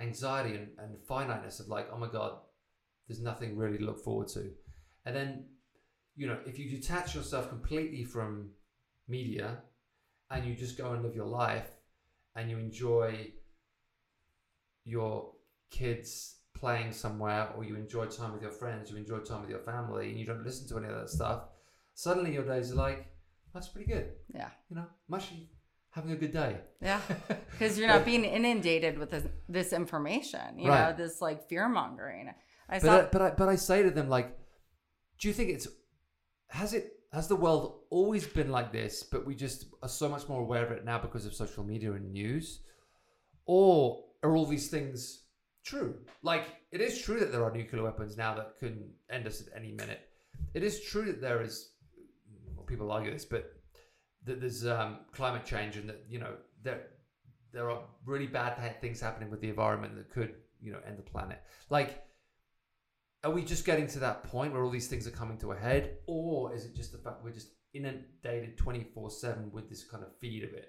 anxiety 0.00 0.56
and, 0.56 0.68
and 0.78 0.96
finiteness 1.06 1.60
of 1.60 1.68
like 1.68 1.88
oh 1.92 1.98
my 1.98 2.08
god 2.08 2.32
there's 3.06 3.20
nothing 3.20 3.56
really 3.56 3.78
to 3.78 3.84
look 3.84 3.98
forward 4.04 4.28
to 4.28 4.50
and 5.06 5.14
then 5.16 5.44
you 6.14 6.26
know 6.28 6.38
if 6.46 6.56
you 6.58 6.70
detach 6.70 7.14
yourself 7.16 7.48
completely 7.48 8.04
from 8.04 8.50
media 9.08 9.58
and 10.30 10.44
you 10.46 10.54
just 10.54 10.78
go 10.78 10.92
and 10.92 11.02
live 11.02 11.16
your 11.16 11.26
life 11.26 11.70
and 12.38 12.50
you 12.50 12.58
enjoy 12.58 13.32
your 14.84 15.32
kids 15.70 16.36
playing 16.54 16.92
somewhere 16.92 17.48
or 17.56 17.64
you 17.64 17.74
enjoy 17.74 18.06
time 18.06 18.32
with 18.32 18.42
your 18.42 18.50
friends 18.50 18.90
you 18.90 18.96
enjoy 18.96 19.18
time 19.18 19.40
with 19.40 19.50
your 19.50 19.60
family 19.60 20.08
and 20.10 20.18
you 20.18 20.24
don't 20.24 20.44
listen 20.44 20.66
to 20.68 20.78
any 20.78 20.92
of 20.92 21.00
that 21.00 21.10
stuff 21.10 21.42
suddenly 21.94 22.32
your 22.32 22.44
days 22.44 22.72
are 22.72 22.76
like 22.76 23.06
that's 23.52 23.68
pretty 23.68 23.90
good 23.90 24.12
yeah 24.34 24.50
you 24.70 24.76
know 24.76 24.86
I'm 25.08 25.14
actually 25.14 25.50
having 25.90 26.12
a 26.12 26.16
good 26.16 26.32
day 26.32 26.56
Yeah, 26.80 27.00
because 27.50 27.78
you're 27.78 27.88
not 27.88 28.04
being 28.04 28.24
inundated 28.24 28.98
with 28.98 29.10
this, 29.10 29.24
this 29.48 29.72
information. 29.72 30.58
You 30.58 30.68
know, 30.68 30.94
this 30.96 31.20
like 31.20 31.48
fear 31.48 31.68
mongering. 31.68 32.30
I 32.68 32.78
but 32.78 32.82
saw. 32.82 32.98
I, 32.98 33.02
but 33.10 33.22
I, 33.22 33.30
but 33.30 33.48
I 33.48 33.56
say 33.56 33.82
to 33.82 33.90
them 33.90 34.08
like, 34.08 34.38
do 35.18 35.28
you 35.28 35.34
think 35.34 35.50
it's 35.50 35.66
has 36.50 36.72
it 36.72 36.97
has 37.12 37.26
the 37.28 37.36
world 37.36 37.80
always 37.90 38.26
been 38.26 38.50
like 38.50 38.72
this, 38.72 39.02
but 39.02 39.26
we 39.26 39.34
just 39.34 39.66
are 39.82 39.88
so 39.88 40.08
much 40.08 40.28
more 40.28 40.42
aware 40.42 40.64
of 40.64 40.72
it 40.72 40.84
now 40.84 40.98
because 40.98 41.24
of 41.24 41.34
social 41.34 41.64
media 41.64 41.92
and 41.92 42.12
news? 42.12 42.60
Or 43.46 44.04
are 44.22 44.36
all 44.36 44.44
these 44.44 44.68
things 44.68 45.22
true? 45.64 45.96
Like, 46.22 46.44
it 46.70 46.80
is 46.82 47.00
true 47.00 47.18
that 47.20 47.32
there 47.32 47.44
are 47.44 47.50
nuclear 47.50 47.82
weapons 47.82 48.16
now 48.16 48.34
that 48.34 48.58
can 48.58 48.90
end 49.10 49.26
us 49.26 49.40
at 49.40 49.56
any 49.56 49.72
minute. 49.72 50.00
It 50.52 50.62
is 50.62 50.80
true 50.80 51.06
that 51.06 51.20
there 51.20 51.40
is, 51.40 51.70
well, 52.54 52.66
people 52.66 52.92
argue 52.92 53.10
this, 53.10 53.24
but 53.24 53.52
that 54.24 54.40
there's 54.40 54.66
um, 54.66 54.98
climate 55.12 55.46
change 55.46 55.76
and 55.76 55.88
that, 55.88 56.04
you 56.10 56.18
know, 56.18 56.34
there, 56.62 56.88
there 57.52 57.70
are 57.70 57.84
really 58.04 58.26
bad 58.26 58.80
things 58.82 59.00
happening 59.00 59.30
with 59.30 59.40
the 59.40 59.48
environment 59.48 59.96
that 59.96 60.10
could, 60.10 60.34
you 60.60 60.72
know, 60.72 60.80
end 60.86 60.98
the 60.98 61.02
planet. 61.02 61.42
Like, 61.70 62.04
are 63.24 63.30
we 63.30 63.42
just 63.44 63.64
getting 63.64 63.86
to 63.88 63.98
that 64.00 64.24
point 64.24 64.52
where 64.52 64.62
all 64.64 64.70
these 64.70 64.86
things 64.88 65.06
are 65.06 65.10
coming 65.12 65.38
to 65.38 65.52
a 65.52 65.56
head, 65.56 65.96
or 66.06 66.54
is 66.54 66.64
it 66.64 66.74
just 66.74 66.92
the 66.92 66.98
fact 66.98 67.24
we're 67.24 67.32
just 67.32 67.48
inundated 67.74 68.56
twenty 68.56 68.84
four 68.94 69.10
seven 69.10 69.50
with 69.52 69.68
this 69.68 69.84
kind 69.84 70.02
of 70.04 70.10
feed 70.20 70.44
of 70.44 70.50
it 70.50 70.68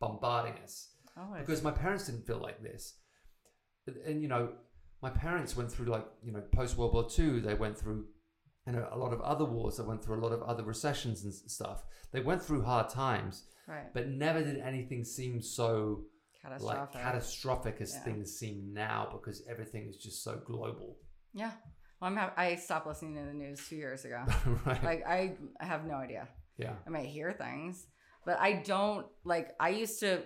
bombarding 0.00 0.54
us? 0.62 0.90
Oh, 1.16 1.34
Because 1.38 1.62
my 1.62 1.70
parents 1.70 2.06
didn't 2.06 2.26
feel 2.26 2.38
like 2.38 2.62
this, 2.62 2.98
and, 3.86 3.96
and, 3.98 4.22
you 4.22 4.28
know, 4.28 4.50
my 5.00 5.10
parents 5.10 5.56
went 5.56 5.70
through 5.70 5.86
like 5.86 6.06
you 6.22 6.32
know 6.32 6.42
post 6.52 6.76
World 6.76 6.92
War 6.92 7.08
Two. 7.08 7.40
They 7.40 7.54
went 7.54 7.78
through 7.78 8.06
you 8.66 8.72
know 8.72 8.88
a 8.90 8.98
lot 8.98 9.12
of 9.12 9.20
other 9.20 9.44
wars. 9.44 9.76
They 9.78 9.84
went 9.84 10.04
through 10.04 10.18
a 10.20 10.22
lot 10.24 10.32
of 10.32 10.42
other 10.42 10.64
recessions 10.64 11.24
and 11.24 11.32
stuff. 11.32 11.82
They 12.12 12.20
went 12.20 12.42
through 12.42 12.62
hard 12.62 12.88
times, 12.90 13.44
right. 13.66 13.92
but 13.92 14.08
never 14.08 14.42
did 14.42 14.58
anything 14.58 15.04
seem 15.04 15.40
so 15.42 16.04
like 16.44 16.76
Catastrophic. 16.76 17.00
catastrophic 17.00 17.76
as 17.80 17.94
Yeah. 17.94 18.00
things 18.04 18.38
seem 18.38 18.72
now 18.74 19.08
because 19.10 19.42
everything 19.48 19.88
is 19.88 19.96
just 19.96 20.22
so 20.22 20.36
global. 20.44 20.98
Yeah. 21.34 21.50
Well, 22.00 22.10
I'm 22.10 22.16
ha- 22.16 22.32
I 22.36 22.56
stopped 22.56 22.86
listening 22.86 23.14
to 23.16 23.22
the 23.24 23.34
news 23.34 23.60
two 23.68 23.76
years 23.76 24.04
ago. 24.04 24.24
right. 24.66 24.82
like 24.84 25.06
I 25.06 25.32
have 25.60 25.84
no 25.86 25.94
idea. 25.94 26.28
yeah. 26.58 26.74
I 26.86 26.90
might 26.90 27.06
hear 27.06 27.32
things, 27.32 27.86
but 28.24 28.38
I 28.40 28.54
don't 28.54 29.06
like. 29.24 29.50
I 29.60 29.70
used 29.70 30.00
to 30.00 30.22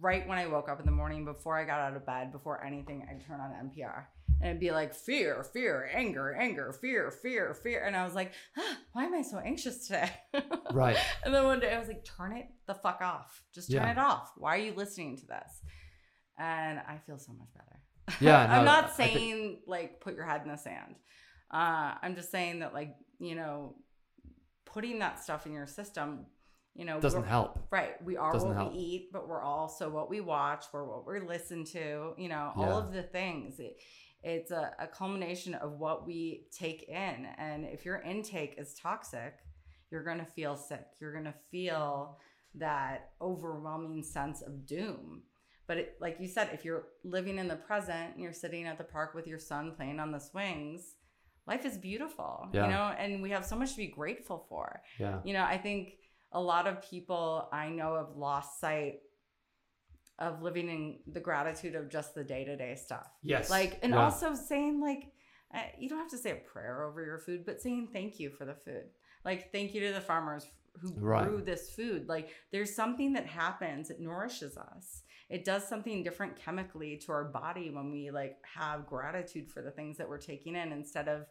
right 0.00 0.26
when 0.28 0.36
I 0.38 0.46
woke 0.46 0.68
up 0.68 0.80
in 0.80 0.86
the 0.86 0.92
morning 0.92 1.24
before 1.24 1.58
I 1.58 1.64
got 1.64 1.80
out 1.80 1.96
of 1.96 2.04
bed, 2.04 2.32
before 2.32 2.62
anything, 2.64 3.06
I'd 3.10 3.24
turn 3.26 3.40
on 3.40 3.50
NPR 3.70 4.04
and 4.40 4.50
it'd 4.50 4.60
be 4.60 4.72
like 4.72 4.92
fear, 4.94 5.44
fear, 5.44 5.88
anger, 5.94 6.34
anger, 6.34 6.72
fear, 6.72 7.10
fear, 7.10 7.54
fear, 7.54 7.84
and 7.84 7.96
I 7.96 8.04
was 8.04 8.14
like, 8.14 8.32
ah, 8.58 8.76
why 8.92 9.04
am 9.04 9.14
I 9.14 9.22
so 9.22 9.38
anxious 9.38 9.86
today? 9.86 10.10
Right. 10.72 10.96
And 11.24 11.32
then 11.32 11.44
one 11.44 11.60
day 11.60 11.72
I 11.72 11.78
was 11.78 11.86
like, 11.86 12.04
turn 12.04 12.32
it 12.36 12.46
the 12.66 12.74
fuck 12.74 13.00
off. 13.00 13.42
Just 13.54 13.70
turn 13.70 13.82
Yeah. 13.82 13.92
it 13.92 13.98
off. 13.98 14.32
Why 14.36 14.56
are 14.56 14.58
you 14.60 14.74
listening 14.74 15.16
to 15.18 15.26
this? 15.26 15.60
And 16.36 16.80
I 16.80 16.98
feel 17.06 17.16
so 17.16 17.32
much 17.32 17.48
better. 17.54 17.80
Yeah, 18.20 18.38
I'm 18.58 18.64
no, 18.64 18.70
I 18.70 18.74
not 18.80 18.96
think- 18.96 19.12
saying 19.16 19.58
like 19.66 20.00
put 20.00 20.14
your 20.14 20.24
head 20.26 20.42
in 20.44 20.48
the 20.50 20.56
sand. 20.56 20.96
Uh, 21.50 21.94
I'm 22.02 22.14
just 22.16 22.30
saying 22.30 22.60
that 22.60 22.74
like, 22.74 22.94
you 23.18 23.34
know, 23.34 23.76
putting 24.64 24.98
that 24.98 25.22
stuff 25.22 25.46
in 25.46 25.52
your 25.52 25.66
system, 25.66 26.26
you 26.74 26.84
know, 26.84 27.00
Doesn't 27.00 27.24
help. 27.26 27.58
Right. 27.70 28.02
We 28.04 28.16
are 28.16 28.32
Doesn't 28.32 28.48
what 28.48 28.56
help. 28.56 28.72
we 28.72 28.78
eat, 28.78 29.10
but 29.12 29.28
we're 29.28 29.42
also 29.42 29.88
what 29.88 30.10
we 30.10 30.20
watch, 30.20 30.64
we're 30.72 30.84
what 30.84 31.06
we 31.06 31.20
listen 31.20 31.64
to, 31.66 32.14
you 32.18 32.28
know, 32.28 32.52
Yeah. 32.56 32.64
all 32.64 32.78
of 32.78 32.92
the 32.92 33.02
things. 33.04 33.60
It, 33.60 33.76
it's 34.24 34.50
a, 34.50 34.72
a 34.80 34.86
culmination 34.88 35.54
of 35.54 35.72
what 35.78 36.06
we 36.06 36.46
take 36.50 36.88
in. 36.88 37.26
And 37.38 37.64
if 37.66 37.84
your 37.84 38.00
intake 38.00 38.54
is 38.58 38.74
toxic, 38.74 39.34
you're 39.90 40.02
going 40.02 40.18
to 40.18 40.24
feel 40.24 40.56
sick. 40.56 40.86
You're 41.00 41.12
going 41.12 41.26
to 41.26 41.34
feel 41.50 42.18
that 42.56 43.10
overwhelming 43.20 44.02
sense 44.02 44.42
of 44.42 44.66
doom. 44.66 45.22
But 45.66 45.78
it, 45.78 45.96
like 46.00 46.16
you 46.20 46.28
said, 46.28 46.50
if 46.52 46.64
you're 46.64 46.84
living 47.04 47.38
in 47.38 47.48
the 47.48 47.56
present 47.56 48.14
and 48.14 48.22
you're 48.22 48.32
sitting 48.32 48.66
at 48.66 48.76
the 48.78 48.84
park 48.84 49.14
with 49.14 49.26
your 49.26 49.38
son 49.38 49.72
playing 49.76 49.98
on 49.98 50.12
the 50.12 50.18
swings, 50.18 50.96
life 51.46 51.64
is 51.64 51.78
beautiful, 51.78 52.48
Yeah. 52.52 52.64
you 52.64 52.70
know, 52.70 52.94
and 52.98 53.22
we 53.22 53.30
have 53.30 53.44
so 53.46 53.56
much 53.56 53.70
to 53.72 53.76
be 53.78 53.86
grateful 53.88 54.46
for 54.48 54.82
Yeah. 54.98 55.20
you 55.24 55.32
know 55.32 55.44
i 55.44 55.56
think 55.58 55.98
a 56.32 56.40
lot 56.40 56.66
of 56.66 56.82
people 56.90 57.48
i 57.52 57.68
know 57.68 57.96
have 57.96 58.16
lost 58.16 58.60
sight 58.60 59.00
of 60.18 60.42
living 60.42 60.68
in 60.68 60.98
the 61.12 61.20
gratitude 61.20 61.74
of 61.74 61.88
just 61.88 62.14
the 62.14 62.22
day-to-day 62.24 62.76
stuff 62.76 63.08
Yes. 63.22 63.50
like 63.50 63.78
and 63.82 63.92
Yeah. 63.94 64.04
also 64.04 64.34
saying 64.34 64.80
like 64.80 65.12
uh, 65.54 65.60
you 65.78 65.88
don't 65.88 65.98
have 65.98 66.10
to 66.10 66.18
say 66.18 66.30
a 66.32 66.36
prayer 66.36 66.84
over 66.84 67.04
your 67.04 67.18
food 67.18 67.44
but 67.44 67.60
saying 67.60 67.88
thank 67.92 68.18
you 68.20 68.30
for 68.30 68.44
the 68.44 68.54
food 68.54 68.84
like 69.24 69.50
thank 69.52 69.74
you 69.74 69.80
to 69.80 69.92
the 69.92 70.00
farmers 70.00 70.46
who 70.80 70.92
Right. 70.94 71.24
grew 71.24 71.40
this 71.42 71.70
food 71.70 72.08
like 72.08 72.30
there's 72.52 72.74
something 72.74 73.12
that 73.14 73.26
happens 73.26 73.90
it 73.90 74.00
nourishes 74.00 74.56
us 74.56 75.02
it 75.28 75.44
does 75.44 75.66
something 75.66 76.02
different 76.02 76.36
chemically 76.36 76.96
to 76.98 77.12
our 77.12 77.24
body 77.24 77.70
when 77.70 77.90
we 77.90 78.10
like 78.10 78.36
have 78.54 78.86
gratitude 78.86 79.50
for 79.50 79.62
the 79.62 79.70
things 79.70 79.96
that 79.98 80.08
we're 80.08 80.18
taking 80.18 80.54
in 80.54 80.72
instead 80.72 81.08
of 81.08 81.26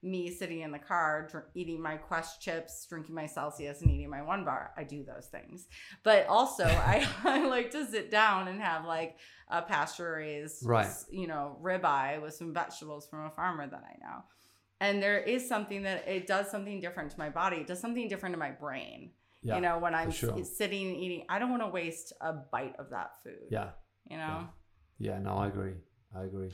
me 0.00 0.30
sitting 0.30 0.60
in 0.60 0.70
the 0.70 0.78
car 0.78 1.26
dr- 1.28 1.46
eating 1.56 1.82
my 1.82 1.96
quest 1.96 2.40
chips 2.40 2.86
drinking 2.88 3.14
my 3.16 3.26
celsius 3.26 3.80
and 3.82 3.90
eating 3.90 4.08
my 4.08 4.22
one 4.22 4.44
bar. 4.44 4.70
I 4.76 4.84
do 4.84 5.02
those 5.02 5.26
things. 5.26 5.66
But 6.04 6.26
also 6.28 6.64
I, 6.66 7.04
I 7.24 7.46
like 7.48 7.72
to 7.72 7.84
sit 7.84 8.10
down 8.10 8.46
and 8.48 8.60
have 8.60 8.84
like 8.84 9.16
a 9.48 9.60
pasture 9.62 10.12
raised 10.12 10.64
Right. 10.64 10.86
you 11.10 11.26
know 11.26 11.58
ribeye 11.62 12.20
with 12.22 12.34
some 12.34 12.52
vegetables 12.54 13.08
from 13.08 13.24
a 13.24 13.30
farmer 13.30 13.66
that 13.66 13.82
i 13.84 13.96
know. 14.04 14.22
And 14.80 15.02
there 15.02 15.18
is 15.18 15.48
something 15.48 15.82
that 15.82 16.06
it 16.06 16.28
does 16.28 16.48
something 16.48 16.80
different 16.80 17.10
to 17.10 17.18
my 17.18 17.30
body. 17.30 17.56
It 17.56 17.66
does 17.66 17.80
something 17.80 18.06
different 18.06 18.34
to 18.34 18.38
my 18.38 18.52
brain 18.52 19.10
Yeah. 19.42 19.54
you 19.56 19.60
know 19.60 19.78
when 19.78 19.94
i'm 19.94 20.10
sure. 20.10 20.38
s- 20.40 20.56
sitting 20.56 20.96
eating 20.96 21.24
i 21.28 21.38
don't 21.38 21.50
want 21.50 21.62
to 21.62 21.68
waste 21.68 22.12
a 22.20 22.32
bite 22.32 22.74
of 22.78 22.90
that 22.90 23.10
food 23.22 23.46
Yeah. 23.50 23.70
you 24.10 24.16
know 24.16 24.48
Yeah. 24.98 25.18
No, 25.20 25.36
I 25.36 25.46
agree. 25.46 25.74
I 26.14 26.22
agree. 26.24 26.52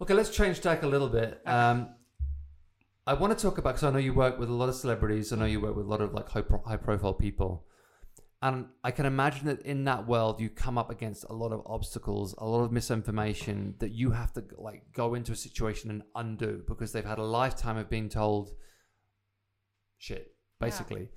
Okay, 0.00 0.14
let's 0.14 0.30
change 0.30 0.60
tack 0.60 0.84
a 0.84 0.86
little 0.86 1.08
bit. 1.08 1.40
Um, 1.44 1.78
I 3.04 3.14
want 3.14 3.36
to 3.36 3.42
talk 3.42 3.58
about 3.58 3.70
because 3.74 3.82
I 3.82 3.90
know 3.90 3.98
you 3.98 4.14
work 4.14 4.38
with 4.38 4.48
a 4.48 4.52
lot 4.52 4.68
of 4.68 4.76
celebrities. 4.76 5.32
I 5.32 5.36
know 5.40 5.44
you 5.54 5.60
work 5.60 5.74
with 5.74 5.86
a 5.86 5.88
lot 5.88 6.00
of 6.00 6.14
like 6.14 6.28
high, 6.28 6.42
pro- 6.42 6.62
high 6.62 6.76
profile 6.76 7.14
people, 7.14 7.66
and 8.42 8.66
I 8.84 8.92
can 8.92 9.06
imagine 9.06 9.46
that 9.46 9.62
in 9.62 9.82
that 9.90 10.06
world 10.06 10.40
you 10.40 10.48
come 10.50 10.78
up 10.78 10.88
against 10.96 11.24
a 11.24 11.32
lot 11.32 11.50
of 11.56 11.60
obstacles, 11.66 12.32
a 12.38 12.46
lot 12.46 12.62
of 12.62 12.70
misinformation 12.70 13.74
that 13.80 13.90
you 13.90 14.12
have 14.12 14.32
to 14.34 14.44
like 14.56 14.82
go 14.92 15.14
into 15.14 15.32
a 15.32 15.36
situation 15.48 15.90
and 15.90 16.02
undo 16.14 16.62
because 16.68 16.92
they've 16.92 17.04
had 17.12 17.18
a 17.18 17.24
lifetime 17.40 17.76
of 17.76 17.90
being 17.90 18.08
told 18.08 18.52
shit, 19.98 20.32
basically. 20.60 21.08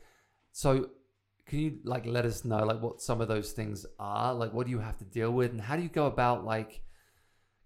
So, 0.52 0.90
can 1.46 1.60
you 1.60 1.80
like 1.84 2.06
let 2.06 2.26
us 2.26 2.46
know 2.46 2.64
like 2.66 2.82
what 2.82 3.02
some 3.02 3.22
of 3.22 3.28
those 3.28 3.52
things 3.52 3.86
are? 4.00 4.34
Like, 4.34 4.54
what 4.54 4.66
do 4.68 4.72
you 4.72 4.80
have 4.80 4.98
to 4.98 5.06
deal 5.06 5.32
with, 5.32 5.52
and 5.52 5.62
how 5.62 5.76
do 5.76 5.84
you 5.84 5.90
go 5.90 6.06
about 6.08 6.46
like 6.46 6.82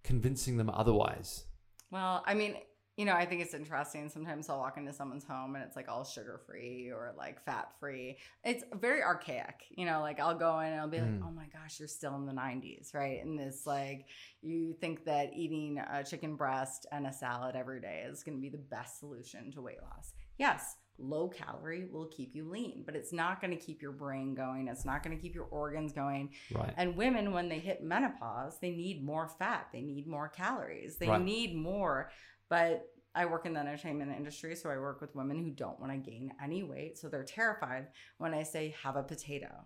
convincing 0.04 0.58
them 0.58 0.69
otherwise? 0.69 1.45
Well, 1.91 2.24
I 2.26 2.34
mean, 2.34 2.56
you 2.98 3.06
know, 3.06 3.13
I 3.13 3.26
think 3.26 3.41
it's 3.41 3.54
interesting. 3.54 4.08
Sometimes 4.10 4.50
I'll 4.50 4.60
walk 4.60 4.78
into 4.78 4.93
someone's 4.93 5.26
home 5.26 5.56
and 5.56 5.63
it's 5.63 5.76
like 5.76 5.89
all 5.89 6.06
sugar 6.06 6.39
free 6.45 6.89
or 6.91 7.13
like 7.17 7.43
fat 7.43 7.69
free. 7.80 8.17
It's 8.43 8.63
very 8.80 9.04
archaic. 9.04 9.65
You 9.69 9.86
know, 9.86 10.00
like 10.00 10.19
I'll 10.19 10.38
go 10.38 10.60
in 10.62 10.71
and 10.71 10.80
I'll 10.80 10.88
be 10.88 11.00
like, 11.00 11.10
Mm. 11.10 11.24
oh 11.28 11.32
my 11.32 11.48
gosh, 11.52 11.78
you're 11.80 11.89
still 11.89 12.15
in 12.15 12.26
the 12.26 12.32
90s, 12.34 12.93
right? 12.93 13.21
And 13.21 13.38
this, 13.38 13.65
like, 13.67 14.06
you 14.41 14.74
think 14.80 15.04
that 15.06 15.34
eating 15.36 15.78
a 15.80 16.04
chicken 16.04 16.36
breast 16.38 16.86
and 16.91 17.06
a 17.06 17.12
salad 17.12 17.56
every 17.58 17.82
day 17.82 18.06
is 18.10 18.24
going 18.24 18.38
to 18.38 18.41
be 18.41 18.50
the 18.50 18.58
best 18.58 19.00
solution 19.00 19.52
to 19.52 19.62
weight 19.62 19.82
loss. 19.82 20.13
Yes. 20.38 20.78
Low 20.97 21.27
calorie 21.27 21.88
will 21.91 22.05
keep 22.08 22.36
you 22.36 22.49
lean, 22.49 22.84
but 22.86 22.95
it's 22.95 23.12
not 23.12 23.41
going 23.41 23.51
to 23.58 23.63
keep 23.63 23.81
your 23.81 23.91
brain 23.91 24.34
going. 24.34 24.67
It's 24.69 24.86
not 24.86 25.03
going 25.03 25.15
to 25.15 25.21
keep 25.21 25.36
your 25.36 25.45
organs 25.45 25.91
going. 25.91 26.29
Right. 26.53 26.73
And 26.77 26.95
women, 26.95 27.34
when 27.34 27.49
they 27.49 27.60
hit 27.60 27.84
menopause, 27.84 28.58
they 28.62 28.71
need 28.71 29.03
more 29.03 29.27
fat, 29.27 29.67
they 29.73 29.81
need 29.81 30.08
more 30.08 30.29
calories, 30.29 30.97
they 30.97 31.10
Right. 31.10 31.21
need 31.21 31.53
more. 31.55 32.12
But 32.49 32.88
I 33.13 33.25
work 33.25 33.45
in 33.45 33.53
the 33.53 33.60
entertainment 33.60 34.12
industry, 34.15 34.55
so 34.55 34.69
I 34.69 34.77
work 34.77 35.01
with 35.01 35.15
women 35.15 35.43
who 35.43 35.49
don't 35.51 35.79
want 35.79 35.91
to 35.91 35.97
gain 35.97 36.34
any 36.43 36.63
weight. 36.63 36.97
So 36.97 37.08
they're 37.10 37.23
terrified 37.23 37.88
when 38.17 38.34
I 38.34 38.43
say, 38.43 38.75
have 38.84 38.95
a 38.95 39.03
potato. 39.03 39.65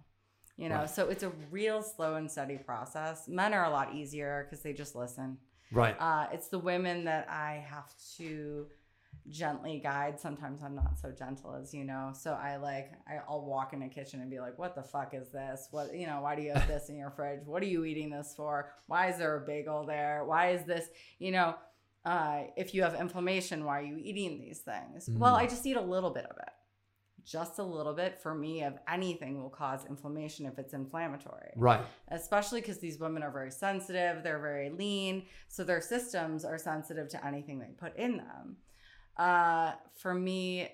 You 0.58 0.70
know, 0.70 0.80
Right. 0.80 0.90
so 0.90 1.10
it's 1.10 1.24
a 1.24 1.30
real 1.52 1.82
slow 1.82 2.16
and 2.16 2.30
steady 2.30 2.58
process. 2.58 3.28
Men 3.28 3.54
are 3.54 3.64
a 3.66 3.70
lot 3.70 3.94
easier 3.96 4.46
because 4.46 4.62
they 4.62 4.74
just 4.74 4.94
listen. 4.96 5.38
Right. 5.72 5.96
Uh, 6.00 6.28
it's 6.34 6.48
the 6.50 6.60
women 6.60 7.06
that 7.06 7.30
I 7.30 7.64
have 7.70 7.94
to 8.18 8.68
gently 9.30 9.80
guide. 9.80 10.20
Sometimes 10.20 10.62
I'm 10.64 10.76
not 10.76 11.00
so 11.00 11.12
gentle 11.12 11.56
as 11.56 11.74
you 11.74 11.84
know. 11.84 12.12
So 12.14 12.34
I 12.34 12.58
like 12.58 12.92
I, 13.08 13.20
I'll 13.28 13.46
walk 13.46 13.74
in 13.74 13.82
a 13.84 13.90
kitchen 13.90 14.22
and 14.22 14.30
be 14.30 14.40
like, 14.40 14.58
"What 14.58 14.76
the 14.76 14.84
fuck 14.84 15.14
is 15.14 15.30
this? 15.32 15.68
What 15.72 15.94
you 15.96 16.08
know? 16.08 16.22
Why 16.22 16.36
do 16.36 16.42
you 16.42 16.52
have 16.54 16.68
this 16.68 16.90
in 16.90 16.98
your 16.98 17.12
fridge? 17.12 17.42
What 17.46 17.62
are 17.64 17.68
you 17.68 17.86
eating 17.86 18.10
this 18.10 18.34
for? 18.36 18.72
Why 18.88 19.10
is 19.10 19.18
there 19.18 19.36
a 19.38 19.42
bagel 19.42 19.86
there? 19.86 20.24
Why 20.26 20.52
is 20.52 20.64
this? 20.66 20.88
You 21.20 21.32
know." 21.32 21.56
Uh, 22.06 22.44
if 22.56 22.74
you 22.74 22.82
have 22.82 22.96
inflammation, 22.96 23.66
why 23.66 23.78
are 23.80 23.84
you 23.84 23.98
eating 23.98 24.40
these 24.40 24.60
things? 24.60 25.10
Well, 25.12 25.36
Mm. 25.36 25.40
I 25.40 25.48
just 25.48 25.66
eat 25.66 25.76
a 25.76 25.82
little 25.82 26.10
bit 26.12 26.26
of 26.26 26.38
it. 26.38 26.54
Just 27.26 27.60
a 27.60 27.64
little 27.64 27.94
bit 27.94 28.18
for 28.22 28.34
me 28.34 28.64
of 28.64 28.80
anything 28.88 29.40
will 29.42 29.50
cause 29.50 29.84
inflammation 29.86 30.46
if 30.46 30.58
it's 30.58 30.74
inflammatory 30.74 31.52
Right. 31.58 31.82
especially 32.08 32.62
because 32.62 32.80
these 32.80 33.00
women 33.00 33.22
are 33.22 33.30
very 33.32 33.52
sensitive 33.52 34.24
they're 34.24 34.40
very 34.40 34.70
lean 34.70 35.26
so 35.50 35.64
their 35.66 35.82
systems 35.82 36.46
are 36.46 36.58
sensitive 36.58 37.10
to 37.10 37.24
anything 37.28 37.60
they 37.60 37.68
put 37.78 37.96
in 37.98 38.18
them 38.18 38.56
uh, 39.20 39.74
for 40.02 40.14
me 40.14 40.68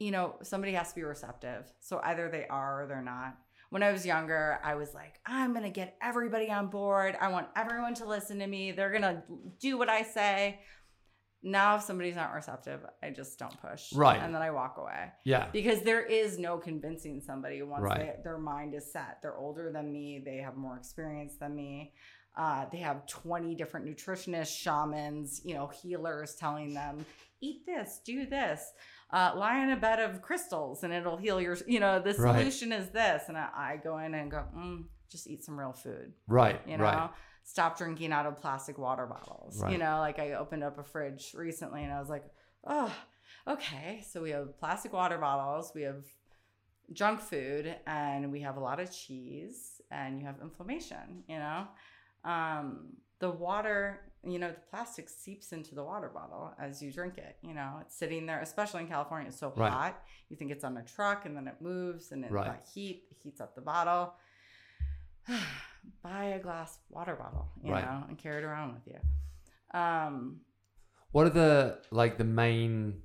you 0.00 0.10
know 0.10 0.34
somebody 0.42 0.72
has 0.72 0.88
to 0.90 0.94
be 0.96 1.02
receptive 1.04 1.64
so 1.80 2.00
either 2.04 2.28
they 2.28 2.46
are 2.48 2.82
or 2.82 2.86
they're 2.86 3.00
not 3.02 3.36
when 3.70 3.82
i 3.82 3.90
was 3.92 4.04
younger 4.04 4.58
i 4.64 4.74
was 4.74 4.92
like 4.94 5.14
i'm 5.24 5.54
gonna 5.54 5.70
get 5.70 5.96
everybody 6.02 6.50
on 6.50 6.66
board 6.68 7.16
i 7.20 7.28
want 7.28 7.46
everyone 7.56 7.94
to 7.94 8.04
listen 8.04 8.38
to 8.38 8.46
me 8.46 8.72
they're 8.72 8.92
gonna 8.92 9.22
do 9.60 9.78
what 9.78 9.88
i 9.88 10.02
say 10.02 10.58
Now, 11.42 11.76
if 11.76 11.82
somebody's 11.82 12.16
not 12.16 12.32
receptive, 12.34 12.80
I 13.04 13.10
just 13.10 13.38
don't 13.38 13.56
push. 13.60 13.92
Right. 13.94 14.20
And 14.20 14.34
then 14.34 14.42
I 14.42 14.50
walk 14.50 14.78
away 14.78 15.12
Yeah. 15.24 15.48
because 15.52 15.80
there 15.82 16.04
is 16.04 16.38
no 16.38 16.58
convincing 16.58 17.20
somebody 17.20 17.62
once 17.62 17.84
Right. 17.84 17.98
they, 18.16 18.22
their 18.24 18.38
mind 18.38 18.74
is 18.74 18.90
set. 18.92 19.18
They're 19.22 19.36
older 19.36 19.70
than 19.70 19.92
me, 19.92 20.20
they 20.24 20.38
have 20.38 20.56
more 20.56 20.76
experience 20.76 21.34
than 21.38 21.54
me. 21.54 21.92
Uh, 22.36 22.64
they 22.72 22.78
have 22.78 23.06
20 23.06 23.54
different 23.54 23.86
nutritionists, 23.86 24.56
shamans, 24.64 25.40
you 25.44 25.54
know, 25.54 25.68
healers 25.68 26.34
telling 26.34 26.74
them, 26.74 27.04
eat 27.40 27.66
this, 27.66 28.00
do 28.04 28.26
this, 28.26 28.72
uh, 29.10 29.32
lie 29.36 29.62
in 29.62 29.70
a 29.70 29.76
bed 29.76 30.00
of 30.00 30.22
crystals 30.22 30.82
and 30.84 30.92
it'll 30.92 31.16
heal 31.16 31.40
your, 31.40 31.56
you 31.66 31.80
know, 31.80 31.98
the 31.98 32.14
Right. 32.14 32.36
solution 32.40 32.72
is 32.72 32.90
this. 32.90 33.24
And 33.28 33.36
I, 33.36 33.48
I 33.54 33.80
go 33.82 33.98
in 33.98 34.14
and 34.14 34.30
go, 34.30 34.44
mm, 34.56 34.84
just 35.10 35.28
eat 35.28 35.44
some 35.44 35.58
real 35.58 35.72
food 35.72 36.12
Right. 36.26 36.60
you 36.66 36.76
know 36.76 36.82
Right. 36.82 37.10
stop 37.44 37.78
drinking 37.78 38.10
out 38.12 38.26
of 38.26 38.40
plastic 38.40 38.76
water 38.76 39.06
bottles 39.06 39.62
you 39.70 39.78
know 39.78 40.00
like 40.00 40.18
i 40.18 40.32
opened 40.32 40.64
up 40.64 40.78
a 40.78 40.82
fridge 40.82 41.32
recently 41.32 41.84
and 41.84 41.92
i 41.92 42.00
was 42.00 42.08
like 42.08 42.24
oh 42.66 42.92
okay 43.46 44.02
so 44.10 44.20
we 44.20 44.30
have 44.30 44.58
plastic 44.58 44.92
water 44.92 45.16
bottles 45.16 45.70
we 45.76 45.82
have 45.82 46.02
junk 46.92 47.20
food 47.20 47.76
and 47.86 48.32
we 48.32 48.40
have 48.40 48.56
a 48.56 48.60
lot 48.60 48.80
of 48.80 48.90
cheese 48.90 49.80
and 49.92 50.18
you 50.18 50.26
have 50.26 50.40
inflammation 50.42 51.22
you 51.28 51.38
know 51.38 51.68
um, 52.24 52.88
the 53.20 53.30
water 53.30 54.00
you 54.26 54.38
know 54.38 54.50
the 54.50 54.60
plastic 54.70 55.08
seeps 55.08 55.52
into 55.52 55.74
the 55.74 55.82
water 55.84 56.08
bottle 56.08 56.52
as 56.58 56.82
you 56.82 56.90
drink 56.92 57.16
it 57.18 57.36
you 57.42 57.54
know 57.54 57.78
it's 57.80 57.96
sitting 57.96 58.26
there 58.26 58.40
especially 58.40 58.80
in 58.80 58.88
california 58.88 59.28
it's 59.28 59.38
so 59.38 59.52
Right. 59.56 59.70
hot 59.70 60.02
you 60.28 60.36
think 60.36 60.50
it's 60.50 60.64
on 60.64 60.76
a 60.76 60.82
truck 60.82 61.24
and 61.26 61.36
then 61.36 61.46
it 61.46 61.54
moves 61.60 62.12
and 62.12 62.24
it 62.24 62.32
Right. 62.32 62.46
that 62.46 62.66
heat 62.74 63.04
heats 63.22 63.40
up 63.40 63.54
the 63.54 63.60
bottle 63.60 64.14
buy 66.02 66.24
a 66.26 66.38
glass 66.38 66.78
water 66.90 67.16
bottle, 67.16 67.48
you 67.62 67.70
Right. 67.70 67.84
know, 67.84 68.04
and 68.08 68.18
carry 68.18 68.42
it 68.42 68.44
around 68.44 68.74
with 68.74 68.86
you. 68.86 69.78
Um, 69.78 70.40
What 71.12 71.26
are 71.26 71.30
the 71.30 71.78
like 71.90 72.18
the 72.18 72.24
main 72.24 73.02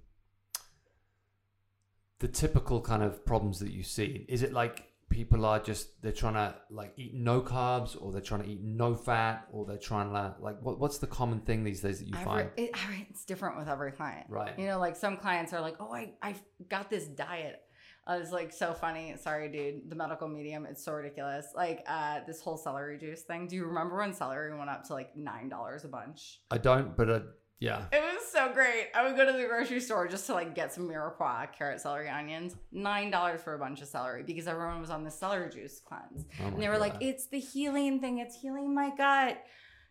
the 2.19 2.28
typical 2.28 2.82
kind 2.82 3.01
of 3.03 3.26
problems 3.26 3.59
that 3.59 3.72
you 3.72 3.84
see? 3.84 4.26
Is 4.30 4.43
it 4.43 4.53
like 4.53 4.84
people 5.12 5.45
are 5.45 5.59
just 5.59 6.01
they're 6.01 6.12
trying 6.12 6.34
to 6.34 6.55
like 6.72 6.93
eat 6.97 7.14
no 7.14 7.41
carbs 7.41 8.01
or 8.01 8.12
they're 8.12 8.22
trying 8.22 8.41
to 8.41 8.49
eat 8.49 8.62
no 8.64 8.95
fat 8.95 9.45
or 9.51 9.66
they're 9.66 9.78
trying 9.78 10.09
to 10.09 10.36
like 10.39 10.59
what 10.62 10.80
what's 10.80 10.97
the 10.97 11.07
common 11.07 11.41
thing 11.41 11.64
these 11.64 11.82
days 11.82 11.99
that 11.99 12.07
you 12.07 12.14
every, 12.16 12.26
find? 12.26 12.49
it, 12.57 12.72
it's 13.09 13.26
different 13.26 13.57
with 13.57 13.68
every 13.68 13.91
client. 13.91 14.26
Right. 14.30 14.57
You 14.57 14.68
know, 14.68 14.80
like 14.80 14.95
some 14.95 15.18
clients 15.18 15.53
are 15.53 15.62
like, 15.62 15.76
"Oh, 15.80 15.93
I 15.93 16.14
I 16.24 16.36
got 16.70 16.89
this 16.89 17.05
diet." 17.05 17.62
I 18.07 18.18
was 18.18 18.32
like 18.32 18.51
so 18.51 18.74
funny. 18.74 19.14
Sorry, 19.22 19.47
dude. 19.51 19.89
The 19.89 19.95
medical 19.95 20.28
medium, 20.28 20.66
it's 20.66 20.84
so 20.84 20.93
ridiculous. 20.93 21.47
Like 21.55 21.84
uh, 21.88 22.22
this 22.26 22.41
whole 22.41 22.57
celery 22.57 22.97
juice 22.97 23.22
thing. 23.22 23.47
Do 23.47 23.55
you 23.55 23.66
remember 23.66 23.97
when 23.97 24.14
celery 24.14 24.57
went 24.57 24.72
up 24.72 24.86
to 24.86 24.93
like 24.93 25.16
nine 25.16 25.49
dollars 25.49 25.86
a 25.86 25.88
bunch? 25.88 26.41
I 26.49 26.57
don't, 26.57 26.97
but 26.97 27.09
uh, 27.09 27.20
yeah. 27.62 27.86
It 27.93 28.01
was 28.01 28.26
so 28.30 28.51
great. 28.51 28.89
I 28.93 29.03
would 29.07 29.16
go 29.16 29.26
to 29.26 29.32
the 29.32 29.45
grocery 29.47 29.80
store 29.80 30.07
just 30.07 30.26
to 30.26 30.34
like 30.34 30.53
get 30.55 30.74
some 30.74 30.89
mirepoix, 30.89 31.53
carrot, 31.57 31.80
celery, 31.80 32.09
onions. 32.09 32.55
Nine 32.74 33.12
dollars 33.12 33.41
for 33.41 33.53
a 33.53 33.59
bunch 33.59 33.82
of 33.82 33.88
celery 33.88 34.24
because 34.24 34.47
everyone 34.47 34.82
was 34.82 34.89
on 34.89 35.03
the 35.05 35.12
celery 35.12 35.49
juice 35.49 35.80
cleanse. 35.80 36.26
Oh 36.41 36.47
And 36.47 36.62
they 36.62 36.68
were 36.68 36.78
like, 36.80 36.95
it's 36.99 37.28
the 37.28 37.39
healing 37.39 38.01
thing. 38.01 38.18
It's 38.18 38.36
healing 38.36 38.76
my 38.76 38.89
gut. 38.95 39.41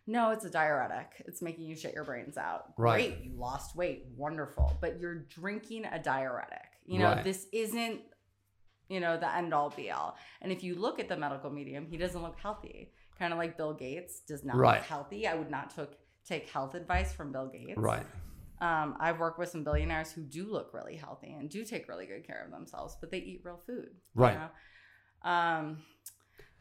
No, 0.05 0.31
it's 0.31 0.43
a 0.45 0.49
diuretic. 0.49 1.23
It's 1.27 1.41
making 1.41 1.65
you 1.65 1.75
shit 1.75 1.93
your 1.93 2.03
brains 2.03 2.35
out. 2.37 2.73
Right. 2.77 3.11
Great. 3.15 3.23
You 3.23 3.39
lost 3.39 3.75
weight. 3.75 4.05
Wonderful. 4.17 4.77
But 4.81 4.99
you're 4.99 5.15
drinking 5.29 5.85
a 5.85 5.97
diuretic. 5.99 6.57
You 6.85 6.99
know, 6.99 7.05
Right. 7.13 7.23
this 7.23 7.47
isn't, 7.53 8.01
you 8.89 8.99
know, 8.99 9.17
the 9.17 9.33
end 9.33 9.53
all 9.53 9.69
be 9.69 9.91
all. 9.91 10.17
And 10.41 10.51
if 10.51 10.63
you 10.63 10.75
look 10.75 10.99
at 10.99 11.07
the 11.07 11.15
medical 11.15 11.49
medium, 11.51 11.85
he 11.85 11.95
doesn't 11.97 12.21
look 12.21 12.37
healthy. 12.37 12.91
Kind 13.17 13.31
of 13.31 13.39
like 13.39 13.55
Bill 13.55 13.73
Gates 13.73 14.21
does 14.27 14.43
not 14.43 14.57
Right. 14.57 14.77
look 14.79 14.85
healthy. 14.87 15.27
I 15.27 15.35
would 15.35 15.51
not 15.51 15.69
took, 15.69 15.95
take 16.27 16.49
health 16.49 16.75
advice 16.75 17.11
from 17.13 17.31
Bill 17.31 17.47
Gates. 17.47 17.77
right. 17.77 18.05
Um, 18.61 18.95
I've 18.99 19.17
worked 19.19 19.39
with 19.39 19.49
some 19.49 19.63
billionaires 19.63 20.11
who 20.11 20.21
do 20.21 20.45
look 20.45 20.71
really 20.71 20.95
healthy 20.95 21.31
and 21.31 21.49
do 21.49 21.65
take 21.65 21.87
really 21.89 22.05
good 22.05 22.27
care 22.27 22.43
of 22.45 22.51
themselves, 22.51 22.95
but 23.01 23.09
they 23.09 23.17
eat 23.17 23.41
real 23.43 23.57
food. 23.57 23.89
you 24.15 24.21
Right. 24.21 24.37
know? 24.37 25.29
Um, 25.31 25.77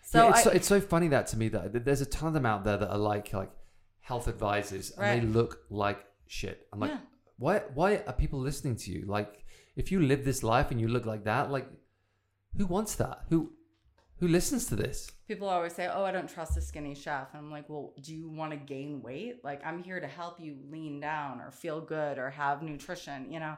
so 0.03 0.25
yeah, 0.25 0.31
it's, 0.31 0.39
I, 0.39 0.43
so, 0.45 0.51
it's 0.51 0.67
so 0.67 0.81
funny 0.81 1.09
that 1.09 1.27
to 1.29 1.37
me 1.37 1.49
that 1.49 1.85
there's 1.85 2.01
a 2.01 2.07
ton 2.07 2.29
of 2.29 2.33
them 2.35 2.47
out 2.47 2.65
there 2.65 2.79
that 2.79 2.91
are 2.91 2.97
like 2.99 3.33
like 3.35 3.51
health 4.01 4.29
advisors 4.29 4.91
and 4.93 5.23
they 5.23 5.27
look 5.27 5.59
like 5.69 5.99
shit. 6.27 6.67
I'm 6.73 6.81
like, 6.81 6.91
Yeah. 6.91 6.99
why 7.37 7.59
why 7.75 7.97
are 8.07 8.15
people 8.15 8.41
listening 8.41 8.77
to 8.77 8.91
you? 8.91 9.05
Like, 9.07 9.45
if 9.77 9.93
you 9.93 10.01
live 10.01 10.25
this 10.25 10.43
life 10.43 10.71
and 10.71 10.81
you 10.81 10.89
look 10.89 11.05
like 11.05 11.25
that, 11.25 11.51
like, 11.51 11.69
who 12.57 12.67
wants 12.67 12.95
that? 12.97 13.25
Who 13.29 13.53
who 14.21 14.29
listens 14.29 14.67
to 14.67 14.77
this? 14.77 15.11
people 15.27 15.49
always 15.49 15.73
say, 15.75 15.87
"Oh, 15.87 16.05
I 16.05 16.11
don't 16.11 16.29
trust 16.29 16.57
a 16.57 16.61
skinny 16.61 16.95
chef," 16.95 17.29
and 17.35 17.39
I'm 17.45 17.51
like, 17.53 17.69
"Well, 17.69 17.93
do 18.03 18.13
you 18.15 18.29
want 18.29 18.51
to 18.53 18.57
gain 18.57 19.01
weight? 19.01 19.45
Like, 19.45 19.65
I'm 19.65 19.83
here 19.83 20.01
to 20.01 20.07
help 20.09 20.41
you 20.41 20.57
lean 20.71 20.99
down 21.01 21.41
or 21.41 21.51
feel 21.53 21.81
good 21.81 22.19
or 22.19 22.31
have 22.31 22.63
nutrition, 22.63 23.31
you 23.33 23.39
know." 23.41 23.57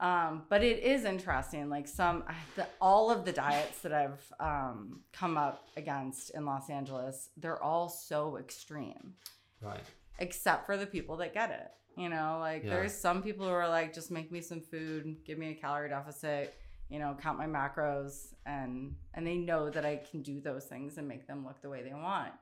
Um, 0.00 0.44
but 0.48 0.64
it 0.64 0.78
is 0.82 1.04
interesting. 1.04 1.68
Like 1.68 1.86
some, 1.86 2.24
the, 2.56 2.66
all 2.80 3.10
of 3.10 3.24
the 3.24 3.32
diets 3.32 3.80
that 3.82 3.92
I've 3.92 4.32
um, 4.40 5.00
come 5.12 5.36
up 5.36 5.68
against 5.76 6.30
in 6.30 6.44
Los 6.44 6.70
Angeles, 6.70 7.30
they're 7.36 7.62
all 7.62 7.88
so 7.88 8.36
extreme. 8.36 9.14
Right. 9.60 9.84
except 10.18 10.66
for 10.66 10.76
the 10.76 10.86
people 10.86 11.16
that 11.18 11.32
get 11.34 11.50
it. 11.50 11.70
You 12.00 12.08
know, 12.08 12.38
like 12.40 12.64
Yeah. 12.64 12.70
there's 12.70 12.92
some 12.94 13.22
people 13.22 13.46
who 13.46 13.52
are 13.52 13.68
like, 13.68 13.92
just 13.92 14.10
make 14.10 14.32
me 14.32 14.40
some 14.40 14.60
food, 14.60 15.16
give 15.24 15.38
me 15.38 15.50
a 15.50 15.54
calorie 15.54 15.88
deficit, 15.88 16.54
you 16.92 16.98
know, 16.98 17.16
count 17.20 17.38
my 17.38 17.46
macros, 17.46 18.34
and 18.46 18.94
and 19.14 19.26
they 19.26 19.36
know 19.36 19.70
that 19.70 19.84
I 19.86 19.96
can 19.96 20.22
do 20.22 20.40
those 20.40 20.64
things 20.66 20.98
and 20.98 21.08
make 21.08 21.26
them 21.26 21.44
look 21.44 21.62
the 21.62 21.70
way 21.70 21.82
they 21.82 21.94
want. 21.94 22.32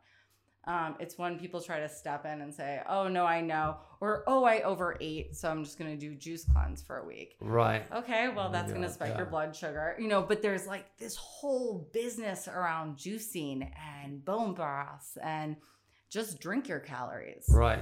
Um, 0.65 0.97
it's 1.01 1.17
when 1.17 1.39
people 1.39 1.63
try 1.63 1.81
to 1.81 1.89
step 1.89 2.27
in 2.27 2.43
and 2.43 2.53
say, 2.55 2.83
"Oh 2.89 3.09
no, 3.09 3.25
I 3.25 3.41
know," 3.41 3.79
or 4.01 4.25
"Oh, 4.27 4.45
I 4.45 4.61
overate, 4.61 5.35
so 5.37 5.49
I'm 5.51 5.65
just 5.65 5.79
gonna 5.79 5.97
do 5.97 6.15
juice 6.15 6.45
cleanse 6.45 6.83
for 6.83 6.99
a 6.99 7.05
week." 7.07 7.37
Right. 7.41 7.87
Okay, 7.93 8.29
well, 8.29 8.49
Oh, 8.49 8.53
that's 8.53 8.71
going 8.73 8.83
to 8.83 8.89
yeah, 8.89 8.95
spike 8.95 9.17
your 9.17 9.27
blood 9.27 9.57
sugar, 9.57 9.97
you 9.99 10.07
know. 10.09 10.23
But 10.23 10.43
there's 10.43 10.67
like 10.67 10.97
this 10.99 11.17
whole 11.17 11.89
business 11.93 12.47
around 12.47 12.97
juicing 12.99 13.71
and 14.05 14.25
bone 14.25 14.53
broths 14.55 15.17
and 15.23 15.57
just 16.11 16.41
drink 16.41 16.69
your 16.69 16.81
calories. 16.81 17.47
Right. 17.49 17.81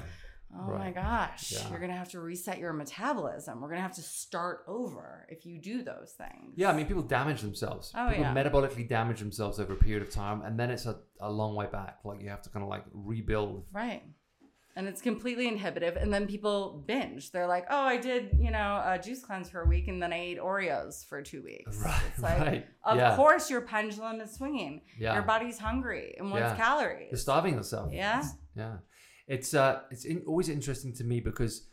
Oh 0.57 0.77
my 0.79 0.91
gosh, 0.91 1.53
Yeah. 1.53 1.69
you're 1.71 1.79
going 1.79 1.91
to 1.91 1.97
have 1.97 2.11
to 2.13 2.21
reset 2.21 2.59
your 2.59 2.73
metabolism. 2.73 3.61
We're 3.61 3.69
going 3.69 3.79
to 3.79 3.83
have 3.83 3.95
to 3.97 4.03
start 4.03 4.65
over 4.67 5.27
if 5.29 5.45
you 5.45 5.61
do 5.61 5.83
those 5.83 6.15
things. 6.17 6.55
Yeah, 6.57 6.71
I 6.71 6.77
mean, 6.77 6.87
people 6.87 7.03
damage 7.03 7.43
themselves. 7.43 7.93
Oh, 7.95 8.09
people 8.09 8.25
yeah. 8.25 8.35
metabolically 8.35 8.89
damage 8.89 9.21
themselves 9.21 9.61
over 9.61 9.75
a 9.75 9.77
period 9.77 10.03
of 10.03 10.11
time, 10.11 10.43
and 10.43 10.59
then 10.59 10.71
it's 10.71 10.87
a, 10.87 10.97
a 11.21 11.31
long 11.31 11.55
way 11.55 11.67
back. 11.71 11.99
Like 12.05 12.23
you 12.23 12.31
have 12.31 12.43
to 12.43 12.51
kind 12.51 12.63
of 12.63 12.71
like 12.71 12.85
rebuild. 12.93 13.67
Right. 13.73 14.03
And 14.77 14.87
it's 14.87 15.03
completely 15.03 15.49
inhibitive. 15.49 15.97
And 15.97 16.15
then 16.15 16.29
people 16.29 16.85
binge. 16.87 17.33
They're 17.33 17.49
like, 17.49 17.67
oh, 17.69 17.81
I 17.83 17.97
did, 17.97 18.37
you 18.39 18.53
know, 18.53 18.81
a 18.87 18.97
juice 18.97 19.25
cleanse 19.25 19.51
for 19.51 19.63
a 19.63 19.67
week 19.67 19.89
and 19.89 20.01
then 20.01 20.13
I 20.13 20.21
ate 20.21 20.39
Oreos 20.39 21.05
for 21.05 21.21
two 21.21 21.43
weeks. 21.43 21.77
Right. 21.85 22.01
It's 22.13 22.23
like, 22.23 22.39
right. 22.39 22.67
of 22.85 22.97
yeah. 22.97 23.17
course, 23.17 23.51
your 23.51 23.63
pendulum 23.63 24.21
is 24.21 24.31
swinging. 24.37 24.83
Yeah. 24.97 25.15
Your 25.15 25.23
body's 25.25 25.59
hungry 25.59 26.15
and 26.17 26.31
wants 26.31 26.57
calories. 26.57 27.09
You're 27.11 27.19
starving 27.19 27.55
yourself. 27.55 27.93
Yeah. 27.93 28.21
It's- 28.21 28.35
yeah. 28.55 28.77
It's 29.29 29.55
uh, 29.55 29.83
it's 29.91 30.05
in, 30.05 30.25
always 30.27 30.49
interesting 30.49 30.93
to 30.95 31.05
me 31.05 31.21
because, 31.21 31.69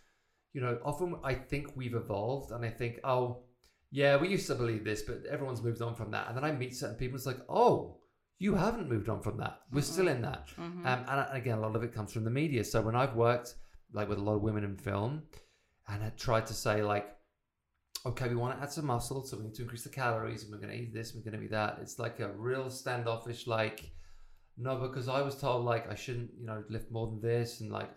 you 0.54 0.62
know, 0.62 0.78
often 0.84 1.16
I 1.24 1.34
think 1.34 1.76
we've 1.76 1.96
evolved, 1.96 2.52
and 2.52 2.64
I 2.64 2.70
think, 2.70 3.00
oh, 3.04 3.44
yeah, 3.92 4.18
we 4.18 4.28
used 4.28 4.48
to 4.48 4.56
believe 4.56 4.84
this, 4.84 5.02
but 5.02 5.26
everyone's 5.30 5.64
moved 5.64 5.82
on 5.82 5.96
from 5.96 6.12
that. 6.12 6.28
And 6.28 6.36
then 6.38 6.44
I 6.44 6.52
meet 6.52 6.76
certain 6.76 6.98
people, 6.98 7.16
it's 7.16 7.26
like, 7.26 7.40
oh, 7.50 7.98
you 8.40 8.56
haven't 8.56 8.90
moved 8.90 9.08
on 9.08 9.22
from 9.22 9.38
that. 9.38 9.62
We're 9.72 9.82
still 9.82 10.10
in 10.10 10.22
that. 10.24 10.50
Mhm. 10.58 10.86
Um, 10.86 11.06
and 11.08 11.28
again, 11.32 11.58
a 11.58 11.62
lot 11.62 11.76
of 11.78 11.84
it 11.84 11.94
comes 11.94 12.12
from 12.12 12.26
the 12.26 12.30
media. 12.30 12.64
So 12.66 12.82
when 12.82 12.96
I've 12.96 13.16
worked 13.16 13.56
like 13.94 14.10
with 14.10 14.18
a 14.18 14.22
lot 14.22 14.36
of 14.36 14.42
women 14.42 14.66
in 14.66 14.76
film, 14.76 15.24
and 15.88 16.04
I 16.04 16.10
tried 16.10 16.46
to 16.48 16.54
say 16.54 16.82
like, 16.84 17.08
okay, 18.06 18.28
we 18.28 18.36
want 18.36 18.58
to 18.58 18.62
add 18.62 18.72
some 18.72 18.86
muscle, 18.86 19.26
so 19.26 19.38
we 19.38 19.46
need 19.46 19.56
to 19.56 19.64
increase 19.64 19.84
the 19.84 19.90
calories, 19.90 20.44
and 20.44 20.52
we're 20.52 20.60
going 20.60 20.74
to 20.76 20.78
eat 20.84 20.94
this, 20.94 21.16
we're 21.16 21.22
going 21.22 21.40
to 21.40 21.46
eat 21.46 21.52
that. 21.52 21.80
It's 21.82 21.98
like 21.98 22.20
a 22.20 22.34
real 22.34 22.70
standoffish, 22.70 23.48
like, 23.48 23.92
no, 24.58 24.78
because 24.78 25.08
I 25.08 25.22
was 25.22 25.36
told 25.40 25.66
like 25.66 25.90
I 25.90 25.96
shouldn't, 25.96 26.32
you 26.40 26.46
know, 26.46 26.64
lift 26.70 26.92
more 26.92 27.08
than 27.08 27.22
this, 27.22 27.62
and 27.62 27.72
like 27.72 27.90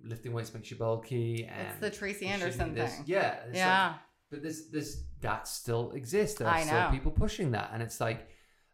lifting 0.00 0.32
weights 0.32 0.52
makes 0.54 0.70
you 0.70 0.76
bulky. 0.76 1.44
And 1.44 1.68
It's 1.68 1.80
the 1.80 1.90
Tracy 1.90 2.26
Anderson 2.26 2.74
this. 2.74 2.94
thing. 2.96 3.04
Yeah. 3.06 3.34
it's 3.34 3.46
like- 3.46 3.54
Yeah. 3.56 3.94
but 4.30 4.42
this 4.42 4.68
this 4.70 5.02
that 5.20 5.48
still 5.48 5.92
exists. 5.92 6.38
There 6.38 6.46
are 6.48 6.54
I 6.54 6.64
still 6.64 6.90
people 6.90 7.12
pushing 7.12 7.50
that, 7.52 7.70
and 7.72 7.82
it's 7.82 8.00
like 8.00 8.28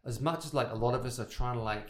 as 0.05 0.19
much 0.21 0.45
as 0.45 0.53
like 0.53 0.69
a 0.71 0.75
lot 0.75 0.93
of 0.93 1.05
us 1.05 1.19
are 1.19 1.25
trying 1.25 1.55
to 1.55 1.61
like 1.63 1.89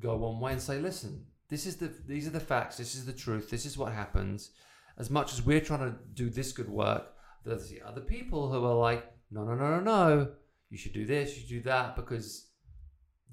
go 0.00 0.16
one 0.16 0.38
way 0.40 0.52
and 0.52 0.60
say, 0.60 0.78
listen, 0.78 1.26
this 1.48 1.66
is 1.66 1.76
the 1.76 1.88
these 2.06 2.26
are 2.26 2.30
the 2.30 2.40
facts, 2.40 2.76
this 2.76 2.94
is 2.94 3.06
the 3.06 3.12
truth, 3.12 3.50
this 3.50 3.66
is 3.66 3.76
what 3.76 3.92
happens. 3.92 4.50
As 4.98 5.10
much 5.10 5.32
as 5.32 5.44
we're 5.44 5.60
trying 5.60 5.80
to 5.80 5.96
do 6.14 6.30
this 6.30 6.52
good 6.52 6.68
work, 6.70 7.12
there's 7.44 7.68
the 7.68 7.82
other 7.82 8.00
people 8.00 8.50
who 8.50 8.64
are 8.64 8.74
like, 8.74 9.04
no, 9.30 9.44
no, 9.44 9.54
no, 9.54 9.78
no, 9.78 9.80
no, 9.80 10.32
you 10.70 10.78
should 10.78 10.92
do 10.94 11.04
this, 11.04 11.34
you 11.34 11.40
should 11.40 11.48
do 11.48 11.62
that 11.62 11.96
because 11.96 12.48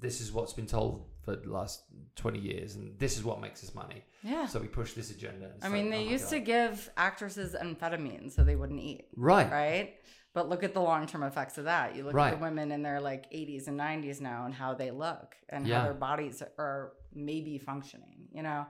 this 0.00 0.20
is 0.20 0.32
what's 0.32 0.52
been 0.52 0.66
told 0.66 1.08
for 1.24 1.36
the 1.36 1.50
last 1.50 1.84
20 2.16 2.38
years 2.38 2.74
and 2.76 2.98
this 2.98 3.16
is 3.16 3.24
what 3.24 3.40
makes 3.40 3.62
us 3.64 3.74
money. 3.74 4.02
Yeah. 4.22 4.46
So 4.46 4.60
we 4.60 4.68
push 4.68 4.92
this 4.92 5.10
agenda. 5.10 5.50
I 5.62 5.68
mean, 5.68 5.88
oh 5.88 5.90
they 5.90 6.04
my 6.04 6.10
used 6.10 6.28
to 6.30 6.40
give 6.40 6.90
actresses 6.96 7.54
amphetamine 7.60 8.30
so 8.32 8.44
they 8.44 8.56
wouldn't 8.56 8.80
eat, 8.80 9.06
Right. 9.16 9.50
right? 9.50 9.94
But 10.34 10.48
look 10.48 10.64
at 10.64 10.74
the 10.74 10.80
long 10.80 11.06
term 11.06 11.22
effects 11.22 11.58
of 11.58 11.64
that. 11.64 11.94
You 11.96 12.04
look 12.04 12.14
Right. 12.14 12.32
at 12.32 12.38
the 12.38 12.44
women 12.44 12.72
in 12.72 12.82
their 12.82 13.00
like 13.00 13.30
80s 13.32 13.68
and 13.68 13.78
90s 13.78 14.20
now 14.20 14.44
and 14.46 14.52
how 14.54 14.74
they 14.74 14.90
look 14.90 15.34
and 15.48 15.66
Yeah. 15.66 15.78
how 15.78 15.84
their 15.84 15.94
bodies 15.94 16.42
are 16.58 16.92
maybe 17.14 17.58
functioning, 17.58 18.28
you 18.32 18.42
know? 18.42 18.66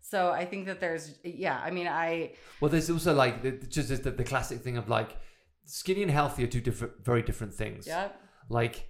So 0.00 0.30
I 0.30 0.44
think 0.44 0.66
that 0.66 0.78
there's, 0.78 1.18
yeah, 1.24 1.60
I 1.64 1.70
mean, 1.72 1.88
I, 1.88 2.34
Well, 2.60 2.70
there's 2.70 2.90
also 2.90 3.12
like 3.14 3.42
the, 3.42 3.52
just 3.52 3.88
the, 4.04 4.10
the 4.12 4.24
classic 4.24 4.60
thing 4.60 4.76
of 4.76 4.88
like 4.88 5.16
skinny 5.64 6.02
and 6.02 6.10
healthy 6.10 6.44
are 6.44 6.46
two 6.46 6.60
different, 6.60 7.04
very 7.04 7.22
different 7.22 7.54
things. 7.54 7.86
yeah, 7.88 8.10
Like 8.48 8.88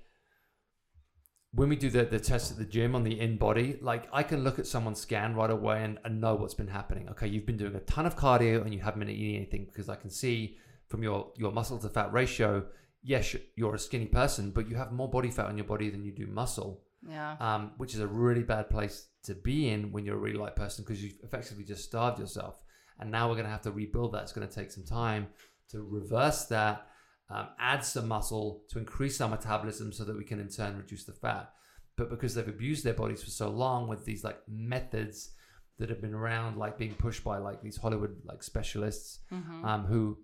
when 1.52 1.68
we 1.68 1.76
do 1.76 1.88
the, 1.90 2.04
the 2.04 2.20
test 2.20 2.52
at 2.52 2.58
the 2.58 2.64
gym 2.64 2.94
on 2.94 3.02
the 3.02 3.18
InBody, 3.18 3.82
like 3.82 4.08
I 4.12 4.22
can 4.22 4.44
look 4.44 4.58
at 4.58 4.66
someone's 4.66 5.00
scan 5.00 5.34
right 5.34 5.50
away 5.50 5.84
and, 5.84 5.98
and 6.04 6.20
know 6.20 6.34
what's 6.34 6.54
been 6.54 6.68
happening. 6.68 7.08
Okay, 7.10 7.26
you've 7.26 7.46
been 7.46 7.56
doing 7.56 7.74
a 7.74 7.80
ton 7.80 8.06
of 8.06 8.16
cardio 8.16 8.62
and 8.62 8.74
you 8.74 8.80
haven't 8.80 9.00
been 9.00 9.08
eating 9.08 9.36
anything 9.36 9.64
because 9.64 9.88
I 9.88 9.96
can 9.96 10.10
see 10.10 10.58
from 10.88 11.02
your, 11.02 11.32
your 11.36 11.52
muscle 11.52 11.78
to 11.78 11.88
fat 11.88 12.12
ratio, 12.12 12.64
yes, 13.02 13.34
you're 13.56 13.74
a 13.74 13.78
skinny 13.78 14.06
person, 14.06 14.50
but 14.50 14.68
you 14.68 14.76
have 14.76 14.92
more 14.92 15.08
body 15.08 15.30
fat 15.30 15.46
on 15.46 15.56
your 15.56 15.66
body 15.66 15.88
than 15.88 16.04
you 16.04 16.12
do 16.12 16.26
muscle 16.26 16.82
yeah, 17.08 17.36
um, 17.40 17.72
which 17.76 17.94
is 17.94 18.00
a 18.00 18.06
really 18.06 18.42
bad 18.42 18.70
place 18.70 19.08
to 19.24 19.34
be 19.34 19.68
in 19.68 19.92
when 19.92 20.04
you're 20.04 20.16
a 20.16 20.20
really 20.20 20.38
light 20.38 20.56
person 20.56 20.84
because 20.84 21.02
you've 21.02 21.18
effectively 21.22 21.64
just 21.64 21.84
starved 21.84 22.18
yourself. 22.18 22.62
And 22.98 23.10
now 23.10 23.28
we're 23.28 23.34
going 23.34 23.46
to 23.46 23.50
have 23.50 23.62
to 23.62 23.70
rebuild 23.70 24.12
that. 24.12 24.22
It's 24.22 24.32
going 24.32 24.48
to 24.48 24.54
take 24.54 24.70
some 24.70 24.84
time 24.84 25.28
to 25.70 25.82
reverse 25.82 26.44
that, 26.46 26.86
um, 27.30 27.48
add 27.58 27.84
some 27.84 28.08
muscle 28.08 28.62
to 28.70 28.78
increase 28.78 29.20
our 29.20 29.28
metabolism 29.28 29.92
so 29.92 30.04
that 30.04 30.16
we 30.16 30.24
can 30.24 30.40
in 30.40 30.48
turn 30.48 30.76
reduce 30.76 31.04
the 31.04 31.12
fat. 31.12 31.52
But 31.96 32.10
because 32.10 32.34
they've 32.34 32.46
abused 32.46 32.84
their 32.84 32.94
bodies 32.94 33.22
for 33.22 33.30
so 33.30 33.48
long 33.48 33.88
with 33.88 34.04
these 34.04 34.22
like 34.22 34.38
methods 34.48 35.30
that 35.78 35.88
have 35.88 36.00
been 36.00 36.14
around, 36.14 36.56
like 36.56 36.78
being 36.78 36.94
pushed 36.94 37.24
by 37.24 37.38
like 37.38 37.62
these 37.62 37.76
Hollywood 37.76 38.16
like 38.24 38.42
specialists 38.42 39.20
hmm 39.30 39.64
um, 39.64 39.84
who, 39.86 40.18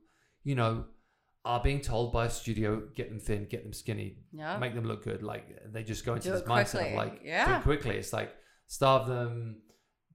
you 0.44 0.55
know, 0.55 0.84
are 1.44 1.61
being 1.61 1.80
told 1.80 2.12
by 2.12 2.26
a 2.26 2.30
studio, 2.30 2.82
get 2.94 3.09
them 3.09 3.18
thin, 3.18 3.46
get 3.50 3.64
them 3.64 3.72
skinny, 3.72 4.18
yeah. 4.32 4.57
make 4.59 4.74
them 4.74 4.84
look 4.84 5.03
good. 5.03 5.22
Like 5.22 5.59
they 5.72 5.82
just 5.82 6.05
go 6.07 6.14
into 6.14 6.28
Do 6.28 6.34
this 6.34 6.42
mindset 6.42 6.90
of 6.90 6.96
like 6.96 7.20
Yeah. 7.24 7.61
quickly. 7.62 7.96
It's 7.96 8.12
like 8.12 8.32
starve 8.68 9.09
them, 9.09 9.62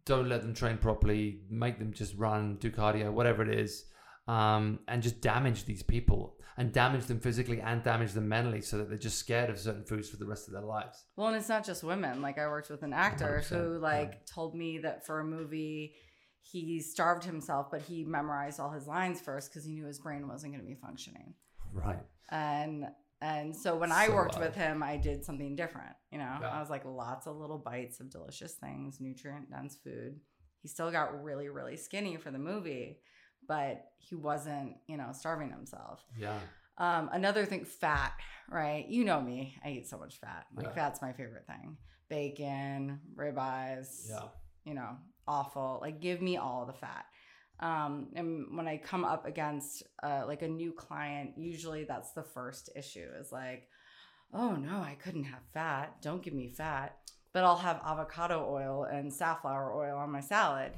don't 0.05 0.29
let 0.29 0.41
them 0.41 0.53
train 0.53 0.77
properly, 0.77 1.41
make 1.49 1.79
them 1.79 1.91
just 1.91 2.15
run, 2.17 2.55
do 2.61 2.71
cardio, 2.71 3.11
whatever 3.11 3.43
it 3.43 3.49
is, 3.59 3.85
um, 4.27 4.79
and 4.87 5.01
just 5.01 5.21
damage 5.21 5.65
these 5.65 5.83
people 5.83 6.35
and 6.57 6.73
damage 6.73 7.05
them 7.05 7.19
physically 7.19 7.61
and 7.61 7.83
damage 7.83 8.13
them 8.13 8.27
mentally, 8.27 8.61
so 8.61 8.77
that 8.79 8.89
they're 8.89 8.97
just 8.97 9.19
scared 9.19 9.49
of 9.49 9.59
certain 9.59 9.83
foods 9.83 10.09
for 10.09 10.17
the 10.17 10.25
rest 10.25 10.47
of 10.47 10.53
their 10.53 10.63
lives. 10.63 11.05
Well, 11.15 11.27
and 11.27 11.35
it's 11.35 11.49
not 11.49 11.63
just 11.63 11.83
women. 11.83 12.21
Like 12.21 12.39
I 12.39 12.47
worked 12.47 12.69
with 12.69 12.81
an 12.81 12.93
actor 12.93 13.43
100%, 13.43 13.49
who 13.49 13.73
yeah. 13.73 13.79
like 13.79 14.25
told 14.25 14.55
me 14.55 14.79
that 14.79 15.05
for 15.05 15.19
a 15.19 15.23
movie 15.23 15.95
he 16.51 16.79
starved 16.79 17.23
himself, 17.23 17.67
but 17.71 17.81
he 17.81 18.03
memorized 18.05 18.59
all 18.59 18.71
his 18.71 18.87
lines 18.87 19.19
first 19.19 19.51
because 19.51 19.65
he 19.65 19.73
knew 19.73 19.85
his 19.85 19.99
brain 19.99 20.27
wasn't 20.27 20.53
going 20.53 20.63
to 20.63 20.67
be 20.67 20.79
functioning. 20.79 21.33
Right. 21.73 21.99
And 22.29 22.85
and 23.19 23.55
so 23.55 23.75
when 23.75 23.91
I 23.91 24.09
worked 24.09 24.35
wild. 24.35 24.45
with 24.45 24.55
him, 24.55 24.83
I 24.83 24.97
did 24.97 25.25
something 25.25 25.55
different. 25.55 25.95
You 26.11 26.19
know, 26.19 26.37
Yeah. 26.39 26.49
I 26.49 26.59
was 26.59 26.69
like 26.69 26.85
lots 26.85 27.27
of 27.27 27.35
little 27.35 27.57
bites 27.57 27.99
of 27.99 28.09
delicious 28.09 28.53
things, 28.53 28.99
nutrient 28.99 29.49
dense 29.49 29.75
food. 29.75 30.19
He 30.61 30.67
still 30.67 30.91
got 30.91 31.23
really 31.23 31.49
really 31.49 31.77
skinny 31.77 32.17
for 32.17 32.31
the 32.31 32.39
movie, 32.39 32.99
but 33.47 33.85
he 33.97 34.15
wasn't 34.15 34.75
you 34.87 34.97
know 34.97 35.09
starving 35.13 35.51
himself. 35.51 36.03
Yeah. 36.17 36.39
Um, 36.79 37.09
another 37.11 37.45
thing, 37.45 37.65
fat, 37.65 38.13
right? 38.49 38.87
You 38.87 39.03
know 39.03 39.19
me. 39.19 39.55
I 39.65 39.69
eat 39.69 39.87
so 39.87 39.97
much 39.97 40.19
fat. 40.19 40.45
Like 40.55 40.67
Yeah. 40.67 40.73
fat's 40.73 41.01
my 41.01 41.11
favorite 41.13 41.47
thing. 41.47 41.77
Bacon, 42.07 42.99
ribeyes, 43.15 44.09
Yeah. 44.09 44.27
you 44.63 44.73
know, 44.75 44.97
awful. 45.27 45.79
Like 45.81 45.99
give 46.01 46.21
me 46.21 46.37
all 46.37 46.65
the 46.65 46.73
fat. 46.73 47.05
Um, 47.59 48.09
and 48.15 48.55
when 48.55 48.67
I 48.67 48.77
come 48.77 49.03
up 49.03 49.25
against 49.25 49.81
uh, 50.03 50.23
like 50.27 50.43
a 50.43 50.47
new 50.47 50.71
client, 50.71 51.31
usually 51.37 51.83
that's 51.85 52.11
the 52.11 52.21
first 52.21 52.69
issue 52.75 53.07
is 53.19 53.31
like, 53.31 53.67
oh 54.33 54.51
no, 54.55 54.77
I 54.77 54.95
couldn't 55.03 55.23
have 55.23 55.41
fat. 55.53 56.01
Don't 56.01 56.21
give 56.21 56.33
me 56.35 56.49
fat. 56.49 56.95
But 57.33 57.43
I'll 57.43 57.57
have 57.57 57.81
avocado 57.85 58.47
oil 58.49 58.83
and 58.83 59.11
safflower 59.11 59.73
oil 59.73 59.97
on 59.97 60.11
my 60.11 60.21
salad. 60.21 60.73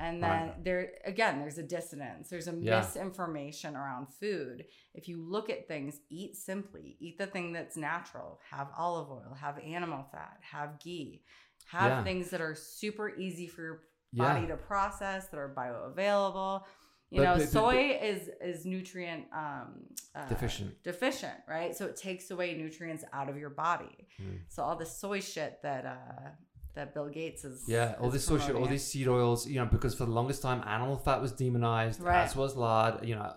And 0.00 0.22
then 0.22 0.48
Right. 0.48 0.64
there 0.64 0.92
again, 1.04 1.40
there's 1.40 1.58
a 1.58 1.62
dissonance. 1.62 2.28
There's 2.30 2.46
a 2.48 2.52
Yeah. 2.54 2.78
misinformation 2.78 3.74
around 3.76 4.06
food. 4.14 4.66
If 4.94 5.08
you 5.08 5.20
look 5.22 5.50
at 5.50 5.66
things, 5.66 6.00
eat 6.08 6.36
simply. 6.36 6.96
Eat 7.00 7.18
the 7.18 7.26
thing 7.26 7.52
that's 7.52 7.76
natural. 7.76 8.40
Have 8.50 8.70
olive 8.76 9.10
oil, 9.10 9.34
have 9.34 9.58
animal 9.58 10.04
fat, 10.12 10.38
have 10.42 10.78
ghee. 10.78 11.24
Have 11.66 11.90
Yeah. 11.90 12.04
things 12.04 12.30
that 12.30 12.40
are 12.40 12.54
super 12.54 13.14
easy 13.16 13.48
for 13.48 13.62
your 13.62 13.82
Yeah. 14.12 14.34
body 14.34 14.46
to 14.46 14.56
process 14.56 15.28
that 15.28 15.38
are 15.38 15.52
bioavailable. 15.54 16.64
You 17.10 17.20
But- 17.20 17.24
know, 17.24 17.32
but- 17.34 17.38
but- 17.40 17.48
soy 17.48 17.98
is 18.00 18.28
is 18.40 18.66
nutrient 18.66 19.32
um, 19.32 19.86
uh, 20.14 20.28
Deficient. 20.28 20.82
deficient, 20.82 21.40
right? 21.48 21.74
So 21.74 21.86
it 21.86 21.96
takes 21.96 22.30
away 22.30 22.54
nutrients 22.54 23.02
out 23.14 23.28
of 23.30 23.36
your 23.38 23.48
body. 23.50 24.08
Mm. 24.20 24.42
So 24.48 24.62
all 24.62 24.76
this 24.76 24.96
soy 24.98 25.20
shit 25.20 25.60
that 25.62 25.86
uh, 25.86 26.30
that 26.74 26.94
Bill 26.94 27.08
Gates 27.08 27.44
is 27.44 27.64
Yeah, 27.66 27.94
all 28.00 28.08
is 28.08 28.12
this 28.14 28.28
of 28.48 28.56
all 28.56 28.66
these 28.66 28.86
seed 28.86 29.08
oils, 29.08 29.46
you 29.46 29.56
know, 29.56 29.66
because 29.66 29.94
for 29.94 30.04
the 30.04 30.12
longest 30.12 30.42
time, 30.42 30.62
animal 30.66 30.96
fat 30.96 31.20
was 31.20 31.32
demonized, 31.32 32.00
Right. 32.00 32.24
as 32.24 32.36
was 32.36 32.56
lard, 32.56 33.06
you 33.06 33.14
know, 33.14 33.32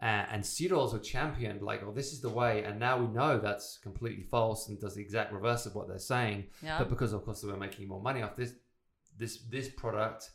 and, 0.00 0.26
and 0.30 0.46
seed 0.46 0.72
oils 0.72 0.92
were 0.92 0.98
championed, 0.98 1.62
like, 1.62 1.82
oh, 1.84 1.92
this 1.92 2.12
is 2.12 2.20
the 2.20 2.28
way. 2.28 2.64
And 2.64 2.80
now 2.80 2.98
we 2.98 3.06
know 3.06 3.38
that's 3.38 3.78
completely 3.78 4.24
false 4.24 4.68
and 4.68 4.80
does 4.80 4.96
the 4.96 5.02
exact 5.02 5.32
reverse 5.32 5.66
of 5.66 5.74
what 5.74 5.88
they're 5.88 5.98
saying. 5.98 6.46
yeah. 6.62 6.78
But 6.78 6.90
because, 6.90 7.12
of 7.12 7.24
course, 7.24 7.40
they 7.42 7.48
were 7.48 7.56
making 7.56 7.88
more 7.88 8.02
money 8.02 8.22
off 8.22 8.36
this 8.36 8.52
this 9.16 9.44
this 9.48 9.68
product 9.68 10.30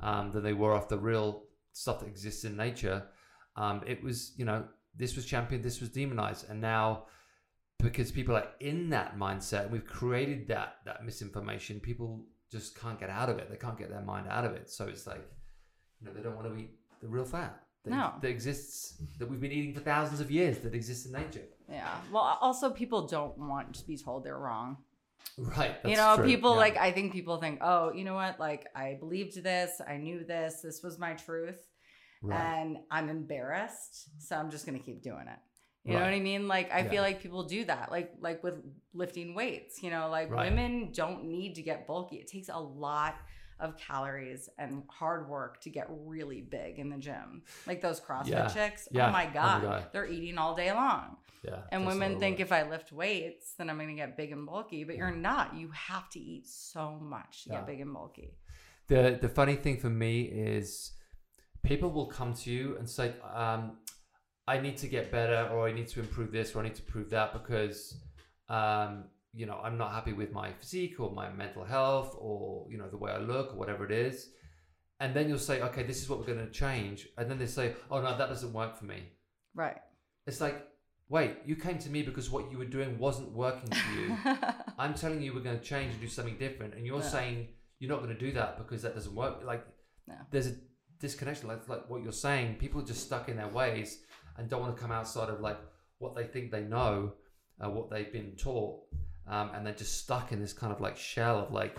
um, 0.00 0.30
than 0.32 0.42
they 0.42 0.54
were 0.54 0.72
off 0.72 0.88
the 0.88 0.98
real 0.98 1.44
stuff 1.72 2.00
that 2.00 2.06
exists 2.08 2.44
in 2.44 2.56
nature, 2.56 3.04
um, 3.56 3.82
it 3.86 4.02
was, 4.02 4.32
you 4.38 4.44
know, 4.46 4.64
this 4.96 5.14
was 5.16 5.26
championed, 5.26 5.62
this 5.62 5.80
was 5.80 5.90
demonized, 5.90 6.48
and 6.48 6.60
now 6.60 7.04
because 7.82 8.10
people 8.12 8.36
are 8.36 8.48
in 8.60 8.90
that 8.90 9.18
mindset, 9.18 9.70
we've 9.70 9.86
created 9.86 10.48
that 10.48 10.76
that 10.84 11.04
misinformation. 11.04 11.80
People 11.80 12.24
just 12.50 12.78
can't 12.78 13.00
get 13.00 13.10
out 13.10 13.28
of 13.28 13.38
it. 13.38 13.50
They 13.50 13.56
can't 13.56 13.78
get 13.78 13.90
their 13.90 14.02
mind 14.02 14.26
out 14.28 14.44
of 14.44 14.52
it. 14.52 14.70
So 14.70 14.86
it's 14.86 15.06
like, 15.06 15.26
you 16.00 16.06
know, 16.06 16.12
they 16.12 16.22
don't 16.22 16.36
want 16.36 16.46
to 16.48 16.56
eat 16.56 16.70
the 17.00 17.08
real 17.08 17.24
fat 17.24 17.62
that, 17.84 17.90
No. 17.90 18.12
that 18.20 18.28
exists 18.28 19.02
that 19.18 19.28
we've 19.28 19.40
been 19.40 19.52
eating 19.52 19.74
for 19.74 19.80
thousands 19.80 20.20
of 20.20 20.30
years 20.30 20.58
that 20.58 20.74
exists 20.74 21.06
in 21.06 21.12
nature. 21.12 21.44
yeah. 21.68 21.88
Well, 22.12 22.38
also 22.40 22.70
people 22.70 23.06
don't 23.06 23.36
want 23.38 23.74
to 23.74 23.86
be 23.86 23.96
told 23.96 24.24
they're 24.24 24.38
wrong. 24.38 24.76
Right. 25.38 25.76
you 25.84 25.96
know, 25.96 26.16
true, 26.16 26.26
people 26.26 26.50
yeah. 26.50 26.58
like 26.58 26.76
I 26.76 26.92
think 26.92 27.12
people 27.12 27.38
think, 27.38 27.60
oh, 27.62 27.92
you 27.92 28.04
know 28.04 28.14
what? 28.14 28.38
Like 28.38 28.66
I 28.76 28.96
believed 29.00 29.42
this, 29.42 29.80
I 29.86 29.96
knew 29.96 30.24
this, 30.24 30.60
this 30.62 30.82
was 30.82 30.98
my 30.98 31.14
truth, 31.14 31.58
right. 32.22 32.38
and 32.38 32.78
I'm 32.90 33.08
embarrassed, 33.08 34.10
so 34.20 34.36
I'm 34.36 34.50
just 34.50 34.66
gonna 34.66 34.78
keep 34.78 35.02
doing 35.02 35.26
it. 35.28 35.38
You 35.84 35.94
know 35.94 36.00
what 36.00 36.12
I 36.14 36.20
mean? 36.20 36.46
Like 36.46 36.70
I 36.72 36.80
Yeah. 36.82 36.90
feel 36.90 37.02
like 37.02 37.20
people 37.20 37.42
do 37.44 37.64
that, 37.64 37.90
like 37.90 38.12
like 38.20 38.42
with 38.44 38.54
lifting 38.94 39.34
weights. 39.34 39.82
You 39.82 39.90
know, 39.90 40.08
like 40.08 40.30
Right. 40.30 40.48
women 40.50 40.92
don't 40.92 41.24
need 41.24 41.56
to 41.56 41.62
get 41.62 41.86
bulky. 41.86 42.16
It 42.16 42.28
takes 42.28 42.48
a 42.48 42.58
lot 42.58 43.16
of 43.58 43.76
calories 43.76 44.48
and 44.58 44.84
hard 44.88 45.28
work 45.28 45.60
to 45.62 45.70
get 45.70 45.86
really 45.90 46.40
big 46.40 46.78
in 46.78 46.88
the 46.88 46.98
gym. 46.98 47.42
Like 47.66 47.80
those 47.80 48.00
CrossFit 48.00 48.28
Yeah. 48.28 48.46
chicks. 48.48 48.88
Yeah. 48.90 49.08
Oh 49.08 49.12
my 49.12 49.26
Oh 49.26 49.32
god, 49.32 49.86
they're 49.92 50.06
eating 50.06 50.38
all 50.38 50.54
day 50.54 50.72
long. 50.72 51.16
yeah. 51.42 51.50
And 51.50 51.62
takes 51.62 51.72
a 51.72 51.78
lot 51.78 51.88
women 51.88 52.18
think 52.20 52.40
if 52.40 52.52
I 52.52 52.62
lift 52.68 52.92
weights, 52.92 53.54
then 53.54 53.68
I'm 53.70 53.76
going 53.76 53.88
to 53.88 53.94
get 53.94 54.16
big 54.16 54.30
and 54.32 54.46
bulky, 54.46 54.84
but 54.84 54.94
you're 54.96 55.10
not. 55.14 55.54
You 55.56 55.70
have 55.72 56.08
to 56.10 56.20
eat 56.20 56.46
so 56.48 56.92
much 57.00 57.44
to 57.44 57.50
get 57.50 57.66
big 57.66 57.80
and 57.80 57.92
bulky. 57.92 58.36
the 58.88 59.18
the 59.20 59.28
funny 59.28 59.56
thing 59.56 59.78
for 59.78 59.90
me 59.90 60.22
is 60.22 60.92
people 61.62 61.90
will 61.90 62.06
come 62.18 62.34
to 62.34 62.50
you 62.50 62.76
and 62.78 62.88
say 62.88 63.14
um, 63.34 63.78
i 64.46 64.58
need 64.58 64.76
to 64.76 64.88
get 64.88 65.10
better 65.10 65.48
or 65.52 65.68
i 65.68 65.72
need 65.72 65.88
to 65.88 66.00
improve 66.00 66.32
this 66.32 66.54
or 66.54 66.60
i 66.60 66.64
need 66.64 66.74
to 66.74 66.82
prove 66.82 67.08
that 67.10 67.32
because 67.32 67.96
um, 68.48 69.04
you 69.32 69.46
know 69.46 69.58
i'm 69.62 69.78
not 69.78 69.92
happy 69.92 70.12
with 70.12 70.32
my 70.32 70.52
physique 70.52 70.98
or 71.00 71.10
my 71.12 71.30
mental 71.30 71.64
health 71.64 72.16
or 72.18 72.66
you 72.70 72.76
know 72.78 72.88
the 72.88 72.96
way 72.96 73.10
i 73.12 73.18
look 73.18 73.52
or 73.52 73.56
whatever 73.56 73.84
it 73.84 73.92
is 73.92 74.30
and 75.00 75.14
then 75.14 75.28
you'll 75.28 75.38
say 75.38 75.60
okay 75.62 75.82
this 75.82 76.02
is 76.02 76.08
what 76.08 76.18
we're 76.18 76.26
going 76.26 76.38
to 76.46 76.50
change 76.52 77.08
and 77.18 77.30
then 77.30 77.38
they 77.38 77.46
say 77.46 77.74
oh 77.90 78.00
no 78.00 78.16
that 78.18 78.28
doesn't 78.28 78.52
work 78.52 78.76
for 78.76 78.84
me 78.84 79.00
Right. 79.54 79.76
it's 80.26 80.40
like 80.40 80.66
wait 81.08 81.36
you 81.44 81.56
came 81.56 81.78
to 81.78 81.90
me 81.90 82.02
because 82.02 82.30
what 82.30 82.50
you 82.50 82.58
were 82.58 82.64
doing 82.78 82.98
wasn't 82.98 83.30
working 83.32 83.70
for 83.70 83.90
you 84.00 84.16
I'm 84.78 84.94
telling 84.94 85.20
you 85.22 85.34
we're 85.34 85.40
going 85.40 85.58
to 85.58 85.64
change 85.64 85.92
and 85.92 86.00
do 86.00 86.08
something 86.08 86.36
different, 86.38 86.74
and 86.74 86.84
you're 86.86 87.02
saying 87.02 87.48
you're 87.78 87.90
not 87.90 88.02
going 88.02 88.14
to 88.16 88.18
do 88.18 88.32
that 88.32 88.56
because 88.58 88.80
that 88.82 88.94
doesn't 88.94 89.14
work. 89.14 89.44
Like 89.44 89.64
No. 90.08 90.14
there's 90.30 90.46
a 90.48 90.54
disconnection. 90.98 91.46
Like 91.48 91.68
like 91.68 91.88
what 91.90 92.02
you're 92.02 92.12
saying, 92.28 92.56
people 92.56 92.80
are 92.80 92.84
just 92.84 93.04
stuck 93.04 93.28
in 93.28 93.36
their 93.36 93.48
ways 93.48 93.98
and 94.36 94.48
don't 94.48 94.60
want 94.60 94.76
to 94.76 94.80
come 94.80 94.92
outside 94.92 95.28
of 95.28 95.40
like 95.40 95.58
what 95.98 96.14
they 96.14 96.24
think 96.24 96.50
they 96.50 96.62
know, 96.62 97.12
uh, 97.60 97.70
what 97.70 97.90
they've 97.90 98.12
been 98.12 98.32
taught, 98.36 98.80
um, 99.26 99.50
and 99.54 99.66
they're 99.66 99.74
just 99.74 99.98
stuck 99.98 100.32
in 100.32 100.40
this 100.40 100.52
kind 100.52 100.72
of 100.72 100.80
like 100.80 100.96
shell 100.96 101.38
of 101.38 101.52
like 101.52 101.76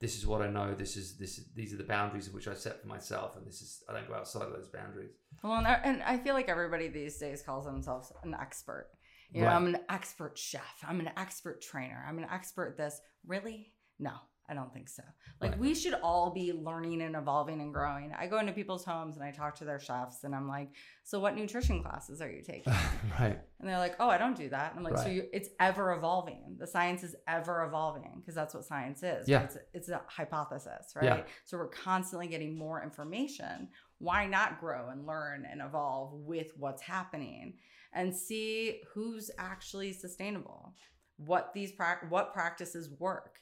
this 0.00 0.16
is 0.18 0.26
what 0.26 0.42
I 0.42 0.48
know. 0.48 0.74
This 0.74 0.96
is 0.96 1.16
this. 1.16 1.38
Is, 1.38 1.46
these 1.54 1.72
are 1.72 1.78
the 1.78 1.84
boundaries 1.84 2.26
of 2.26 2.34
which 2.34 2.48
I 2.48 2.54
set 2.54 2.80
for 2.80 2.86
myself, 2.86 3.36
and 3.36 3.46
this 3.46 3.62
is 3.62 3.82
I 3.88 3.94
don't 3.94 4.06
go 4.06 4.14
outside 4.14 4.42
of 4.42 4.52
those 4.52 4.68
boundaries. 4.68 5.12
well, 5.42 5.54
and 5.54 5.66
I, 5.66 5.80
and 5.84 6.02
I 6.02 6.18
feel 6.18 6.34
like 6.34 6.48
everybody 6.48 6.88
these 6.88 7.16
days 7.18 7.42
calls 7.42 7.64
themselves 7.64 8.12
an 8.22 8.34
expert. 8.38 8.90
You 9.32 9.40
know, 9.40 9.48
Right. 9.48 9.56
I'm 9.56 9.66
an 9.66 9.80
expert 9.88 10.38
chef. 10.38 10.84
I'm 10.86 11.00
an 11.00 11.10
expert 11.16 11.60
trainer. 11.60 12.04
I'm 12.06 12.18
an 12.18 12.26
expert 12.30 12.76
this. 12.76 13.00
Really? 13.26 13.72
No, 13.98 14.12
I 14.48 14.54
don't 14.54 14.72
think 14.72 14.88
so. 14.88 15.02
Like 15.40 15.52
Right. 15.52 15.60
we 15.60 15.74
should 15.74 15.94
all 15.94 16.30
be 16.30 16.52
learning 16.52 17.02
and 17.02 17.16
evolving 17.16 17.60
and 17.60 17.74
growing. 17.74 18.12
I 18.12 18.26
go 18.28 18.38
into 18.38 18.52
people's 18.52 18.84
homes 18.84 19.16
and 19.16 19.24
I 19.24 19.32
talk 19.32 19.56
to 19.56 19.64
their 19.64 19.80
chefs 19.80 20.22
and 20.24 20.34
I'm 20.34 20.46
like, 20.46 20.68
"So 21.02 21.18
what 21.18 21.34
nutrition 21.34 21.82
classes 21.82 22.20
are 22.22 22.30
you 22.30 22.42
taking?" 22.42 22.72
right. 23.20 23.38
And 23.58 23.68
they're 23.68 23.78
like, 23.78 23.96
"Oh, 23.98 24.08
I 24.08 24.18
don't 24.18 24.36
do 24.36 24.48
that." 24.50 24.70
And 24.70 24.78
I'm 24.78 24.84
like, 24.92 25.02
"So 25.02 25.08
you, 25.08 25.24
it's 25.32 25.48
ever 25.58 25.92
evolving. 25.92 26.56
The 26.58 26.66
science 26.66 27.02
is 27.02 27.16
ever 27.26 27.64
evolving 27.64 28.14
because 28.20 28.34
that's 28.34 28.54
what 28.54 28.64
science 28.64 29.02
is. 29.02 29.28
Yeah. 29.28 29.42
It's, 29.42 29.56
it's 29.74 29.88
a 29.88 30.00
hypothesis, 30.06 30.92
right? 30.94 31.04
Yeah. 31.04 31.22
So 31.44 31.58
we're 31.58 31.68
constantly 31.68 32.28
getting 32.28 32.56
more 32.56 32.82
information. 32.82 33.68
Why 33.98 34.26
not 34.26 34.60
grow 34.60 34.90
and 34.90 35.06
learn 35.06 35.44
and 35.50 35.60
evolve 35.60 36.12
with 36.14 36.52
what's 36.56 36.82
happening 36.82 37.54
and 37.92 38.14
see 38.14 38.82
who's 38.94 39.30
actually 39.38 39.92
sustainable? 39.92 40.74
What 41.16 41.52
these 41.54 41.72
prac- 41.72 42.10
what 42.10 42.32
practices 42.32 42.90
work? 42.98 43.40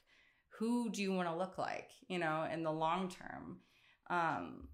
Who 0.59 0.91
do 0.91 1.03
you 1.03 1.13
want 1.13 1.29
to 1.29 1.37
look 1.37 1.59
like, 1.59 1.91
you 2.09 2.19
know, 2.19 2.47
in 2.53 2.63
the 2.63 2.73
long 2.73 3.09
term? 3.09 3.59
Um, 4.11 4.69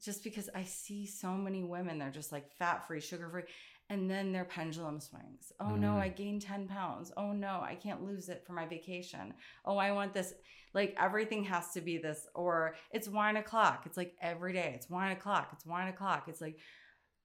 just 0.00 0.22
because 0.24 0.48
I 0.54 0.64
see 0.64 1.06
so 1.06 1.32
many 1.32 1.62
women, 1.62 1.98
they're 1.98 2.10
just 2.10 2.32
like 2.32 2.50
fat 2.58 2.86
free, 2.86 3.00
sugar 3.00 3.28
free, 3.28 3.42
and 3.88 4.10
then 4.10 4.32
their 4.32 4.44
pendulum 4.44 5.00
swings. 5.00 5.52
Oh 5.60 5.76
no, 5.76 5.92
Mm. 5.92 6.00
I 6.00 6.08
gained 6.08 6.42
10 6.42 6.68
pounds. 6.68 7.12
Oh 7.16 7.32
no, 7.32 7.60
I 7.62 7.74
can't 7.80 8.04
lose 8.04 8.28
it 8.28 8.44
for 8.46 8.52
my 8.52 8.66
vacation. 8.66 9.34
Oh, 9.64 9.76
I 9.76 9.92
want 9.92 10.12
this. 10.12 10.34
Like 10.74 10.94
everything 11.00 11.44
has 11.44 11.72
to 11.72 11.80
be 11.80 11.98
this, 11.98 12.26
or 12.34 12.74
it's 12.92 13.08
wine 13.08 13.36
o'clock. 13.36 13.84
It's 13.86 13.96
like 13.96 14.14
every 14.20 14.52
day, 14.52 14.72
it's 14.74 14.90
wine 14.90 15.12
o'clock, 15.12 15.50
it's 15.52 15.64
wine 15.64 15.88
o'clock. 15.88 16.24
It's 16.28 16.40
like, 16.40 16.58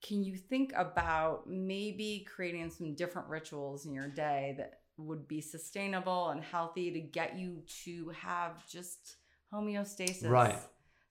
can 0.01 0.23
you 0.23 0.35
think 0.35 0.71
about 0.75 1.47
maybe 1.47 2.25
creating 2.33 2.69
some 2.71 2.95
different 2.95 3.27
rituals 3.27 3.85
in 3.85 3.93
your 3.93 4.07
day 4.09 4.55
that 4.57 4.80
would 5.03 5.27
be 5.27 5.41
sustainable 5.41 6.29
and 6.29 6.43
healthy 6.43 6.91
to 6.91 6.99
get 7.01 7.37
you 7.37 7.63
to 7.83 8.09
have 8.09 8.67
just 8.67 9.17
homeostasis? 9.53 10.29
Right. 10.29 10.57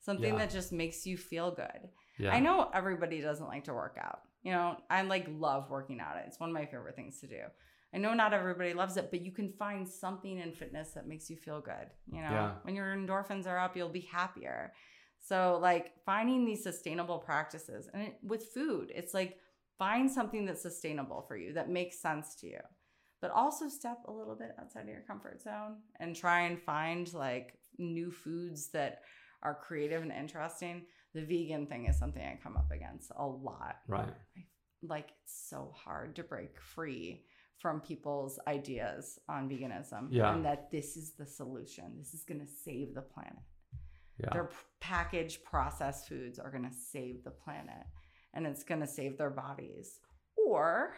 Something 0.00 0.32
Yeah. 0.34 0.38
that 0.38 0.50
just 0.50 0.72
makes 0.72 1.06
you 1.06 1.16
feel 1.16 1.50
good. 1.50 1.90
Yeah. 2.18 2.34
I 2.34 2.40
know 2.40 2.70
everybody 2.72 3.20
doesn't 3.20 3.46
like 3.46 3.64
to 3.64 3.74
work 3.74 3.98
out. 4.00 4.20
You 4.42 4.52
know, 4.52 4.78
I 4.88 5.02
like 5.02 5.26
love 5.28 5.70
working 5.70 6.00
out. 6.00 6.16
It's 6.26 6.40
one 6.40 6.50
of 6.50 6.54
my 6.54 6.64
favorite 6.66 6.96
things 6.96 7.20
to 7.20 7.26
do. 7.26 7.42
I 7.92 7.98
know 7.98 8.14
not 8.14 8.32
everybody 8.32 8.72
loves 8.72 8.96
it, 8.96 9.10
but 9.10 9.20
you 9.20 9.32
can 9.32 9.48
find 9.50 9.86
something 9.86 10.38
in 10.38 10.52
fitness 10.52 10.92
that 10.92 11.06
makes 11.06 11.28
you 11.28 11.36
feel 11.36 11.60
good. 11.60 11.90
You 12.06 12.22
know, 12.22 12.30
Yeah. 12.30 12.54
when 12.62 12.74
your 12.74 12.94
endorphins 12.96 13.46
are 13.46 13.58
up, 13.58 13.76
you'll 13.76 13.88
be 13.90 14.00
happier. 14.02 14.72
So, 15.18 15.58
like 15.60 15.92
finding 16.06 16.44
these 16.46 16.62
sustainable 16.62 17.18
practices 17.18 17.88
and 17.92 18.02
it, 18.04 18.18
with 18.22 18.44
food, 18.54 18.90
it's 18.94 19.12
like 19.12 19.38
find 19.76 20.10
something 20.10 20.46
that's 20.46 20.62
sustainable 20.62 21.22
for 21.22 21.36
you 21.36 21.52
that 21.54 21.68
makes 21.68 21.98
sense 22.00 22.36
to 22.36 22.46
you, 22.46 22.60
but 23.20 23.30
also 23.30 23.68
step 23.68 23.98
a 24.06 24.12
little 24.12 24.34
bit 24.34 24.52
outside 24.60 24.82
of 24.82 24.88
your 24.88 25.04
comfort 25.06 25.42
zone 25.42 25.76
and 26.00 26.16
try 26.16 26.42
and 26.42 26.60
find 26.60 27.12
like 27.14 27.58
new 27.78 28.10
foods 28.10 28.70
that 28.70 29.00
are 29.42 29.54
creative 29.54 30.02
and 30.02 30.12
interesting. 30.12 30.82
The 31.14 31.22
vegan 31.24 31.66
thing 31.66 31.86
is 31.86 31.98
something 31.98 32.22
I 32.22 32.38
come 32.42 32.56
up 32.56 32.70
against 32.70 33.10
a 33.16 33.26
lot. 33.26 33.76
Right. 33.88 34.14
Like 34.82 35.08
it's 35.22 35.48
so 35.48 35.72
hard 35.74 36.16
to 36.16 36.22
break 36.22 36.60
free 36.60 37.24
from 37.58 37.80
people's 37.80 38.38
ideas 38.46 39.18
on 39.28 39.48
veganism 39.48 40.06
Yeah. 40.10 40.32
and 40.34 40.44
that 40.46 40.70
this 40.70 40.96
is 40.96 41.12
the 41.18 41.26
solution. 41.26 41.92
This 41.98 42.14
is 42.14 42.24
going 42.24 42.40
to 42.40 42.46
save 42.46 42.94
the 42.94 43.02
planet. 43.02 43.42
Yeah. 44.18 44.30
Their 44.32 44.44
p- 44.44 44.56
packaged 44.80 45.44
processed 45.44 46.08
foods 46.08 46.38
are 46.38 46.50
going 46.50 46.68
to 46.68 46.74
save 46.74 47.22
the 47.24 47.30
planet 47.30 47.84
and 48.34 48.46
it's 48.46 48.64
going 48.64 48.80
to 48.80 48.86
save 48.86 49.18
their 49.18 49.30
bodies 49.30 49.98
or 50.46 50.94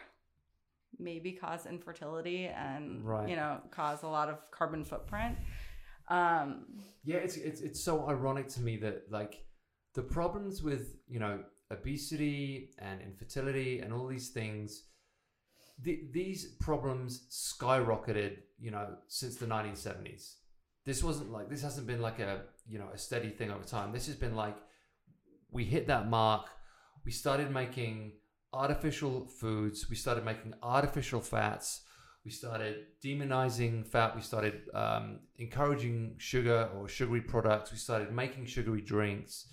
maybe 0.99 1.33
cause 1.33 1.65
infertility 1.65 2.45
and 2.47 3.05
Right. 3.05 3.29
you 3.29 3.35
know 3.35 3.61
cause 3.71 4.03
a 4.03 4.07
lot 4.07 4.29
of 4.29 4.37
carbon 4.51 4.83
footprint. 4.83 5.37
Um 6.09 6.65
Yeah, 7.03 7.17
it's 7.17 7.37
it's 7.37 7.61
it's 7.61 7.83
so 7.83 8.07
ironic 8.07 8.47
to 8.49 8.61
me 8.61 8.77
that 8.77 9.11
like 9.11 9.45
the 9.93 10.03
problems 10.03 10.61
with 10.63 10.97
you 11.07 11.19
know 11.19 11.43
obesity 11.71 12.71
and 12.79 13.01
infertility 13.01 13.79
and 13.79 13.91
all 13.93 14.05
these 14.07 14.29
things, 14.29 14.83
the, 15.81 16.07
these 16.11 16.55
problems 16.59 17.27
skyrocketed 17.31 18.37
you 18.59 18.71
know 18.71 18.95
since 19.07 19.37
the 19.37 19.45
1970s. 19.45 20.35
This 20.85 21.03
wasn't 21.03 21.31
like 21.31 21.49
this 21.49 21.61
hasn't 21.61 21.87
been 21.87 22.01
like 22.01 22.19
a 22.19 22.41
you 22.67 22.79
know 22.79 22.89
a 22.93 22.97
steady 22.97 23.29
thing 23.29 23.51
over 23.51 23.63
time. 23.63 23.91
This 23.91 24.07
has 24.07 24.15
been 24.15 24.35
like 24.35 24.57
we 25.51 25.63
hit 25.63 25.87
that 25.87 26.09
mark. 26.09 26.47
We 27.05 27.11
started 27.11 27.51
making 27.51 28.13
artificial 28.53 29.25
foods. 29.25 29.89
We 29.89 29.95
started 29.95 30.23
making 30.23 30.53
artificial 30.61 31.19
fats. 31.19 31.81
We 32.23 32.31
started 32.31 32.85
demonizing 33.03 33.85
fat. 33.85 34.15
We 34.15 34.21
started 34.21 34.61
um, 34.73 35.19
encouraging 35.37 36.15
sugar 36.19 36.69
or 36.75 36.87
sugary 36.87 37.21
products. 37.21 37.71
We 37.71 37.77
started 37.77 38.13
making 38.13 38.45
sugary 38.45 38.81
drinks. 38.81 39.47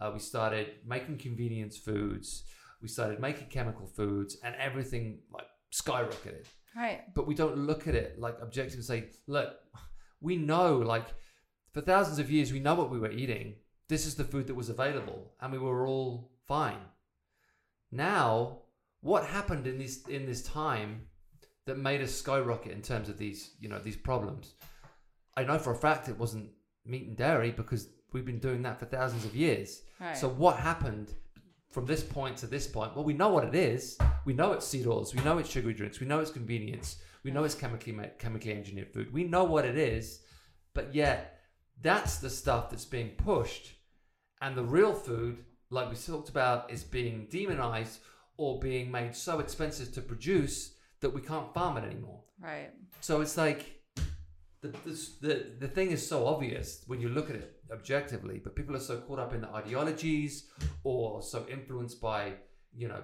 Uh, 0.00 0.10
we 0.12 0.18
started 0.18 0.68
making 0.84 1.18
convenience 1.18 1.76
foods. 1.76 2.44
We 2.82 2.88
started 2.88 3.20
making 3.20 3.48
chemical 3.48 3.86
foods, 3.86 4.36
and 4.42 4.54
everything 4.56 5.20
like 5.32 5.46
skyrocketed. 5.72 6.46
right. 6.76 7.02
But 7.14 7.26
we 7.26 7.34
don't 7.34 7.56
look 7.56 7.86
at 7.86 7.94
it 7.94 8.18
like 8.18 8.40
objectively 8.42 8.78
and 8.78 8.84
say, 8.84 9.04
look, 9.26 9.54
we 10.20 10.36
know 10.36 10.78
like 10.78 11.06
for 11.72 11.80
thousands 11.80 12.18
of 12.18 12.30
years 12.30 12.52
we 12.52 12.60
know 12.60 12.74
what 12.74 12.90
we 12.90 12.98
were 12.98 13.10
eating. 13.10 13.54
This 13.88 14.04
is 14.06 14.16
the 14.16 14.24
food 14.24 14.48
that 14.48 14.54
was 14.54 14.68
available, 14.68 15.32
and 15.40 15.52
we 15.52 15.58
were 15.58 15.86
all 15.86 16.32
fine. 16.46 16.80
Now, 17.90 18.62
what 19.00 19.24
happened 19.24 19.66
in 19.66 19.78
this 19.78 20.06
in 20.06 20.26
this 20.26 20.42
time 20.42 21.06
that 21.66 21.78
made 21.78 22.00
us 22.00 22.12
skyrocket 22.12 22.72
in 22.72 22.82
terms 22.82 23.08
of 23.08 23.18
these 23.18 23.52
you 23.60 23.68
know 23.68 23.78
these 23.78 23.96
problems? 23.96 24.54
I 25.36 25.44
know 25.44 25.58
for 25.58 25.72
a 25.72 25.76
fact 25.76 26.08
it 26.08 26.18
wasn't 26.18 26.50
meat 26.84 27.06
and 27.06 27.16
dairy 27.16 27.50
because 27.50 27.88
we've 28.12 28.24
been 28.24 28.38
doing 28.38 28.62
that 28.62 28.78
for 28.78 28.86
thousands 28.86 29.24
of 29.24 29.36
years. 29.36 29.82
Right. 30.00 30.16
So 30.16 30.28
what 30.28 30.56
happened 30.56 31.12
from 31.70 31.84
this 31.84 32.02
point 32.02 32.38
to 32.38 32.46
this 32.46 32.66
point? 32.66 32.94
Well, 32.94 33.04
we 33.04 33.12
know 33.12 33.28
what 33.28 33.44
it 33.44 33.54
is. 33.54 33.98
We 34.24 34.32
know 34.32 34.52
it's 34.52 34.66
seed 34.66 34.86
oils. 34.86 35.14
We 35.14 35.22
know 35.22 35.38
it's 35.38 35.50
sugary 35.50 35.74
drinks. 35.74 36.00
We 36.00 36.06
know 36.06 36.20
it's 36.20 36.30
convenience. 36.30 36.96
We 37.22 37.30
know 37.30 37.44
it's 37.44 37.54
chemically 37.54 37.94
chemically 38.18 38.52
engineered 38.52 38.92
food. 38.92 39.12
We 39.12 39.24
know 39.24 39.44
what 39.44 39.64
it 39.64 39.76
is, 39.76 40.20
but 40.74 40.94
yet 40.94 41.40
that's 41.82 42.18
the 42.18 42.30
stuff 42.30 42.70
that's 42.70 42.84
being 42.84 43.10
pushed, 43.10 43.74
and 44.40 44.56
the 44.56 44.64
real 44.64 44.92
food, 44.94 45.44
like 45.70 45.90
we 45.90 45.96
talked 45.96 46.28
about, 46.28 46.70
is 46.70 46.84
being 46.84 47.26
demonized 47.30 48.00
or 48.36 48.60
being 48.60 48.90
made 48.90 49.14
so 49.14 49.40
expensive 49.40 49.92
to 49.94 50.00
produce 50.00 50.74
that 51.00 51.10
we 51.10 51.20
can't 51.20 51.52
farm 51.54 51.76
it 51.76 51.84
anymore. 51.84 52.20
right. 52.40 52.70
So 53.00 53.20
it's 53.20 53.36
like 53.36 53.82
the, 54.62 54.68
the, 54.68 55.08
the, 55.20 55.46
the 55.60 55.68
thing 55.68 55.90
is 55.90 56.06
so 56.06 56.26
obvious 56.26 56.82
when 56.86 57.00
you 57.00 57.08
look 57.08 57.30
at 57.30 57.36
it 57.36 57.60
objectively, 57.72 58.40
but 58.42 58.54
people 58.56 58.74
are 58.74 58.80
so 58.80 58.98
caught 58.98 59.18
up 59.18 59.34
in 59.34 59.40
the 59.40 59.50
ideologies 59.50 60.48
or 60.82 61.22
so 61.22 61.46
influenced 61.50 62.00
by, 62.00 62.32
you 62.74 62.88
know, 62.88 63.02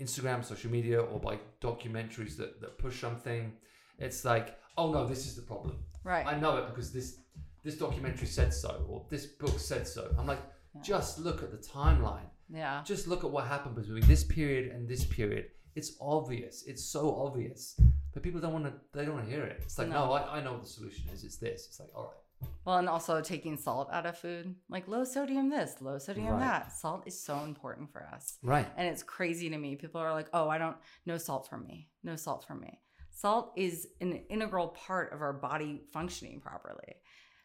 Instagram, 0.00 0.44
social 0.44 0.70
media, 0.70 1.00
or 1.00 1.18
by 1.18 1.38
documentaries 1.60 2.36
that, 2.36 2.60
that 2.60 2.78
push 2.78 3.00
something. 3.00 3.52
It's 3.98 4.24
like, 4.24 4.58
oh 4.76 4.92
no, 4.92 5.06
this 5.06 5.26
is 5.26 5.36
the 5.36 5.42
problem. 5.42 5.76
Right. 6.04 6.26
I 6.26 6.38
know 6.38 6.58
it 6.58 6.68
because 6.68 6.92
this 6.92 7.20
this 7.64 7.76
documentary 7.76 8.28
said 8.28 8.54
so, 8.54 8.84
or 8.88 9.06
this 9.10 9.26
book 9.26 9.58
said 9.58 9.88
so. 9.88 10.14
I'm 10.18 10.26
like, 10.26 10.38
Yeah. 10.76 10.82
just 10.82 11.18
look 11.18 11.42
at 11.42 11.50
the 11.50 11.58
timeline. 11.58 12.28
yeah. 12.48 12.82
Just 12.84 13.06
look 13.08 13.24
at 13.24 13.30
what 13.30 13.46
happened 13.46 13.74
between 13.74 14.06
this 14.06 14.24
period 14.24 14.72
and 14.72 14.88
this 14.88 15.04
period. 15.04 15.46
It's 15.74 15.92
obvious. 16.00 16.64
It's 16.66 16.84
so 16.84 17.14
obvious. 17.14 17.78
But 18.14 18.22
people 18.22 18.40
don't 18.40 18.52
want 18.54 18.64
to. 18.64 18.72
They 18.94 19.04
don't 19.04 19.14
want 19.14 19.26
to 19.26 19.30
hear 19.30 19.44
it. 19.44 19.58
It's 19.62 19.76
like, 19.78 19.88
no, 19.88 20.06
No. 20.06 20.12
I, 20.12 20.38
I 20.38 20.42
know 20.42 20.52
what 20.52 20.62
the 20.62 20.68
solution 20.68 21.04
is. 21.12 21.22
It's 21.22 21.36
this. 21.36 21.66
It's 21.66 21.78
like, 21.80 21.90
all 21.94 22.04
right. 22.04 22.48
Well, 22.64 22.78
and 22.78 22.88
also 22.88 23.20
taking 23.20 23.56
salt 23.56 23.88
out 23.92 24.06
of 24.06 24.18
food, 24.18 24.54
like 24.68 24.88
low 24.88 25.04
sodium 25.04 25.48
this, 25.50 25.74
low 25.80 25.98
sodium 25.98 26.28
Right. 26.28 26.40
that. 26.40 26.72
Salt 26.72 27.02
is 27.06 27.18
so 27.22 27.40
important 27.40 27.90
for 27.92 28.06
us. 28.14 28.38
Right. 28.42 28.66
And 28.76 28.88
it's 28.88 29.02
crazy 29.02 29.48
to 29.50 29.56
me. 29.58 29.76
People 29.76 30.00
are 30.02 30.12
like, 30.12 30.28
oh, 30.34 30.48
I 30.48 30.58
don't, 30.58 30.76
no 31.06 31.16
salt 31.18 31.48
for 31.48 31.58
me. 31.58 31.88
No 32.04 32.14
salt 32.16 32.44
for 32.46 32.54
me. 32.54 32.80
Salt 33.10 33.52
is 33.56 33.86
an 34.02 34.12
integral 34.28 34.68
part 34.68 35.12
of 35.14 35.22
our 35.22 35.32
body 35.32 35.82
functioning 35.92 36.40
properly. 36.40 36.96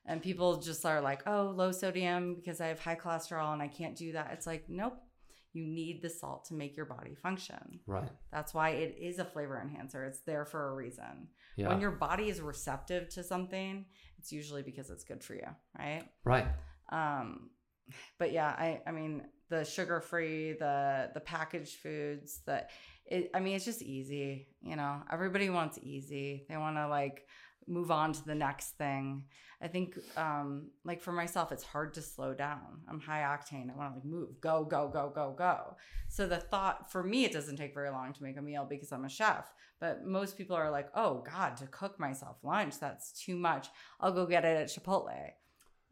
And 0.05 0.21
people 0.21 0.57
just 0.57 0.85
are 0.85 0.99
like, 1.01 1.23
oh, 1.27 1.53
low 1.55 1.71
sodium 1.71 2.35
because 2.35 2.59
I 2.59 2.67
have 2.67 2.79
high 2.79 2.95
cholesterol 2.95 3.53
and 3.53 3.61
I 3.61 3.67
can't 3.67 3.95
do 3.95 4.13
that. 4.13 4.31
It's 4.33 4.47
like, 4.47 4.65
nope. 4.67 4.97
You 5.53 5.65
need 5.65 6.01
the 6.01 6.09
salt 6.09 6.45
to 6.45 6.53
make 6.53 6.77
your 6.77 6.85
body 6.85 7.13
function. 7.13 7.81
Right. 7.85 8.09
That's 8.31 8.53
why 8.53 8.69
it 8.69 8.95
is 8.97 9.19
a 9.19 9.25
flavor 9.25 9.61
enhancer. 9.61 10.05
It's 10.05 10.21
there 10.21 10.45
for 10.45 10.69
a 10.69 10.73
reason. 10.73 11.27
Yeah. 11.57 11.67
When 11.67 11.81
your 11.81 11.91
body 11.91 12.29
is 12.29 12.39
receptive 12.39 13.09
to 13.09 13.23
something, 13.23 13.85
it's 14.17 14.31
usually 14.31 14.61
because 14.63 14.89
it's 14.89 15.03
good 15.03 15.21
for 15.21 15.35
you, 15.35 15.47
right? 15.77 16.03
right. 16.23 16.47
Um, 16.89 17.49
but 18.17 18.31
yeah, 18.31 18.47
I 18.47 18.81
I 18.87 18.91
mean 18.91 19.23
the 19.49 19.65
sugar 19.65 19.99
free, 20.01 20.53
the 20.53 21.09
the 21.13 21.19
packaged 21.19 21.77
foods, 21.77 22.41
that 22.45 22.69
it, 23.05 23.31
I 23.33 23.39
mean 23.39 23.55
it's 23.55 23.65
just 23.65 23.81
easy. 23.81 24.47
You 24.61 24.75
know, 24.75 25.01
everybody 25.11 25.49
wants 25.49 25.79
easy. 25.81 26.45
They 26.49 26.57
want 26.57 26.77
to 26.77 26.87
like 26.87 27.25
move 27.71 27.89
on 27.89 28.11
to 28.13 28.25
the 28.25 28.35
next 28.35 28.77
thing. 28.77 29.23
I 29.61 29.67
think, 29.67 29.97
um, 30.17 30.71
like 30.83 31.01
for 31.01 31.11
myself, 31.11 31.51
it's 31.51 31.63
hard 31.63 31.93
to 31.93 32.01
slow 32.01 32.33
down. 32.33 32.81
I'm 32.89 32.99
high 32.99 33.21
octane. 33.21 33.71
I 33.71 33.77
want 33.77 33.91
to 33.91 33.95
like 33.95 34.05
move, 34.05 34.41
go, 34.41 34.65
go, 34.65 34.87
go, 34.87 35.11
go, 35.13 35.33
go. 35.37 35.77
So 36.09 36.27
the 36.27 36.37
thought 36.37 36.91
for 36.91 37.03
me, 37.03 37.25
it 37.25 37.31
doesn't 37.31 37.57
take 37.57 37.73
very 37.73 37.89
long 37.89 38.11
to 38.13 38.23
make 38.23 38.37
a 38.37 38.41
meal 38.41 38.65
because 38.69 38.91
I'm 38.91 39.05
a 39.05 39.09
chef. 39.09 39.51
But 39.79 40.03
most 40.03 40.37
people 40.37 40.55
are 40.55 40.69
like, 40.71 40.89
oh 40.95 41.23
God, 41.31 41.57
to 41.57 41.67
cook 41.67 41.99
myself 41.99 42.37
lunch, 42.43 42.79
that's 42.79 43.11
too 43.13 43.35
much. 43.37 43.67
I'll 43.99 44.11
go 44.11 44.25
get 44.25 44.45
it 44.45 44.57
at 44.57 44.67
Chipotle, 44.67 45.29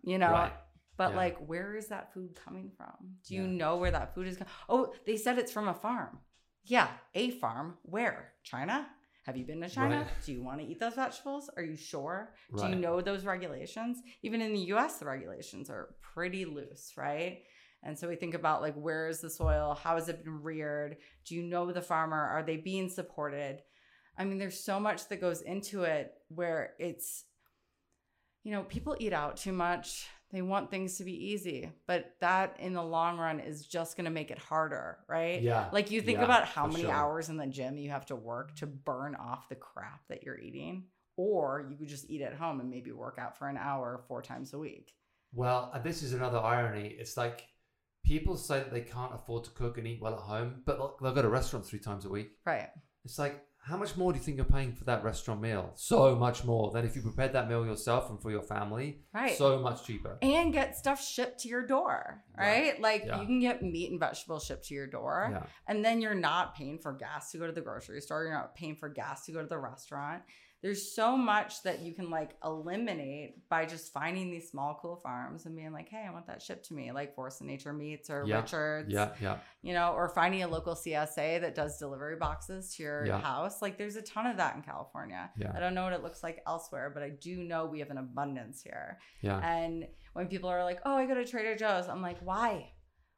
you 0.04 0.18
know? 0.18 0.32
Right. 0.32 0.54
But 0.98 1.12
Yeah. 1.12 1.18
like, 1.18 1.38
where 1.48 1.76
is 1.76 1.88
that 1.88 2.14
food 2.14 2.36
coming 2.36 2.72
from? 2.76 3.18
Do 3.26 3.36
you 3.36 3.44
Yeah. 3.44 3.58
know 3.62 3.78
where 3.78 3.92
that 3.92 4.14
food 4.14 4.28
is 4.28 4.36
coming? 4.38 4.52
Oh, 4.68 4.94
they 5.06 5.16
said 5.16 5.38
it's 5.38 5.52
from 5.52 5.68
a 5.70 5.74
farm. 5.74 6.20
Yeah, 6.64 6.90
a 7.14 7.32
farm. 7.32 7.78
Where? 7.84 8.34
China? 8.44 8.90
Have 9.26 9.38
you 9.38 9.46
been 9.46 9.62
to 9.62 9.70
China? 9.70 9.98
Right. 9.98 10.08
Do 10.26 10.32
you 10.34 10.44
want 10.44 10.60
to 10.60 10.66
eat 10.66 10.80
those 10.80 10.96
vegetables? 10.96 11.50
Are 11.56 11.64
you 11.64 11.76
sure? 11.76 12.34
Do 12.58 12.68
you 12.68 12.76
know 12.76 13.02
those 13.02 13.26
regulations? 13.26 14.00
Even 14.24 14.42
in 14.42 14.54
the 14.54 14.74
US, 14.74 14.98
the 14.98 15.06
regulations 15.06 15.70
are 15.70 15.96
pretty 16.02 16.46
loose, 16.46 16.94
right? 16.98 17.40
And 17.84 17.98
so 17.98 18.08
we 18.08 18.16
think 18.16 18.34
about 18.34 18.62
like 18.62 18.76
where 18.76 19.08
is 19.08 19.22
the 19.22 19.30
soil? 19.30 19.78
How 19.82 19.96
has 19.96 20.10
it 20.10 20.24
been 20.24 20.42
reared? 20.42 20.98
Do 21.26 21.36
you 21.36 21.44
know 21.44 21.72
the 21.72 21.82
farmer? 21.82 22.18
Are 22.18 22.44
they 22.44 22.58
being 22.58 22.90
supported? 22.90 23.62
I 24.18 24.26
mean, 24.26 24.38
there's 24.38 24.60
so 24.60 24.80
much 24.80 25.08
that 25.08 25.22
goes 25.22 25.42
into 25.42 25.84
it 25.84 26.12
where 26.28 26.74
it's, 26.78 27.24
you 28.44 28.52
know, 28.52 28.64
people 28.64 28.98
eat 29.00 29.14
out 29.14 29.38
too 29.38 29.54
much. 29.54 30.08
They 30.32 30.44
want 30.44 30.70
things 30.70 30.98
to 30.98 31.04
be 31.04 31.32
easy, 31.32 31.72
but 31.88 32.14
that 32.22 32.56
in 32.60 32.74
the 32.74 32.84
long 32.84 33.18
run 33.18 33.40
is 33.40 33.66
just 33.66 33.98
going 33.98 34.06
to 34.06 34.12
make 34.12 34.30
it 34.30 34.38
harder, 34.38 35.00
right? 35.08 35.42
Yeah. 35.42 35.70
Like 35.72 35.90
you 35.90 36.02
think 36.02 36.20
Yeah, 36.20 36.26
about 36.26 36.46
how 36.46 36.68
many 36.68 36.84
sure. 36.84 36.92
hours 36.92 37.30
in 37.30 37.38
the 37.38 37.48
gym 37.48 37.78
you 37.78 37.90
have 37.90 38.06
to 38.08 38.16
work 38.16 38.56
to 38.58 38.68
burn 38.68 39.16
off 39.16 39.50
the 39.50 39.56
crap 39.56 40.02
that 40.08 40.22
you're 40.24 40.38
eating, 40.38 40.84
or 41.18 41.66
you 41.68 41.78
could 41.78 41.88
just 41.88 42.10
eat 42.12 42.22
at 42.22 42.36
home 42.36 42.60
and 42.60 42.70
maybe 42.70 42.92
work 42.92 43.18
out 43.20 43.38
for 43.40 43.48
an 43.50 43.58
hour 43.58 44.02
four 44.08 44.22
times 44.22 44.54
a 44.54 44.60
week. 44.60 44.94
Well, 45.34 45.72
uh, 45.74 45.80
this 45.80 46.04
is 46.04 46.14
another 46.14 46.40
irony. 46.40 46.96
It's 47.00 47.18
like 47.18 47.48
people 48.06 48.38
say 48.38 48.60
that 48.60 48.72
they 48.72 48.82
can't 48.82 49.14
afford 49.16 49.46
to 49.46 49.52
cook 49.52 49.80
and 49.80 49.88
eat 49.88 50.00
well 50.00 50.14
at 50.14 50.20
home, 50.20 50.62
but 50.66 50.78
they'll, 50.78 50.98
they'll 51.02 51.14
go 51.16 51.24
to 51.24 51.30
restaurants 51.30 51.70
three 51.70 51.80
times 51.80 52.06
a 52.06 52.10
week. 52.10 52.32
Right. 52.46 52.70
It's 53.04 53.18
like, 53.18 53.44
how 53.62 53.78
much 53.78 53.95
more 53.97 54.12
do 54.12 54.18
you 54.18 54.24
think 54.24 54.38
you're 54.38 54.45
paying 54.45 54.74
for 54.74 54.84
that 54.86 55.03
restaurant 55.03 55.41
meal? 55.41 55.72
So 55.76 56.16
much 56.16 56.43
more 56.43 56.72
than 56.72 56.86
if 56.86 56.95
you 56.95 57.01
prepared 57.01 57.34
that 57.34 57.47
meal 57.49 57.66
yourself 57.66 58.10
and 58.10 58.20
for 58.20 58.32
your 58.32 58.41
family. 58.41 59.01
Right. 59.14 59.38
So 59.38 59.60
much 59.60 59.84
cheaper. 59.86 60.18
and 60.22 60.51
get 60.51 60.76
stuff 60.78 61.03
shipped 61.03 61.41
to 61.41 61.49
your 61.49 61.66
door, 61.68 62.24
right? 62.38 62.72
Right. 62.74 62.82
Like 62.82 63.05
Yeah. 63.05 63.20
you 63.22 63.28
can 63.28 63.39
get 63.39 63.62
meat 63.62 63.91
and 63.91 63.99
vegetables 63.99 64.45
shipped 64.45 64.66
to 64.70 64.74
your 64.74 64.88
door. 64.88 65.30
Yeah. 65.32 65.43
And 65.68 65.84
then 65.86 66.01
you're 66.01 66.16
not 66.16 66.55
paying 66.55 66.80
for 66.80 66.93
gas 66.93 67.32
to 67.32 67.38
go 67.38 67.45
to 67.45 67.51
the 67.51 67.62
grocery 67.62 68.01
store. 68.01 68.24
You're 68.24 68.34
not 68.34 68.55
paying 68.55 68.76
for 68.76 68.89
gas 68.89 69.26
to 69.26 69.32
go 69.34 69.41
to 69.41 69.47
the 69.47 69.57
restaurant. 69.60 70.24
There's 70.62 70.93
so 70.93 71.16
much 71.16 71.64
that 71.64 71.80
you 71.80 71.93
can 71.93 72.10
like 72.10 72.32
eliminate 72.43 73.47
by 73.49 73.66
just 73.66 73.93
finding 73.93 74.30
these 74.30 74.49
small, 74.49 74.78
cool 74.82 74.97
farms 74.97 75.45
and 75.45 75.55
being 75.55 75.72
like, 75.72 75.88
hey, 75.88 76.05
I 76.05 76.12
want 76.12 76.28
that 76.28 76.41
shipped 76.41 76.66
to 76.68 76.74
me, 76.74 76.91
like 76.91 77.16
Force 77.16 77.39
and 77.39 77.49
Nature 77.49 77.72
Meats 77.72 78.10
or 78.10 78.26
Yeah. 78.28 78.41
Richards. 78.41 78.91
Yeah. 78.91 79.14
Yeah. 79.22 79.38
You 79.62 79.74
know, 79.74 79.93
or 79.93 80.10
finding 80.10 80.43
a 80.43 80.47
local 80.47 80.76
CSA 80.76 81.39
that 81.39 81.55
does 81.55 81.78
delivery 81.78 82.18
boxes 82.18 82.76
to 82.76 82.84
your 82.84 83.05
Yeah. 83.05 83.22
house. 83.22 83.62
Like 83.62 83.78
there's 83.78 83.95
a 83.95 84.01
ton 84.01 84.26
of 84.26 84.36
that 84.38 84.55
in 84.57 84.62
California. 84.62 85.32
Yeah. 85.38 85.53
I 85.55 85.60
don't 85.62 85.74
know 85.74 85.84
what 85.86 85.93
it 85.93 86.03
looks 86.03 86.24
like 86.24 86.41
elsewhere, 86.45 86.89
but 86.93 87.03
I 87.03 87.10
do 87.10 87.38
know 87.43 87.66
we 87.66 87.80
have 87.80 87.89
an 87.89 87.97
abundance 87.97 88.62
here. 88.62 88.99
Yeah. 89.22 89.39
And 89.39 89.88
when 90.14 90.28
people 90.28 90.49
are 90.49 90.64
like, 90.66 90.82
"Oh, 90.86 90.95
I 90.97 91.05
go 91.05 91.14
to 91.14 91.24
Trader 91.26 91.55
Joe's," 91.55 91.88
I'm 91.88 92.01
like, 92.01 92.20
"Why? 92.20 92.74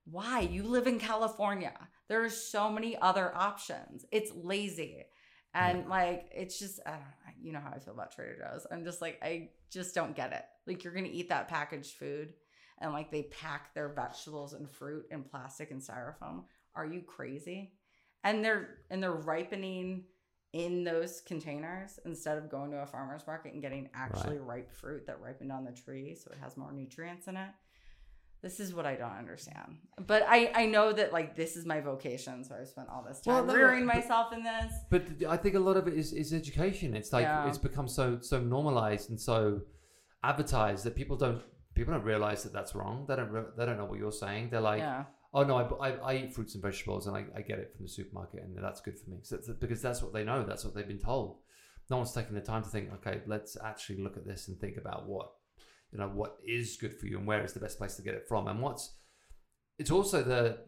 Why? 0.05 0.41
You 0.41 0.63
live 0.63 0.85
in 0.87 0.99
California. 0.99 1.73
There's 2.07 2.35
so 2.35 2.69
many 2.69 2.97
other 3.01 3.35
options. 3.35 4.05
It's 4.11 4.31
lazy." 4.35 5.05
And 5.53 5.89
like 5.89 6.29
it's 6.33 6.57
just 6.59 6.79
I 6.85 6.91
don't 6.91 6.99
know, 6.99 7.05
you 7.41 7.51
know 7.51 7.59
how 7.59 7.71
I 7.73 7.79
feel 7.79 7.93
about 7.93 8.13
Trader 8.13 8.37
Joe's. 8.37 8.67
I'm 8.71 8.83
just 8.83 9.01
like 9.01 9.19
I 9.21 9.49
just 9.69 9.95
don't 9.95 10.15
get 10.15 10.33
it. 10.33 10.43
Like 10.67 10.83
you're 10.83 10.93
going 10.93 11.05
to 11.05 11.11
eat 11.11 11.29
that 11.29 11.47
packaged 11.47 11.95
food 11.95 12.33
and 12.79 12.93
like 12.93 13.11
they 13.11 13.23
pack 13.23 13.73
their 13.73 13.89
vegetables 13.89 14.53
and 14.53 14.69
fruit 14.69 15.05
in 15.11 15.23
plastic 15.23 15.71
and 15.71 15.81
styrofoam. 15.81 16.43
Are 16.75 16.85
you 16.85 17.01
crazy? 17.01 17.73
And 18.23 18.43
they're 18.43 18.79
and 18.89 19.01
they're 19.01 19.11
ripening 19.11 20.05
in 20.53 20.83
those 20.83 21.21
containers 21.21 21.99
instead 22.05 22.37
of 22.37 22.49
going 22.49 22.71
to 22.71 22.77
a 22.77 22.85
farmer's 22.85 23.25
market 23.25 23.53
and 23.53 23.61
getting 23.61 23.89
actually 23.93 24.37
ripe 24.37 24.69
fruit 24.69 25.07
that 25.07 25.21
ripened 25.21 25.51
on 25.51 25.63
the 25.63 25.71
tree 25.71 26.13
so 26.13 26.29
it 26.29 26.37
has 26.41 26.57
more 26.57 26.73
nutrients 26.73 27.27
in 27.27 27.37
it. 27.37 27.49
This 28.41 28.59
is 28.59 28.73
what 28.73 28.87
I 28.87 28.95
don't 28.95 29.11
understand. 29.23 29.77
But 30.07 30.25
I, 30.27 30.51
I 30.55 30.65
know 30.65 30.91
that 30.93 31.13
like 31.13 31.35
this 31.35 31.55
is 31.55 31.65
my 31.65 31.79
vocation, 31.79 32.43
so 32.43 32.55
I 32.59 32.63
spent 32.63 32.89
all 32.89 33.03
this 33.07 33.21
Well, 33.25 33.37
time 33.37 33.47
no, 33.47 33.53
rearing 33.55 33.85
but- 33.85 33.95
myself 33.97 34.33
in 34.33 34.43
this. 34.43 34.73
But 34.89 35.03
I 35.29 35.37
think 35.37 35.53
a 35.55 35.59
lot 35.59 35.77
of 35.77 35.87
it 35.87 35.93
is, 35.93 36.11
is 36.11 36.33
education. 36.33 36.95
It's 36.95 37.13
like 37.13 37.23
Yeah. 37.23 37.47
it's 37.47 37.59
become 37.59 37.87
so 37.87 38.19
so 38.21 38.39
normalized 38.39 39.09
and 39.11 39.19
so 39.21 39.61
advertised 40.23 40.83
that 40.85 40.95
people 40.95 41.17
don't 41.17 41.41
people 41.73 41.93
don't 41.93 42.03
realize 42.03 42.43
that 42.43 42.53
that's 42.53 42.75
wrong. 42.75 43.05
They 43.07 43.15
don't 43.15 43.29
re- 43.31 43.51
they 43.57 43.65
don't 43.65 43.77
know 43.77 43.85
what 43.85 43.99
you're 43.99 44.11
saying. 44.11 44.49
They're 44.49 44.59
like, 44.61 44.79
yeah. 44.79 45.05
oh 45.33 45.43
no, 45.43 45.57
I, 45.57 45.89
I, 45.89 45.91
I 46.11 46.15
eat 46.17 46.33
fruits 46.33 46.53
and 46.55 46.61
vegetables 46.63 47.07
and 47.07 47.15
I, 47.15 47.25
I 47.35 47.41
get 47.41 47.59
it 47.59 47.73
from 47.75 47.85
the 47.85 47.89
supermarket 47.91 48.43
and 48.43 48.57
that's 48.63 48.81
good 48.81 48.97
for 48.99 49.09
me. 49.09 49.17
So 49.23 49.37
because 49.59 49.81
that's 49.81 50.01
what 50.01 50.13
they 50.13 50.23
know. 50.23 50.43
That's 50.43 50.65
what 50.65 50.73
they've 50.75 50.87
been 50.87 50.99
told. 50.99 51.37
No 51.89 51.97
one's 51.97 52.13
taking 52.13 52.35
the 52.35 52.41
time 52.41 52.63
to 52.63 52.69
think. 52.69 52.91
Okay, 52.95 53.21
let's 53.25 53.57
actually 53.63 54.01
look 54.01 54.17
at 54.17 54.25
this 54.25 54.47
and 54.47 54.59
think 54.59 54.77
about 54.77 55.07
what 55.07 55.31
you 55.91 55.99
know 55.99 56.07
what 56.07 56.37
is 56.45 56.77
good 56.79 56.97
for 56.99 57.07
you 57.07 57.17
and 57.17 57.27
where 57.27 57.43
is 57.43 57.53
the 57.53 57.59
best 57.59 57.77
place 57.77 57.95
to 57.95 58.01
get 58.01 58.15
it 58.15 58.27
from 58.27 58.47
and 58.47 58.61
what's. 58.61 58.97
It's 59.77 59.91
also 59.91 60.23
the 60.23 60.59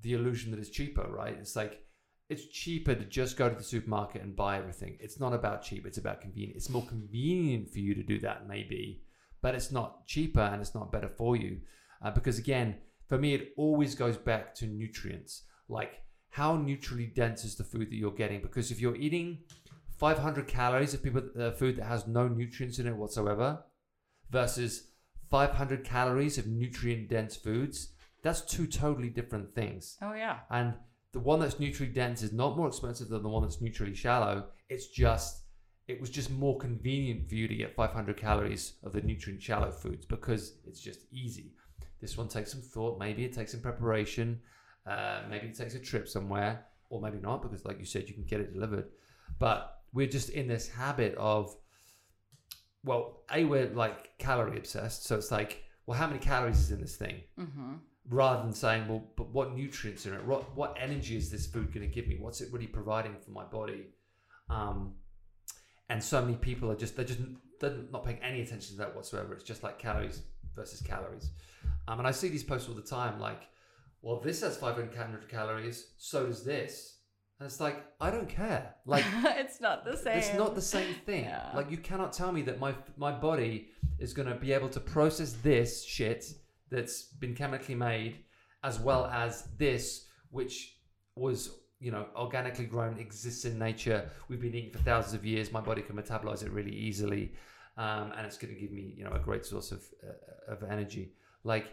the 0.00 0.14
illusion 0.14 0.50
that 0.50 0.60
it's 0.60 0.70
cheaper, 0.70 1.06
right? 1.08 1.36
It's 1.38 1.56
like 1.56 1.84
it's 2.28 2.46
cheaper 2.46 2.94
to 2.94 3.04
just 3.04 3.36
go 3.36 3.48
to 3.48 3.54
the 3.54 3.62
supermarket 3.62 4.22
and 4.22 4.34
buy 4.34 4.58
everything. 4.58 4.96
It's 5.00 5.20
not 5.20 5.34
about 5.34 5.62
cheap, 5.62 5.86
it's 5.86 5.98
about 5.98 6.20
convenient. 6.20 6.56
It's 6.56 6.70
more 6.70 6.86
convenient 6.86 7.70
for 7.70 7.78
you 7.78 7.94
to 7.94 8.02
do 8.02 8.18
that, 8.20 8.48
maybe, 8.48 9.02
but 9.42 9.54
it's 9.54 9.70
not 9.70 10.06
cheaper 10.06 10.40
and 10.40 10.60
it's 10.60 10.74
not 10.74 10.90
better 10.90 11.08
for 11.08 11.36
you. 11.36 11.60
Uh, 12.02 12.10
because 12.10 12.38
again, 12.38 12.76
for 13.06 13.18
me, 13.18 13.34
it 13.34 13.52
always 13.56 13.94
goes 13.94 14.16
back 14.16 14.54
to 14.56 14.66
nutrients. 14.66 15.44
Like, 15.68 16.00
how 16.30 16.56
nutriently 16.56 17.14
dense 17.14 17.44
is 17.44 17.56
the 17.56 17.64
food 17.64 17.90
that 17.90 17.96
you're 17.96 18.10
getting? 18.10 18.40
Because 18.40 18.70
if 18.70 18.80
you're 18.80 18.96
eating 18.96 19.40
500 19.98 20.48
calories 20.48 20.94
of 20.94 21.02
people, 21.02 21.22
uh, 21.38 21.50
food 21.50 21.76
that 21.76 21.84
has 21.84 22.06
no 22.06 22.26
nutrients 22.26 22.78
in 22.78 22.86
it 22.86 22.96
whatsoever, 22.96 23.62
versus 24.32 24.88
500 25.30 25.84
calories 25.84 26.38
of 26.38 26.46
nutrient 26.46 27.08
dense 27.08 27.36
foods, 27.36 27.92
that's 28.22 28.40
two 28.40 28.66
totally 28.66 29.10
different 29.10 29.54
things. 29.54 29.96
Oh 30.02 30.14
yeah. 30.14 30.40
And 30.50 30.74
the 31.12 31.20
one 31.20 31.40
that's 31.40 31.60
nutrient 31.60 31.94
dense 31.94 32.22
is 32.22 32.32
not 32.32 32.56
more 32.56 32.68
expensive 32.68 33.08
than 33.08 33.22
the 33.22 33.28
one 33.28 33.42
that's 33.42 33.60
nutrient 33.60 33.96
shallow. 33.96 34.46
It's 34.68 34.88
just, 34.88 35.44
it 35.86 36.00
was 36.00 36.10
just 36.10 36.30
more 36.30 36.56
convenient 36.58 37.28
for 37.28 37.34
you 37.34 37.46
to 37.46 37.54
get 37.54 37.76
500 37.76 38.16
calories 38.16 38.74
of 38.82 38.92
the 38.92 39.02
nutrient 39.02 39.42
shallow 39.42 39.70
foods 39.70 40.06
because 40.06 40.54
it's 40.66 40.80
just 40.80 41.00
easy. 41.12 41.52
This 42.00 42.16
one 42.16 42.28
takes 42.28 42.50
some 42.50 42.62
thought. 42.62 42.98
Maybe 42.98 43.24
it 43.24 43.32
takes 43.32 43.52
some 43.52 43.60
preparation. 43.60 44.40
Uh, 44.86 45.20
maybe 45.28 45.48
it 45.48 45.56
takes 45.56 45.74
a 45.74 45.78
trip 45.78 46.08
somewhere, 46.08 46.64
or 46.90 47.00
maybe 47.00 47.18
not 47.18 47.42
because, 47.42 47.64
like 47.64 47.78
you 47.78 47.84
said, 47.84 48.08
you 48.08 48.14
can 48.14 48.24
get 48.24 48.40
it 48.40 48.52
delivered. 48.52 48.88
But 49.38 49.78
we're 49.92 50.08
just 50.08 50.30
in 50.30 50.48
this 50.48 50.68
habit 50.68 51.14
of, 51.16 51.54
well, 52.84 53.22
a 53.32 53.44
we're 53.44 53.68
like 53.70 54.18
calorie 54.18 54.58
obsessed. 54.58 55.04
So 55.04 55.16
it's 55.16 55.30
like, 55.30 55.64
well, 55.86 55.98
how 55.98 56.06
many 56.06 56.18
calories 56.18 56.58
is 56.58 56.70
in 56.70 56.80
this 56.80 56.96
thing? 56.96 57.22
Mm-hmm. 57.38 57.74
rather 58.08 58.42
than 58.42 58.52
saying, 58.52 58.88
well, 58.88 59.04
but 59.16 59.28
what 59.28 59.54
nutrients 59.54 60.06
are 60.06 60.14
in 60.14 60.20
it? 60.20 60.26
What 60.26 60.56
what 60.56 60.76
energy 60.80 61.16
is 61.16 61.30
this 61.30 61.46
food 61.46 61.72
going 61.72 61.88
to 61.88 61.94
give 61.94 62.08
me? 62.08 62.18
What's 62.20 62.40
it 62.40 62.52
really 62.52 62.66
providing 62.66 63.16
for 63.24 63.30
my 63.30 63.44
body? 63.44 63.86
Um, 64.50 64.94
and 65.88 66.02
so 66.02 66.20
many 66.20 66.36
people 66.36 66.70
are 66.70 66.76
just 66.76 66.96
they're 66.96 67.04
just 67.04 67.20
they're 67.60 67.78
not 67.92 68.04
paying 68.04 68.18
any 68.22 68.40
attention 68.40 68.74
to 68.76 68.78
that 68.78 68.94
whatsoever. 68.94 69.34
It's 69.34 69.44
just 69.44 69.62
like 69.62 69.78
calories 69.78 70.22
versus 70.54 70.80
calories. 70.80 71.30
Um, 71.88 71.98
and 71.98 72.08
I 72.08 72.10
see 72.10 72.28
these 72.28 72.44
posts 72.44 72.68
all 72.68 72.74
the 72.74 72.82
time, 72.82 73.20
like, 73.20 73.42
well, 74.02 74.20
this 74.20 74.40
has 74.42 74.56
500 74.56 75.28
calories, 75.28 75.92
so 75.98 76.26
does 76.26 76.44
this. 76.44 76.98
And 77.42 77.50
it's 77.50 77.58
like, 77.58 77.84
I 78.00 78.12
don't 78.12 78.28
care. 78.28 78.76
Like, 78.86 79.04
it's 79.24 79.60
not 79.60 79.84
the 79.84 79.96
same. 79.96 80.18
it's 80.18 80.32
not 80.34 80.54
the 80.54 80.62
same 80.62 80.94
thing. 81.06 81.24
Yeah. 81.24 81.50
Like 81.56 81.72
you 81.72 81.76
cannot 81.76 82.12
tell 82.12 82.30
me 82.30 82.42
that 82.42 82.60
my 82.60 82.72
my 82.96 83.10
body 83.10 83.68
is 83.98 84.12
going 84.12 84.28
to 84.28 84.36
be 84.36 84.52
able 84.52 84.68
to 84.68 84.78
process 84.78 85.32
this 85.42 85.84
shit 85.84 86.24
that's 86.70 87.02
been 87.02 87.34
chemically 87.34 87.74
made 87.74 88.18
as 88.62 88.78
well 88.78 89.06
as 89.06 89.48
this 89.58 90.06
which 90.30 90.76
was 91.16 91.50
you 91.80 91.90
know 91.90 92.06
organically 92.14 92.64
grown 92.64 92.96
exists 92.98 93.44
in 93.44 93.58
nature 93.58 94.08
we've 94.28 94.40
been 94.40 94.54
eating 94.54 94.72
for 94.72 94.78
thousands 94.90 95.14
of 95.14 95.24
years 95.24 95.52
my 95.52 95.60
body 95.60 95.82
can 95.82 95.96
metabolize 95.96 96.42
it 96.46 96.50
really 96.52 96.76
easily 96.88 97.32
um, 97.76 98.12
and 98.16 98.24
it's 98.26 98.38
going 98.38 98.54
to 98.54 98.60
give 98.60 98.70
me 98.70 98.94
you 98.96 99.04
know 99.04 99.12
a 99.12 99.18
great 99.18 99.44
source 99.44 99.72
of 99.72 99.82
uh, 100.08 100.52
of 100.52 100.62
energy 100.62 101.12
like 101.44 101.66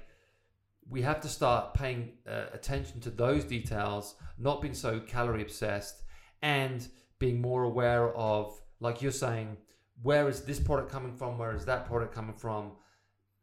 we 0.90 1.02
have 1.02 1.22
to 1.22 1.28
start 1.28 1.74
paying 1.74 2.14
uh, 2.28 2.46
attention 2.54 3.00
to 3.02 3.10
those 3.10 3.44
details 3.44 4.16
not 4.38 4.62
being 4.62 4.74
so 4.74 5.00
calorie 5.00 5.42
obsessed 5.42 6.04
and 6.42 6.88
being 7.20 7.42
more 7.42 7.64
aware 7.64 8.16
of 8.16 8.60
like 8.80 9.02
you're 9.02 9.12
saying 9.12 9.58
where 10.02 10.28
is 10.30 10.42
this 10.42 10.60
product 10.60 10.92
coming 10.92 11.16
from 11.16 11.38
where 11.38 11.56
is 11.56 11.66
that 11.66 11.86
product 11.86 12.14
coming 12.14 12.36
from? 12.36 12.72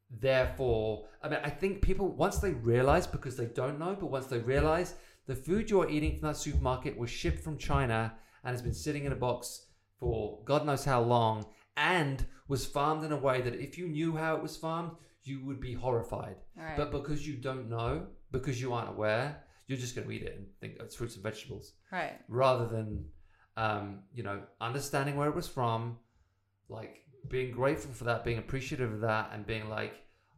Therefore 0.08 1.08
i 1.22 1.28
mean 1.28 1.40
i 1.42 1.50
think 1.50 1.82
people 1.82 2.08
once 2.08 2.38
they 2.38 2.52
realize 2.52 3.08
because 3.08 3.36
they 3.36 3.46
don't 3.46 3.78
know 3.78 3.96
but 3.98 4.06
once 4.06 4.26
they 4.26 4.38
realize 4.38 4.94
the 5.26 5.34
food 5.34 5.68
you're 5.68 5.90
eating 5.90 6.16
from 6.16 6.28
that 6.28 6.36
supermarket 6.36 6.96
was 6.96 7.10
shipped 7.10 7.42
from 7.42 7.58
china 7.58 8.14
and 8.44 8.52
has 8.52 8.62
been 8.62 8.72
sitting 8.72 9.04
in 9.04 9.10
a 9.10 9.16
box 9.16 9.66
for 9.98 10.38
god 10.44 10.64
knows 10.64 10.84
how 10.84 11.00
long 11.00 11.44
and 11.76 12.24
was 12.48 12.64
farmed 12.64 13.04
in 13.04 13.12
a 13.12 13.16
way 13.16 13.40
that 13.40 13.54
if 13.54 13.76
you 13.76 13.88
knew 13.88 14.16
how 14.16 14.36
it 14.36 14.42
was 14.42 14.56
farmed, 14.56 14.92
you 15.26 15.44
would 15.44 15.60
be 15.60 15.74
horrified. 15.74 16.36
Right. 16.56 16.76
But 16.76 16.92
because 16.92 17.26
you 17.26 17.34
don't 17.36 17.68
know, 17.68 18.06
because 18.32 18.60
you 18.60 18.72
aren't 18.72 18.88
aware, 18.88 19.42
you're 19.66 19.78
just 19.78 19.94
going 19.94 20.06
to 20.06 20.12
eat 20.14 20.22
it 20.22 20.36
and 20.36 20.46
think 20.60 20.76
it's 20.80 20.96
fruits 20.96 21.14
and 21.14 21.22
vegetables 21.22 21.72
right. 21.90 22.20
rather 22.28 22.66
than 22.66 23.04
um, 23.56 24.00
you 24.14 24.22
know 24.22 24.40
understanding 24.60 25.16
where 25.16 25.28
it 25.28 25.34
was 25.34 25.48
from 25.48 25.98
like 26.68 27.02
being 27.28 27.50
grateful 27.50 27.92
for 27.92 28.04
that 28.04 28.24
being 28.24 28.38
appreciative 28.38 28.92
of 28.92 29.00
that 29.00 29.30
and 29.32 29.46
being 29.46 29.68
like 29.68 29.94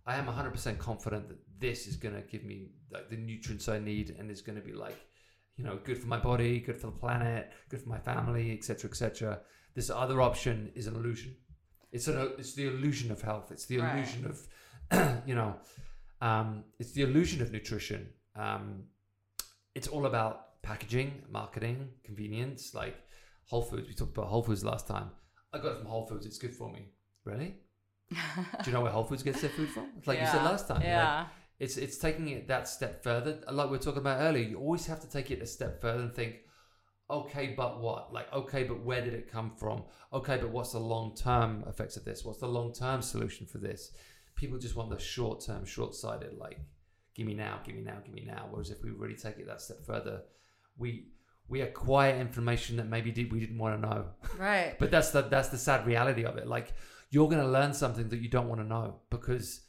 i 0.06 0.14
am 0.16 0.26
100% 0.26 0.78
confident 0.78 1.28
that 1.28 1.38
this 1.58 1.86
is 1.86 1.96
going 1.96 2.14
to 2.14 2.22
give 2.22 2.44
me 2.44 2.68
like 2.90 3.10
the 3.10 3.16
nutrients 3.16 3.68
i 3.68 3.78
need 3.78 4.14
and 4.18 4.30
is 4.30 4.40
going 4.40 4.56
to 4.56 4.64
be 4.64 4.72
like 4.72 4.96
you 5.56 5.64
know 5.64 5.78
good 5.84 5.98
for 5.98 6.06
my 6.06 6.18
body 6.18 6.60
good 6.60 6.76
for 6.76 6.86
the 6.86 6.92
planet 6.92 7.50
good 7.68 7.82
for 7.82 7.88
my 7.88 7.98
family 7.98 8.52
etc 8.56 8.88
etc 8.88 9.40
this 9.74 9.90
other 9.90 10.22
option 10.22 10.70
is 10.74 10.86
an 10.86 10.94
illusion 10.94 11.34
it's 11.92 12.08
an 12.08 12.32
it's 12.38 12.54
the 12.54 12.66
illusion 12.66 13.10
of 13.10 13.20
health 13.20 13.50
it's 13.50 13.66
the 13.66 13.78
Right. 13.78 13.96
illusion 13.96 14.24
of 14.26 14.46
you 15.26 15.34
know 15.34 15.54
um, 16.20 16.64
it's 16.78 16.92
the 16.92 17.02
illusion 17.02 17.42
of 17.42 17.52
nutrition 17.52 18.08
um, 18.36 18.84
it's 19.74 19.88
all 19.88 20.06
about 20.06 20.60
packaging, 20.62 21.22
marketing, 21.30 21.88
convenience. 22.04 22.74
Like 22.74 22.96
Whole 23.46 23.62
Foods, 23.62 23.88
we 23.88 23.94
talked 23.94 24.16
about 24.16 24.26
Whole 24.28 24.42
Foods 24.42 24.64
last 24.64 24.86
time. 24.88 25.10
I 25.52 25.58
got 25.58 25.72
it 25.72 25.78
from 25.78 25.86
Whole 25.86 26.06
Foods. 26.06 26.26
It's 26.26 26.38
good 26.38 26.54
for 26.54 26.70
me. 26.70 26.86
Really? 27.24 27.54
Do 28.10 28.16
you 28.66 28.72
know 28.72 28.80
where 28.80 28.90
Whole 28.90 29.04
Foods 29.04 29.22
gets 29.22 29.40
their 29.40 29.50
food 29.50 29.68
from? 29.68 29.88
It's 29.98 30.06
like 30.06 30.20
you 30.20 30.26
said 30.26 30.42
last 30.42 30.66
time. 30.68 30.78
Like, 30.78 30.86
Yeah. 30.86 31.26
it's 31.58 31.76
it's 31.76 31.98
taking 31.98 32.28
it 32.28 32.48
that 32.48 32.68
step 32.68 33.02
further. 33.02 33.38
Like 33.50 33.66
we 33.66 33.76
were 33.76 33.82
talking 33.82 34.00
about 34.00 34.20
earlier, 34.20 34.48
you 34.48 34.58
always 34.58 34.86
have 34.86 35.00
to 35.00 35.08
take 35.10 35.30
it 35.30 35.42
a 35.42 35.46
step 35.46 35.80
further 35.80 36.02
and 36.02 36.14
think, 36.14 36.36
okay, 37.10 37.54
but 37.56 37.80
what? 37.80 38.12
Like, 38.12 38.32
okay, 38.32 38.64
but 38.64 38.82
where 38.84 39.00
did 39.02 39.14
it 39.14 39.30
come 39.30 39.52
from? 39.56 39.84
Okay, 40.12 40.38
but 40.38 40.50
what's 40.50 40.72
the 40.72 40.80
long 40.80 41.14
term 41.14 41.64
effects 41.68 41.96
of 41.96 42.04
this? 42.04 42.24
What's 42.24 42.40
the 42.40 42.48
long 42.48 42.72
term 42.72 43.02
solution 43.02 43.46
for 43.46 43.58
this? 43.58 43.92
People 44.38 44.58
just 44.58 44.76
want 44.76 44.90
the 44.90 44.98
short 44.98 45.44
term, 45.44 45.64
short 45.64 45.94
sighted, 45.94 46.38
like, 46.38 46.58
give 47.14 47.26
me 47.26 47.34
now, 47.34 47.60
give 47.64 47.74
me 47.74 47.82
now, 47.82 47.98
give 48.04 48.14
me 48.14 48.24
now. 48.24 48.46
Whereas 48.50 48.70
if 48.70 48.82
we 48.82 48.90
really 48.90 49.16
take 49.16 49.38
it 49.38 49.46
that 49.46 49.60
step 49.60 49.84
further, 49.84 50.22
we 50.78 51.08
we 51.48 51.62
acquire 51.62 52.14
information 52.14 52.76
that 52.76 52.86
maybe 52.88 53.10
did, 53.10 53.32
we 53.32 53.40
didn't 53.40 53.58
want 53.58 53.80
to 53.80 53.88
know. 53.88 54.04
right. 54.38 54.76
But 54.78 54.90
that's 54.90 55.10
the 55.10 55.22
that's 55.22 55.48
the 55.48 55.58
sad 55.58 55.86
reality 55.86 56.24
of 56.24 56.36
it. 56.36 56.46
Like 56.46 56.72
you're 57.10 57.28
going 57.28 57.42
to 57.42 57.48
learn 57.48 57.72
something 57.72 58.08
that 58.10 58.20
you 58.20 58.28
don't 58.28 58.48
want 58.48 58.60
to 58.60 58.66
know 58.66 59.00
because 59.10 59.62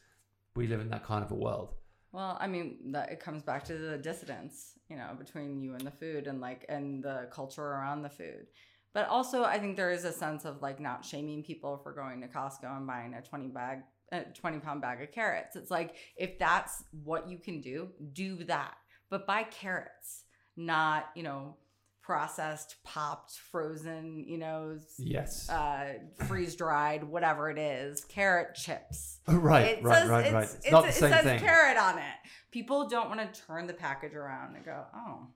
we 0.55 0.67
live 0.67 0.81
in 0.81 0.89
that 0.89 1.05
kind 1.05 1.23
of 1.23 1.31
a 1.31 1.35
world. 1.35 1.73
Well, 2.11 2.37
I 2.39 2.47
mean, 2.47 2.91
that 2.91 3.11
it 3.11 3.19
comes 3.19 3.43
back 3.43 3.63
to 3.65 3.77
the 3.77 3.97
dissidence, 3.97 4.73
you 4.89 4.97
know, 4.97 5.15
between 5.17 5.61
you 5.61 5.73
and 5.73 5.81
the 5.81 5.91
food 5.91 6.27
and 6.27 6.41
like 6.41 6.65
and 6.69 7.03
the 7.03 7.29
culture 7.31 7.65
around 7.65 8.01
the 8.01 8.09
food. 8.09 8.47
But 8.93 9.07
also, 9.07 9.43
I 9.43 9.59
think 9.59 9.77
there 9.77 9.91
is 9.91 10.03
a 10.03 10.11
sense 10.11 10.45
of 10.45 10.61
like 10.61 10.79
not 10.79 11.05
shaming 11.05 11.43
people 11.43 11.77
for 11.77 11.93
going 11.93 12.21
to 12.21 12.27
Costco 12.27 12.75
and 12.75 12.87
buying 12.87 13.13
a 13.13 13.21
20 13.21 13.47
bag 13.49 13.79
a 14.11 14.21
20 14.23 14.59
pound 14.59 14.81
bag 14.81 15.01
of 15.01 15.11
carrots. 15.11 15.55
It's 15.55 15.71
like 15.71 15.95
if 16.17 16.37
that's 16.39 16.83
what 17.03 17.29
you 17.29 17.37
can 17.37 17.61
do, 17.61 17.89
do 18.13 18.43
that. 18.45 18.75
But 19.09 19.25
buy 19.27 19.43
carrots, 19.43 20.23
not, 20.55 21.09
you 21.15 21.23
know, 21.23 21.57
processed, 22.01 22.75
popped, 22.83 23.33
frozen, 23.51 24.23
you 24.27 24.37
know, 24.37 24.77
Yes. 24.97 25.47
uh, 25.49 25.93
freeze 26.27 26.55
dried, 26.55 27.03
whatever 27.03 27.51
it 27.51 27.59
is, 27.59 28.03
carrot 28.05 28.55
chips. 28.55 29.19
right, 29.27 29.77
It 29.77 29.83
right, 29.83 29.95
says- 29.99 30.09
right, 30.09 30.33
right. 30.33 30.43
It's, 30.43 30.53
it's- 30.55 30.71
not 30.71 30.83
the 30.83 30.89
it 30.89 30.93
says 30.95 31.23
thing. 31.23 31.39
carrot 31.39 31.77
on 31.77 31.99
it. 31.99 32.15
People 32.51 32.87
don't 32.87 33.09
want 33.09 33.31
to 33.33 33.41
turn 33.45 33.67
the 33.67 33.73
package 33.73 34.13
around 34.15 34.55
and 34.55 34.65
go, 34.65 34.85
oh, 34.95 35.27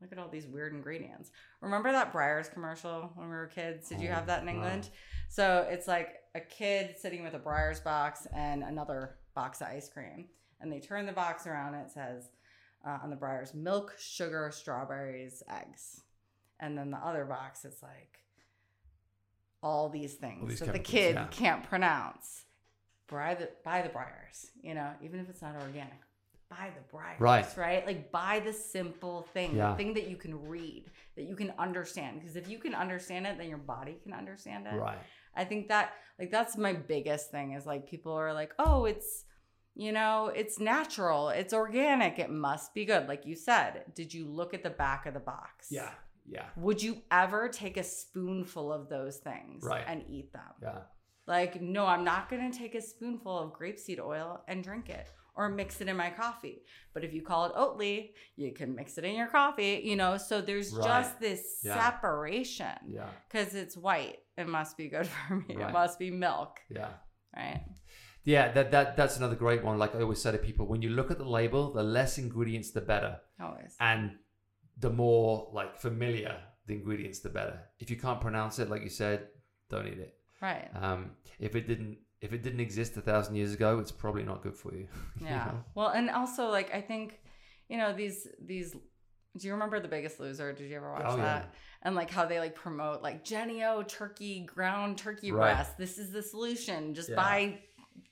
look 0.00 0.12
at 0.12 0.18
all 0.18 0.28
these 0.28 0.46
weird 0.46 0.72
ingredients. 0.72 1.30
Remember 1.60 1.92
that 1.92 2.12
Breyers 2.12 2.50
commercial 2.52 3.12
when 3.16 3.28
we 3.28 3.34
were 3.34 3.46
kids? 3.54 3.88
Did 3.90 4.00
you 4.00 4.08
Oh, 4.08 4.14
have 4.14 4.26
that 4.28 4.40
in 4.40 4.46
wow. 4.46 4.52
England? 4.54 4.88
So 5.28 5.66
it's 5.70 5.86
like 5.86 6.08
a 6.34 6.40
kid 6.40 6.96
sitting 6.98 7.22
with 7.22 7.34
a 7.34 7.38
Breyers 7.38 7.82
box 7.82 8.26
and 8.34 8.62
another 8.62 9.16
box 9.34 9.60
of 9.60 9.68
ice 9.68 9.88
cream. 9.88 10.26
And 10.60 10.72
they 10.72 10.80
turn 10.80 11.06
the 11.06 11.12
box 11.12 11.46
around 11.46 11.74
and 11.74 11.86
it 11.86 11.92
says 11.92 12.30
uh, 12.86 12.98
on 13.02 13.10
the 13.10 13.16
Breyers 13.16 13.54
milk, 13.54 13.94
sugar, 13.98 14.50
strawberries, 14.52 15.42
eggs. 15.50 16.02
And 16.60 16.76
then 16.76 16.90
the 16.90 16.98
other 16.98 17.24
box, 17.24 17.64
it's 17.64 17.82
like 17.82 18.20
all 19.62 19.88
these 19.88 20.14
things 20.14 20.48
these 20.48 20.60
that 20.60 20.72
the 20.72 20.78
kid 20.78 21.14
yeah. 21.14 21.26
can't 21.30 21.64
pronounce. 21.64 22.44
Buy 23.08 23.34
the 23.34 23.50
buy 23.64 23.82
the 23.82 23.88
Breyers, 23.88 24.46
you 24.62 24.74
know, 24.74 24.90
even 25.02 25.20
if 25.20 25.28
it's 25.28 25.42
not 25.42 25.54
organic. 25.56 26.00
Buy 26.48 26.70
the 26.74 26.96
Breyers, 26.96 27.18
Right. 27.20 27.46
Right? 27.56 27.86
Like 27.86 28.10
buy 28.12 28.40
the 28.40 28.52
simple 28.52 29.22
thing, 29.34 29.56
Yeah. 29.56 29.70
the 29.70 29.76
thing 29.76 29.94
that 29.94 30.08
you 30.08 30.16
can 30.16 30.46
read, 30.48 30.84
that 31.16 31.24
you 31.24 31.36
can 31.36 31.52
understand. 31.58 32.20
Because 32.20 32.36
if 32.36 32.48
you 32.48 32.58
can 32.58 32.74
understand 32.74 33.26
it, 33.26 33.38
then 33.38 33.48
your 33.48 33.58
body 33.58 33.98
can 34.02 34.12
understand 34.12 34.66
it. 34.66 34.74
Right. 34.74 34.98
I 35.36 35.44
think 35.44 35.68
that 35.68 35.92
like 36.18 36.30
that's 36.30 36.56
my 36.56 36.72
biggest 36.72 37.30
thing 37.30 37.52
is 37.52 37.66
like 37.66 37.88
people 37.88 38.12
are 38.12 38.32
like, 38.32 38.52
oh, 38.58 38.84
it's 38.84 39.24
you 39.76 39.90
know, 39.90 40.30
it's 40.34 40.60
natural, 40.60 41.30
it's 41.30 41.52
organic, 41.52 42.20
it 42.20 42.30
must 42.30 42.74
be 42.74 42.84
good. 42.84 43.08
Like 43.08 43.26
you 43.26 43.34
said, 43.34 43.82
did 43.94 44.14
you 44.14 44.24
look 44.28 44.54
at 44.54 44.62
the 44.62 44.70
back 44.70 45.06
of 45.06 45.14
the 45.14 45.20
box? 45.20 45.66
Yeah. 45.70 45.90
Yeah. 46.26 46.46
Would 46.56 46.82
you 46.82 47.02
ever 47.10 47.48
take 47.48 47.76
a 47.76 47.82
spoonful 47.82 48.72
of 48.72 48.88
those 48.88 49.16
things 49.18 49.64
Right. 49.64 49.84
and 49.86 50.04
eat 50.08 50.32
them? 50.32 50.52
Yeah. 50.62 50.78
Like, 51.26 51.60
no, 51.60 51.86
I'm 51.86 52.04
not 52.04 52.28
gonna 52.30 52.52
take 52.52 52.74
a 52.74 52.80
spoonful 52.80 53.36
of 53.36 53.52
grapeseed 53.52 53.98
oil 53.98 54.42
and 54.46 54.62
drink 54.62 54.88
it 54.88 55.10
or 55.36 55.48
mix 55.48 55.80
it 55.80 55.88
in 55.88 55.96
my 55.96 56.10
coffee. 56.10 56.62
But 56.92 57.04
if 57.04 57.12
you 57.12 57.22
call 57.22 57.46
it 57.46 57.54
Oatly, 57.54 58.10
you 58.36 58.52
can 58.52 58.74
mix 58.74 58.98
it 58.98 59.04
in 59.04 59.16
your 59.16 59.26
coffee, 59.26 59.80
you 59.84 59.96
know? 59.96 60.16
So 60.16 60.40
there's 60.40 60.72
Right. 60.72 60.84
just 60.86 61.20
this 61.20 61.60
Yeah. 61.64 61.74
separation 61.82 62.76
Yeah. 62.88 63.08
because 63.28 63.54
it's 63.54 63.76
white. 63.76 64.18
It 64.36 64.48
must 64.48 64.76
be 64.76 64.88
good 64.88 65.06
for 65.28 65.36
me. 65.36 65.56
Right. 65.56 65.68
It 65.68 65.72
must 65.72 65.98
be 65.98 66.10
milk, 66.10 66.60
Yeah. 66.68 66.90
right? 67.36 67.64
Yeah, 68.24 68.52
that, 68.52 68.70
that 68.70 68.96
that's 68.96 69.16
another 69.18 69.34
great 69.36 69.62
one. 69.62 69.78
Like 69.78 69.94
I 69.94 70.00
always 70.00 70.22
say 70.22 70.32
to 70.32 70.38
people, 70.38 70.66
when 70.66 70.80
you 70.80 70.90
look 70.90 71.10
at 71.10 71.18
the 71.18 71.28
label, 71.28 71.72
the 71.72 71.82
less 71.82 72.16
ingredients, 72.16 72.70
the 72.70 72.80
better, 72.80 73.20
Always. 73.38 73.76
and 73.80 74.12
the 74.78 74.90
more 74.90 75.50
like 75.52 75.76
familiar 75.76 76.40
the 76.66 76.74
ingredients, 76.74 77.18
the 77.20 77.28
better. 77.28 77.60
If 77.78 77.90
you 77.90 77.96
can't 77.98 78.20
pronounce 78.22 78.58
it, 78.58 78.70
like 78.70 78.82
you 78.82 78.88
said, 78.88 79.28
don't 79.68 79.86
eat 79.86 79.98
it. 79.98 80.14
Right. 80.40 80.70
Um, 80.74 81.16
if 81.38 81.54
it 81.54 81.66
didn't 81.66 81.98
if 82.24 82.32
it 82.32 82.42
didn't 82.42 82.60
exist 82.60 82.96
a 82.96 83.00
thousand 83.02 83.36
years 83.36 83.52
ago, 83.54 83.78
it's 83.78 83.92
probably 83.92 84.22
not 84.24 84.42
good 84.42 84.56
for 84.56 84.72
you. 84.74 84.88
you 85.20 85.26
Yeah. 85.26 85.44
know? 85.46 85.64
Well, 85.74 85.88
and 85.88 86.08
also 86.10 86.48
like 86.48 86.74
I 86.74 86.80
think, 86.80 87.20
you 87.68 87.76
know, 87.76 87.92
these 87.92 88.26
these 88.44 88.74
do 89.36 89.46
you 89.48 89.52
remember 89.52 89.80
The 89.80 89.88
Biggest 89.88 90.20
Loser? 90.20 90.52
Did 90.52 90.70
you 90.70 90.76
ever 90.76 90.92
watch 90.92 91.02
Oh, 91.06 91.16
yeah. 91.16 91.22
that? 91.24 91.54
And 91.82 91.96
like 91.96 92.08
how 92.10 92.24
they 92.24 92.38
like 92.38 92.54
promote 92.54 93.02
like 93.02 93.24
Jennie-O 93.24 93.82
turkey 93.82 94.46
ground 94.46 94.96
turkey 94.96 95.32
Right. 95.32 95.54
breast. 95.54 95.76
This 95.76 95.98
is 95.98 96.12
the 96.12 96.22
solution. 96.22 96.94
Just 96.94 97.10
Yeah. 97.10 97.16
buy 97.16 97.60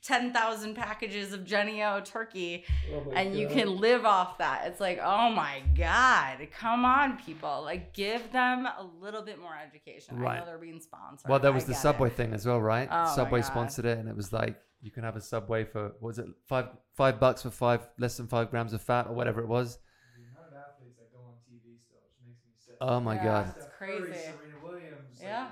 10,000 0.01 0.75
packages 0.75 1.31
of 1.33 1.45
Jennie-O 1.45 2.01
turkey 2.01 2.65
Oh 2.93 3.11
and 3.11 3.35
you 3.35 3.47
can 3.47 3.77
live 3.79 4.05
off 4.05 4.37
that. 4.37 4.63
It's 4.67 4.79
like, 4.79 4.99
"Oh 5.01 5.29
my 5.29 5.61
god, 5.77 6.45
come 6.51 6.83
on 6.85 7.17
people. 7.17 7.61
Like 7.63 7.93
give 7.93 8.31
them 8.31 8.65
a 8.65 8.83
little 8.99 9.21
bit 9.21 9.39
more 9.39 9.55
education." 9.57 10.15
I 10.17 10.19
Right. 10.21 10.39
know 10.39 10.45
they're 10.45 10.57
being 10.57 10.79
sponsored. 10.81 11.29
Well, 11.29 11.39
there 11.39 11.51
I 11.51 11.55
was 11.55 11.65
the 11.65 11.71
get 11.73 11.77
it. 11.79 11.81
Subway 11.81 12.09
thing 12.09 12.33
as 12.33 12.45
well, 12.45 12.61
right? 12.61 12.89
Oh, 12.91 13.15
Subway 13.15 13.41
sponsored 13.41 13.85
it, 13.85 13.97
and 13.97 14.09
it 14.09 14.15
was 14.15 14.33
like 14.33 14.59
you 14.81 14.91
can 14.91 15.03
have 15.03 15.15
a 15.15 15.21
Subway 15.21 15.63
for 15.63 15.83
what 15.99 16.01
was 16.01 16.19
it 16.19 16.27
five 16.45 16.67
five 16.93 17.19
bucks 17.19 17.41
for 17.43 17.49
five 17.49 17.87
less 17.97 18.17
than 18.17 18.27
five 18.27 18.49
grams 18.51 18.73
of 18.73 18.81
fat 18.81 19.07
or 19.07 19.13
whatever 19.13 19.41
it 19.41 19.47
was. 19.47 19.77
The 20.17 20.23
amount 20.23 20.47
of 20.51 20.53
athletes 20.57 20.97
that 20.97 21.11
go 21.13 21.19
on 21.19 21.35
TV 21.49 21.77
still 21.79 21.99
just 22.05 22.19
makes 22.25 22.41
me 22.45 22.51
sick. 22.57 22.75
Oh 22.81 22.99
my 22.99 23.15
Yeah. 23.15 23.23
god! 23.23 23.53
It's 23.55 23.65
Steph 23.65 23.79
Curry, 23.79 24.01
crazy. 24.01 24.19
Serena 24.19 24.55
Williams. 24.63 25.19
like, 25.19 25.27
Yeah. 25.27 25.47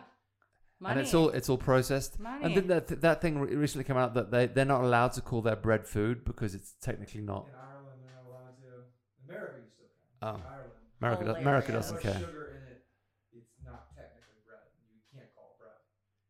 Money. 0.81 0.91
And 0.93 1.01
it's 1.01 1.13
all 1.13 1.29
it's 1.29 1.47
all 1.47 1.57
processed. 1.59 2.19
money. 2.19 2.43
And 2.43 2.57
then 2.57 2.67
that 2.67 3.01
that 3.01 3.21
thing 3.21 3.39
re- 3.39 3.55
recently 3.55 3.83
came 3.83 3.97
out 3.97 4.15
that 4.15 4.31
they 4.31 4.47
they're 4.47 4.65
not 4.65 4.81
allowed 4.83 5.13
to 5.13 5.21
call 5.21 5.41
their 5.43 5.55
bread 5.55 5.87
food 5.87 6.25
because 6.25 6.55
it's 6.55 6.73
technically 6.81 7.21
not. 7.21 7.45
In 7.47 7.53
Ireland, 7.53 8.01
they're 8.03 8.15
not 8.17 8.25
allowed 8.27 8.57
to. 8.57 8.69
America, 9.29 9.57
you 9.61 9.69
still 9.69 9.87
can. 10.19 10.41
Oh. 10.41 10.41
Ireland. 10.49 10.71
America, 10.99 11.23
does, 11.25 11.35
America 11.37 11.71
doesn't 11.71 12.01
care, 12.01 12.13
sugar 12.19 12.45
in 12.57 12.63
it, 12.73 12.83
it's 13.33 13.53
not 13.65 13.89
technically 13.95 14.41
bread. 14.45 14.65
You 14.93 15.01
can't 15.13 15.29
call 15.35 15.53
it 15.53 15.61
bread 15.61 15.77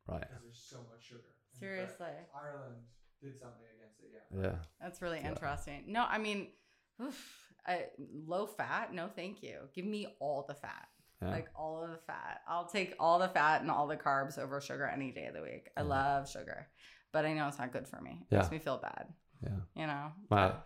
right? 0.07 0.21
because 0.27 0.43
there's 0.43 0.63
so 0.69 0.77
much 0.91 1.03
sugar. 1.03 1.19
in 1.19 1.59
bread. 1.59 1.59
Seriously. 1.59 2.15
Ireland 2.35 2.75
did 3.21 3.37
something 3.39 3.67
against 3.75 3.99
it, 3.99 4.11
yeah. 4.15 4.51
Yeah, 4.51 4.55
That's 4.81 5.01
really 5.01 5.19
Yeah. 5.19 5.29
interesting. 5.29 5.83
No, 5.87 6.05
I 6.07 6.17
mean, 6.19 6.47
oof, 7.01 7.19
I, 7.67 7.87
low 7.99 8.45
fat. 8.47 8.93
No, 8.93 9.07
thank 9.13 9.43
you. 9.43 9.67
Give 9.75 9.85
me 9.85 10.07
all 10.19 10.45
the 10.47 10.55
fat, 10.55 10.87
yeah. 11.21 11.29
like 11.29 11.47
all 11.55 11.83
of 11.83 11.89
the 11.91 11.97
fat. 12.07 12.41
I'll 12.47 12.67
take 12.67 12.95
all 12.99 13.19
the 13.19 13.29
fat 13.29 13.61
and 13.61 13.69
all 13.71 13.87
the 13.87 13.97
carbs 13.97 14.37
over 14.39 14.59
sugar 14.61 14.85
any 14.87 15.11
day 15.11 15.25
of 15.27 15.33
the 15.33 15.41
week. 15.41 15.69
I 15.77 15.81
love 15.81 16.29
sugar, 16.29 16.67
but 17.11 17.25
I 17.25 17.33
know 17.33 17.47
it's 17.47 17.59
not 17.59 17.71
good 17.73 17.87
for 17.87 17.99
me. 18.01 18.19
It 18.29 18.33
Yeah. 18.35 18.39
makes 18.39 18.51
me 18.51 18.59
feel 18.59 18.77
bad. 18.77 19.07
yeah. 19.43 19.49
You 19.75 19.87
know. 19.87 20.11
Well, 20.29 20.63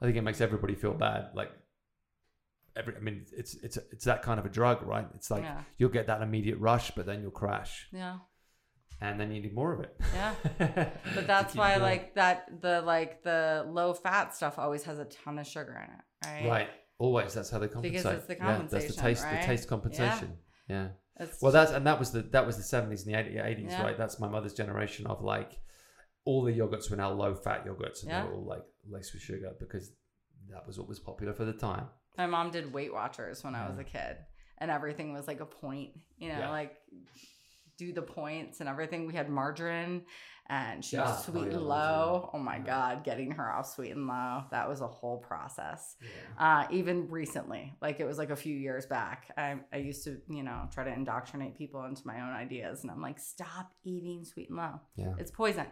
I 0.00 0.04
think 0.04 0.16
it 0.16 0.22
makes 0.22 0.40
everybody 0.40 0.74
feel 0.74 0.94
bad. 0.94 1.30
Like 1.34 1.50
every, 2.76 2.96
I 2.96 3.00
mean, 3.00 3.26
it's 3.36 3.54
it's 3.54 3.76
it's 3.92 4.04
that 4.04 4.22
kind 4.22 4.40
of 4.40 4.46
a 4.46 4.48
drug, 4.48 4.82
right? 4.82 5.06
It's 5.14 5.30
like 5.30 5.42
yeah. 5.44 5.60
you'll 5.78 5.90
get 5.90 6.06
that 6.08 6.22
immediate 6.22 6.58
rush, 6.58 6.90
but 6.92 7.06
then 7.06 7.22
you'll 7.22 7.30
crash, 7.30 7.88
Yeah. 7.92 8.18
and 9.00 9.20
then 9.20 9.30
you 9.32 9.40
need 9.42 9.54
more 9.54 9.72
of 9.72 9.80
it. 9.80 9.94
Yeah. 10.14 10.34
but 10.58 10.92
But 11.14 11.26
that's 11.26 11.54
why, 11.54 11.76
like 11.76 12.14
that, 12.14 12.60
the 12.60 12.80
like 12.82 13.22
the 13.22 13.64
low 13.68 13.92
fat 13.94 14.34
stuff 14.34 14.58
always 14.58 14.84
has 14.84 14.98
a 14.98 15.04
ton 15.04 15.38
of 15.38 15.46
sugar 15.46 15.72
in 15.76 15.94
it, 15.94 16.44
right? 16.44 16.50
right, 16.50 16.68
always 17.02 17.34
that's 17.34 17.50
how 17.50 17.58
they 17.58 17.68
compensate. 17.68 18.02
Because 18.02 18.18
it's 18.18 18.26
the 18.26 18.36
Yeah, 18.36 18.62
that's 18.70 18.86
the 18.94 19.00
taste, 19.06 19.24
right? 19.24 19.40
the 19.40 19.46
taste 19.46 19.68
compensation. 19.68 20.30
Yeah, 20.68 20.88
It's 21.20 21.42
Well, 21.42 21.52
that's 21.52 21.72
and 21.72 21.86
that 21.86 21.98
was 21.98 22.12
the 22.12 22.22
that 22.34 22.46
was 22.46 22.56
the 22.56 22.62
seventies 22.62 23.06
and 23.06 23.14
the 23.14 23.44
eighties, 23.46 23.72
Yeah. 23.72 23.82
right? 23.82 23.98
That's 23.98 24.18
my 24.20 24.28
mother's 24.28 24.54
generation 24.54 25.06
of 25.06 25.22
like 25.22 25.50
all 26.24 26.42
the 26.44 26.52
yogurts 26.52 26.90
were 26.90 26.96
now 26.96 27.10
low 27.10 27.34
fat 27.34 27.66
yogurts 27.66 28.02
and 28.02 28.10
Yeah. 28.10 28.22
they're 28.22 28.32
all 28.34 28.44
like 28.54 28.64
laced 28.88 29.12
with 29.14 29.22
sugar 29.22 29.52
because 29.58 29.92
that 30.50 30.66
was 30.66 30.78
what 30.78 30.88
was 30.88 31.00
popular 31.00 31.32
for 31.34 31.44
the 31.44 31.52
time. 31.52 31.86
My 32.18 32.26
mom 32.26 32.50
did 32.50 32.72
Weight 32.72 32.92
Watchers 32.92 33.42
when 33.44 33.54
I 33.54 33.68
was 33.68 33.78
a 33.78 33.84
kid, 33.84 34.16
and 34.58 34.70
everything 34.70 35.12
was 35.12 35.26
like 35.26 35.40
a 35.40 35.46
point, 35.46 35.90
you 36.18 36.28
know, 36.28 36.38
Yeah. 36.38 36.50
like 36.50 36.72
do 37.86 37.92
the 37.92 38.02
points 38.02 38.60
and 38.60 38.68
everything. 38.68 39.06
We 39.06 39.14
had 39.14 39.28
margarine, 39.28 40.02
and 40.48 40.84
she 40.84 40.96
Yeah. 40.96 41.02
was 41.02 41.20
Oh, 41.28 41.32
sweet 41.32 41.46
yeah, 41.48 41.56
and 41.58 41.62
low. 41.68 42.30
Oh 42.34 42.38
my 42.38 42.56
Yeah. 42.56 42.62
god, 42.64 43.04
getting 43.04 43.30
her 43.32 43.50
off 43.52 43.66
sweet 43.66 43.90
and 43.92 44.06
low 44.06 44.44
that 44.50 44.68
was 44.68 44.80
a 44.80 44.86
whole 44.88 45.18
process. 45.18 45.96
Uh, 46.38 46.66
even 46.70 47.08
recently, 47.10 47.74
like 47.80 48.00
it 48.00 48.04
was 48.04 48.18
like 48.18 48.30
a 48.30 48.36
few 48.36 48.56
years 48.56 48.86
back, 48.86 49.32
I, 49.36 49.56
I 49.72 49.76
used 49.78 50.04
to, 50.04 50.20
you 50.28 50.42
know, 50.42 50.68
try 50.72 50.84
to 50.84 50.92
indoctrinate 50.92 51.56
people 51.56 51.84
into 51.84 52.06
my 52.06 52.20
own 52.20 52.32
ideas, 52.32 52.82
and 52.82 52.90
I'm 52.90 53.00
like, 53.02 53.18
stop 53.18 53.72
eating 53.84 54.24
sweet 54.24 54.48
and 54.50 54.58
low 54.58 54.80
Yeah. 54.96 55.14
it's 55.18 55.30
poison 55.30 55.66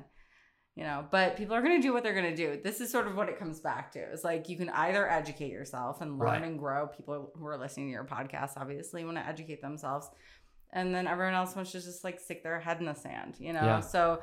you 0.76 0.84
know 0.84 1.04
but 1.10 1.36
people 1.36 1.54
are 1.56 1.62
going 1.62 1.76
to 1.80 1.82
do 1.86 1.92
what 1.92 2.04
they're 2.04 2.14
going 2.14 2.32
to 2.32 2.36
do 2.36 2.60
this 2.62 2.80
is 2.80 2.88
sort 2.92 3.08
of 3.08 3.16
what 3.16 3.28
it 3.28 3.36
comes 3.36 3.58
back 3.60 3.90
to 3.90 3.98
it's 3.98 4.22
like 4.22 4.48
you 4.48 4.56
can 4.56 4.68
either 4.70 5.10
educate 5.10 5.50
yourself 5.50 6.00
and 6.00 6.16
learn 6.16 6.28
Right. 6.28 6.42
and 6.44 6.58
grow 6.60 6.86
people 6.86 7.32
who 7.34 7.44
are 7.46 7.58
listening 7.58 7.86
to 7.88 7.90
your 7.90 8.04
podcast 8.04 8.52
obviously 8.56 9.04
want 9.04 9.16
to 9.16 9.26
educate 9.26 9.60
themselves 9.60 10.08
and 10.72 10.94
then 10.94 11.06
everyone 11.06 11.34
else 11.34 11.54
wants 11.56 11.72
to 11.72 11.80
just 11.80 12.04
like 12.04 12.18
stick 12.20 12.42
their 12.42 12.60
head 12.60 12.78
in 12.80 12.86
the 12.86 12.94
sand 12.94 13.34
you 13.38 13.52
know 13.52 13.64
Yeah. 13.64 13.80
so 13.80 14.22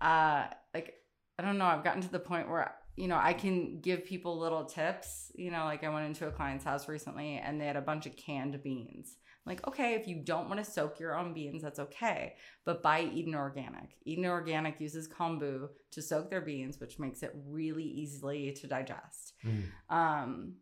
uh 0.00 0.46
like 0.74 0.94
i 1.38 1.42
don't 1.42 1.58
know 1.58 1.66
i've 1.66 1.84
gotten 1.84 2.02
to 2.02 2.10
the 2.10 2.18
point 2.18 2.48
where 2.48 2.74
you 2.96 3.08
know 3.08 3.18
i 3.20 3.32
can 3.32 3.80
give 3.80 4.04
people 4.04 4.38
little 4.38 4.64
tips 4.64 5.30
you 5.34 5.50
know 5.50 5.64
like 5.64 5.84
i 5.84 5.88
went 5.88 6.06
into 6.06 6.26
a 6.26 6.30
client's 6.30 6.64
house 6.64 6.88
recently 6.88 7.36
and 7.44 7.60
they 7.60 7.66
had 7.66 7.76
a 7.76 7.80
bunch 7.82 8.06
of 8.06 8.16
canned 8.16 8.62
beans 8.62 9.16
like 9.46 9.66
okay 9.68 9.94
if 9.94 10.08
you 10.08 10.16
don't 10.24 10.48
want 10.48 10.62
to 10.64 10.70
soak 10.70 10.98
your 10.98 11.16
own 11.18 11.34
beans 11.34 11.62
that's 11.62 11.78
okay 11.78 12.34
but 12.64 12.82
buy 12.82 13.02
Eden 13.02 13.34
Organic. 13.34 13.90
Eden 14.06 14.24
Organic 14.24 14.80
uses 14.80 15.06
kombu 15.06 15.68
to 15.90 16.00
soak 16.00 16.30
their 16.30 16.40
beans, 16.40 16.80
which 16.80 16.98
makes 16.98 17.22
it 17.22 17.30
really 17.46 17.84
easily 17.84 18.52
to 18.52 18.66
digest. 18.66 19.34
Mm. 19.44 19.64
Um, 19.94 20.54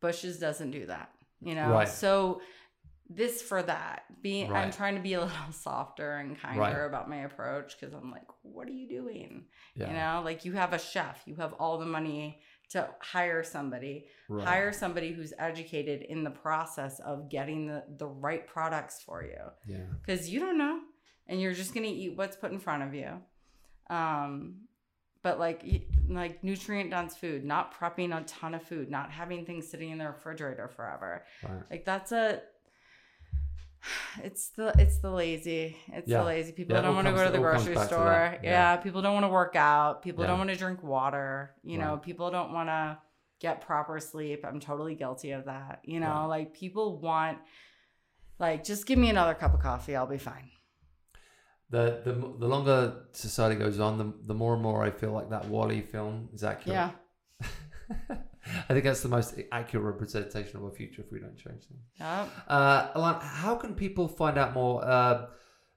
Bush's 0.00 0.38
doesn't 0.38 0.70
do 0.70 0.86
that, 0.86 1.10
you 1.42 1.54
know. 1.54 1.68
Right. 1.72 1.86
So 1.86 2.40
this 3.10 3.42
for 3.42 3.62
that. 3.62 4.04
Being, 4.22 4.52
I'm 4.52 4.70
trying 4.70 4.94
to 4.94 5.00
be 5.02 5.14
a 5.14 5.20
little 5.24 5.52
softer 5.52 6.16
and 6.16 6.38
kinder 6.40 6.60
Right. 6.60 6.86
about 6.86 7.08
my 7.10 7.22
approach 7.22 7.76
because 7.78 7.94
I'm 7.94 8.10
like, 8.10 8.26
what 8.42 8.68
are 8.68 8.72
you 8.72 8.88
doing? 8.88 9.44
Yeah. 9.74 9.88
You 9.88 9.92
know, 9.94 10.22
like 10.24 10.44
you 10.44 10.52
have 10.52 10.72
a 10.72 10.78
chef, 10.78 11.22
you 11.26 11.34
have 11.36 11.52
all 11.54 11.78
the 11.78 11.86
money 11.86 12.40
to 12.70 12.88
hire 13.00 13.42
somebody 13.44 14.06
Right. 14.30 14.46
hire 14.46 14.72
somebody 14.72 15.12
who's 15.12 15.34
educated 15.38 16.02
in 16.02 16.24
the 16.24 16.30
process 16.30 17.00
of 17.00 17.28
getting 17.28 17.66
the, 17.66 17.84
the 17.98 18.06
right 18.06 18.46
products 18.46 19.02
for 19.02 19.22
you 19.22 19.36
Yeah. 19.66 19.84
because 20.00 20.30
you 20.30 20.40
don't 20.40 20.56
know 20.56 20.80
and 21.26 21.38
you're 21.38 21.52
just 21.52 21.74
gonna 21.74 21.88
eat 21.88 22.16
what's 22.16 22.34
put 22.36 22.50
in 22.50 22.58
front 22.58 22.82
of 22.84 22.94
you 22.94 23.10
um 23.90 24.54
but 25.22 25.38
like 25.38 25.62
like 26.08 26.42
nutrient 26.42 26.88
dense 26.90 27.14
food 27.14 27.44
not 27.44 27.78
prepping 27.78 28.16
a 28.18 28.24
ton 28.24 28.54
of 28.54 28.62
food 28.62 28.90
not 28.90 29.10
having 29.10 29.44
things 29.44 29.68
sitting 29.68 29.90
in 29.90 29.98
the 29.98 30.06
refrigerator 30.06 30.68
forever 30.68 31.24
Right. 31.42 31.62
like 31.70 31.84
that's 31.84 32.12
a 32.12 32.40
it's 34.22 34.50
the 34.50 34.72
it's 34.78 34.98
the 34.98 35.10
lazy 35.10 35.76
it's 35.92 36.08
Yeah. 36.08 36.18
the 36.18 36.24
lazy 36.24 36.52
people 36.52 36.76
Yeah, 36.76 36.82
don't 36.82 36.94
want 36.94 37.06
to 37.08 37.12
go 37.12 37.24
to 37.24 37.30
the 37.30 37.38
grocery 37.38 37.76
store 37.76 38.38
yeah. 38.42 38.50
Yeah. 38.50 38.76
people 38.76 39.02
don't 39.02 39.14
want 39.14 39.24
to 39.24 39.28
work 39.28 39.56
out 39.56 40.02
people 40.02 40.24
don't 40.24 40.38
want 40.38 40.50
to 40.50 40.56
drink 40.56 40.82
water 40.82 41.54
you 41.62 41.78
know 41.78 41.96
people 41.96 42.30
don't 42.30 42.52
want 42.52 42.68
to 42.68 42.98
get 43.40 43.60
proper 43.60 43.98
sleep 43.98 44.44
i'm 44.46 44.60
totally 44.60 44.94
guilty 44.94 45.32
of 45.32 45.46
that 45.46 45.80
you 45.84 45.98
know 45.98 46.06
Right. 46.06 46.24
like 46.26 46.54
people 46.54 47.00
want 47.00 47.38
like 48.38 48.62
just 48.64 48.86
give 48.86 48.98
me 48.98 49.10
another 49.10 49.34
cup 49.34 49.52
of 49.54 49.60
coffee 49.60 49.96
i'll 49.96 50.06
be 50.06 50.18
fine 50.18 50.48
The, 51.70 52.00
the 52.04 52.12
the 52.12 52.46
longer 52.48 52.78
society 53.12 53.56
goes 53.56 53.80
on, 53.80 53.98
the, 53.98 54.12
the 54.26 54.34
more 54.34 54.52
and 54.54 54.62
more 54.62 54.84
I 54.84 54.90
feel 54.90 55.12
like 55.12 55.30
that 55.30 55.46
WALL-E 55.48 55.80
film 55.80 56.28
is 56.34 56.44
accurate. 56.44 56.74
yeah 56.74 56.90
I 58.68 58.72
think 58.72 58.84
that's 58.84 59.02
the 59.02 59.08
most 59.08 59.34
accurate 59.52 59.84
representation 59.84 60.56
of 60.56 60.64
our 60.64 60.70
future 60.72 61.02
if 61.02 61.12
we 61.12 61.20
don't 61.20 61.36
change 61.36 61.62
things. 61.64 61.84
Yep. 62.00 62.28
Uh, 62.48 62.88
Alan, 62.96 63.16
how 63.20 63.54
can 63.54 63.74
people 63.74 64.08
find 64.08 64.36
out 64.38 64.52
more 64.54 64.84
uh, 64.84 65.26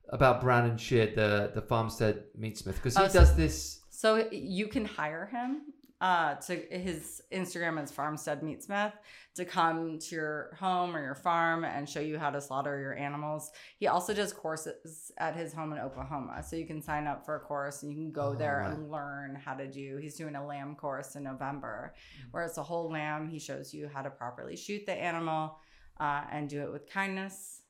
about 0.10 0.42
Brandon 0.42 0.78
Sheard, 0.78 1.16
the 1.16 1.52
the 1.54 1.62
farmstead 1.62 2.24
meatsmith? 2.40 2.76
Because 2.76 2.98
he 2.98 3.04
Oh, 3.04 3.08
so- 3.08 3.20
does 3.20 3.36
this. 3.36 3.82
So 3.92 4.28
you 4.32 4.68
can 4.68 4.84
hire 4.86 5.26
him 5.28 5.62
uh, 6.06 6.36
to 6.36 6.56
his 6.70 7.24
Instagram 7.34 7.84
is 7.84 7.90
Farmstead 7.90 8.42
Meatsmith 8.42 8.94
to 9.34 9.44
come 9.44 9.98
to 9.98 10.16
your 10.16 10.56
home 10.60 10.96
or 10.96 11.02
your 11.04 11.16
farm 11.16 11.66
and 11.66 11.90
show 11.90 12.00
you 12.00 12.20
how 12.20 12.30
to 12.30 12.40
slaughter 12.40 12.80
your 12.80 12.96
animals. 12.96 13.50
He 13.80 13.88
also 13.88 14.14
does 14.14 14.32
courses 14.32 15.12
at 15.18 15.36
his 15.36 15.52
home 15.52 15.74
in 15.74 15.80
Oklahoma, 15.80 16.44
so 16.48 16.58
you 16.58 16.68
can 16.68 16.80
sign 16.80 17.08
up 17.08 17.26
for 17.26 17.38
a 17.38 17.40
course 17.40 17.82
and 17.82 17.92
you 17.92 17.98
can 17.98 18.12
go 18.12 18.34
Oh, 18.34 18.36
there 18.36 18.60
right. 18.60 18.72
and 18.78 18.92
learn 18.92 19.34
how 19.34 19.56
to 19.56 19.66
do. 19.68 19.98
He's 20.00 20.16
doing 20.16 20.36
a 20.36 20.46
lamb 20.46 20.76
course 20.76 21.16
in 21.16 21.24
November, 21.24 21.96
where 22.30 22.44
it's 22.44 22.60
a 22.60 22.64
whole 22.64 22.92
lamb. 22.92 23.28
He 23.28 23.40
shows 23.40 23.74
you 23.74 23.90
how 23.92 24.04
to 24.04 24.12
properly 24.12 24.56
shoot 24.56 24.86
the 24.86 24.94
animal 24.94 25.58
uh, 26.00 26.22
and 26.32 26.48
do 26.48 26.62
it 26.62 26.72
with 26.72 26.88
kindness. 26.88 27.62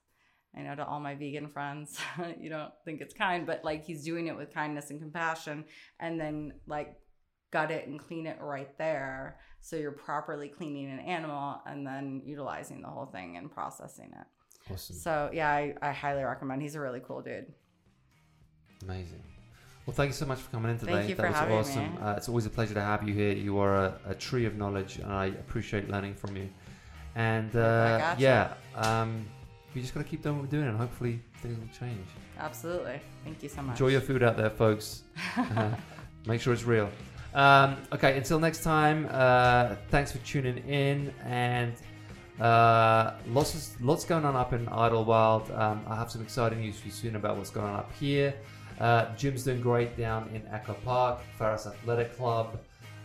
I 0.58 0.62
know 0.62 0.76
to 0.76 0.86
all 0.86 1.00
my 1.00 1.16
vegan 1.16 1.48
friends, 1.48 1.98
you 2.40 2.50
don't 2.50 2.74
think 2.84 3.00
it's 3.00 3.14
kind, 3.14 3.46
but 3.46 3.64
like 3.64 3.86
he's 3.86 4.04
doing 4.04 4.28
it 4.28 4.36
with 4.36 4.54
kindness 4.54 4.90
and 4.90 5.00
compassion, 5.00 5.64
and 6.02 6.20
then 6.20 6.52
like 6.68 6.98
gut 7.56 7.72
it 7.72 7.88
and 7.88 7.98
clean 7.98 8.28
it 8.28 8.38
right 8.42 8.78
there. 8.78 9.38
So 9.62 9.78
you're 9.78 9.94
properly 9.94 10.50
cleaning 10.50 10.92
an 10.92 11.00
animal 11.00 11.62
and 11.66 11.88
then 11.88 12.22
utilizing 12.26 12.82
the 12.82 12.90
whole 12.90 13.06
thing 13.06 13.38
and 13.38 13.50
processing 13.50 14.12
it. 14.12 14.74
Awesome, 14.74 14.96
So 14.98 15.30
yeah, 15.32 15.50
I, 15.50 15.74
I 15.82 15.92
highly 15.94 16.24
recommend. 16.24 16.62
He's 16.62 16.76
a 16.76 16.82
really 16.82 17.02
cool 17.08 17.22
dude. 17.22 17.46
amazing. 18.84 19.24
Well, 19.86 19.96
thank 19.96 20.10
you 20.10 20.14
so 20.16 20.26
much 20.26 20.40
for 20.40 20.52
coming 20.52 20.72
in 20.72 20.80
today. 20.80 20.94
Thank 20.94 21.10
you 21.10 21.16
that 21.16 21.22
for 21.22 21.30
was 21.30 21.38
having 21.38 21.58
awesome. 21.58 21.96
me. 21.96 22.02
Uh, 22.02 22.16
it's 22.18 22.28
always 22.28 22.46
a 22.46 22.50
pleasure 22.50 22.74
to 22.74 22.82
have 22.82 23.08
you 23.08 23.14
here. 23.14 23.32
You 23.32 23.60
are 23.60 23.76
a, 23.76 24.00
a 24.10 24.16
tree 24.16 24.46
of 24.46 24.58
knowledge, 24.58 24.98
and 24.98 25.14
I 25.14 25.28
appreciate 25.28 25.88
learning 25.90 26.16
from 26.16 26.36
you. 26.36 26.50
And 27.16 27.56
uh, 27.56 28.00
gotcha. 28.00 28.22
yeah, 28.22 28.54
um, 28.76 29.26
we 29.76 29.82
just 29.82 29.94
got 29.94 30.02
to 30.02 30.10
keep 30.10 30.24
doing 30.24 30.36
what 30.38 30.46
we're 30.46 30.58
doing, 30.58 30.68
and 30.68 30.78
hopefully 30.78 31.22
things 31.42 31.58
will 31.60 31.88
change. 31.88 32.08
Absolutely. 32.40 33.00
Thank 33.24 33.44
you 33.44 33.50
so 33.50 33.62
much. 33.62 33.74
Enjoy 33.76 33.90
your 33.90 34.02
food 34.02 34.24
out 34.24 34.36
there, 34.36 34.50
folks. 34.50 35.04
Uh, 35.38 35.70
make 36.26 36.42
sure 36.42 36.52
it's 36.52 36.64
real. 36.64 36.90
Um, 37.36 37.78
okay, 37.92 38.18
until 38.18 38.40
next 38.40 38.64
time, 38.64 39.08
uh, 39.12 39.76
thanks 39.90 40.12
for 40.12 40.20
tuning 40.20 40.58
in. 40.70 41.14
And 41.26 41.74
uh, 42.40 43.12
lots, 43.28 43.76
lots 43.82 44.06
going 44.06 44.26
on 44.26 44.36
up 44.36 44.54
in 44.54 44.66
Idyllwild. 44.68 45.58
Um, 45.58 45.84
I 45.86 45.96
have 45.96 46.10
some 46.10 46.22
exciting 46.22 46.62
news 46.62 46.80
for 46.80 46.88
you 46.88 46.94
soon 46.94 47.18
about 47.18 47.38
what's 47.38 47.50
going 47.50 47.68
on 47.68 47.76
up 47.76 47.92
here. 47.94 48.34
Uh, 48.80 49.14
gym's 49.16 49.44
doing 49.44 49.62
great 49.62 49.98
down 49.98 50.30
in 50.34 50.42
Echo 50.52 50.74
Park, 50.86 51.20
Ferris 51.38 51.68
Athletic 51.68 52.16
Club, 52.18 52.58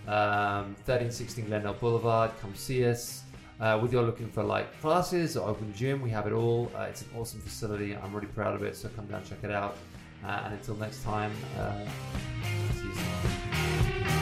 um, 0.07 0.75
1316 0.87 1.47
Glendale 1.47 1.75
Boulevard. 1.75 2.31
Come 2.41 2.55
see 2.55 2.87
us. 2.87 3.25
Uh, 3.61 3.79
whether 3.79 3.93
you're 3.93 4.03
looking 4.03 4.29
for 4.31 4.43
like 4.43 4.81
classes 4.81 5.37
or 5.37 5.49
open 5.49 5.73
gym, 5.75 6.01
we 6.01 6.09
have 6.09 6.27
it 6.27 6.33
all. 6.33 6.73
Uh, 6.75 6.85
it's 6.85 7.03
an 7.03 7.09
awesome 7.17 7.41
facility. 7.41 7.95
I'm 7.95 8.15
really 8.15 8.29
proud 8.29 8.55
of 8.55 8.63
it. 8.63 8.75
So 8.75 8.89
come 8.97 9.07
down, 9.07 9.23
check 9.25 9.39
it 9.43 9.51
out. 9.51 9.77
Uh, 10.25 10.43
and 10.45 10.55
until 10.55 10.77
next 10.77 11.03
time, 11.03 11.33
uh, 11.59 11.85
see 12.75 12.85
you 12.85 12.95
soon. 12.95 14.20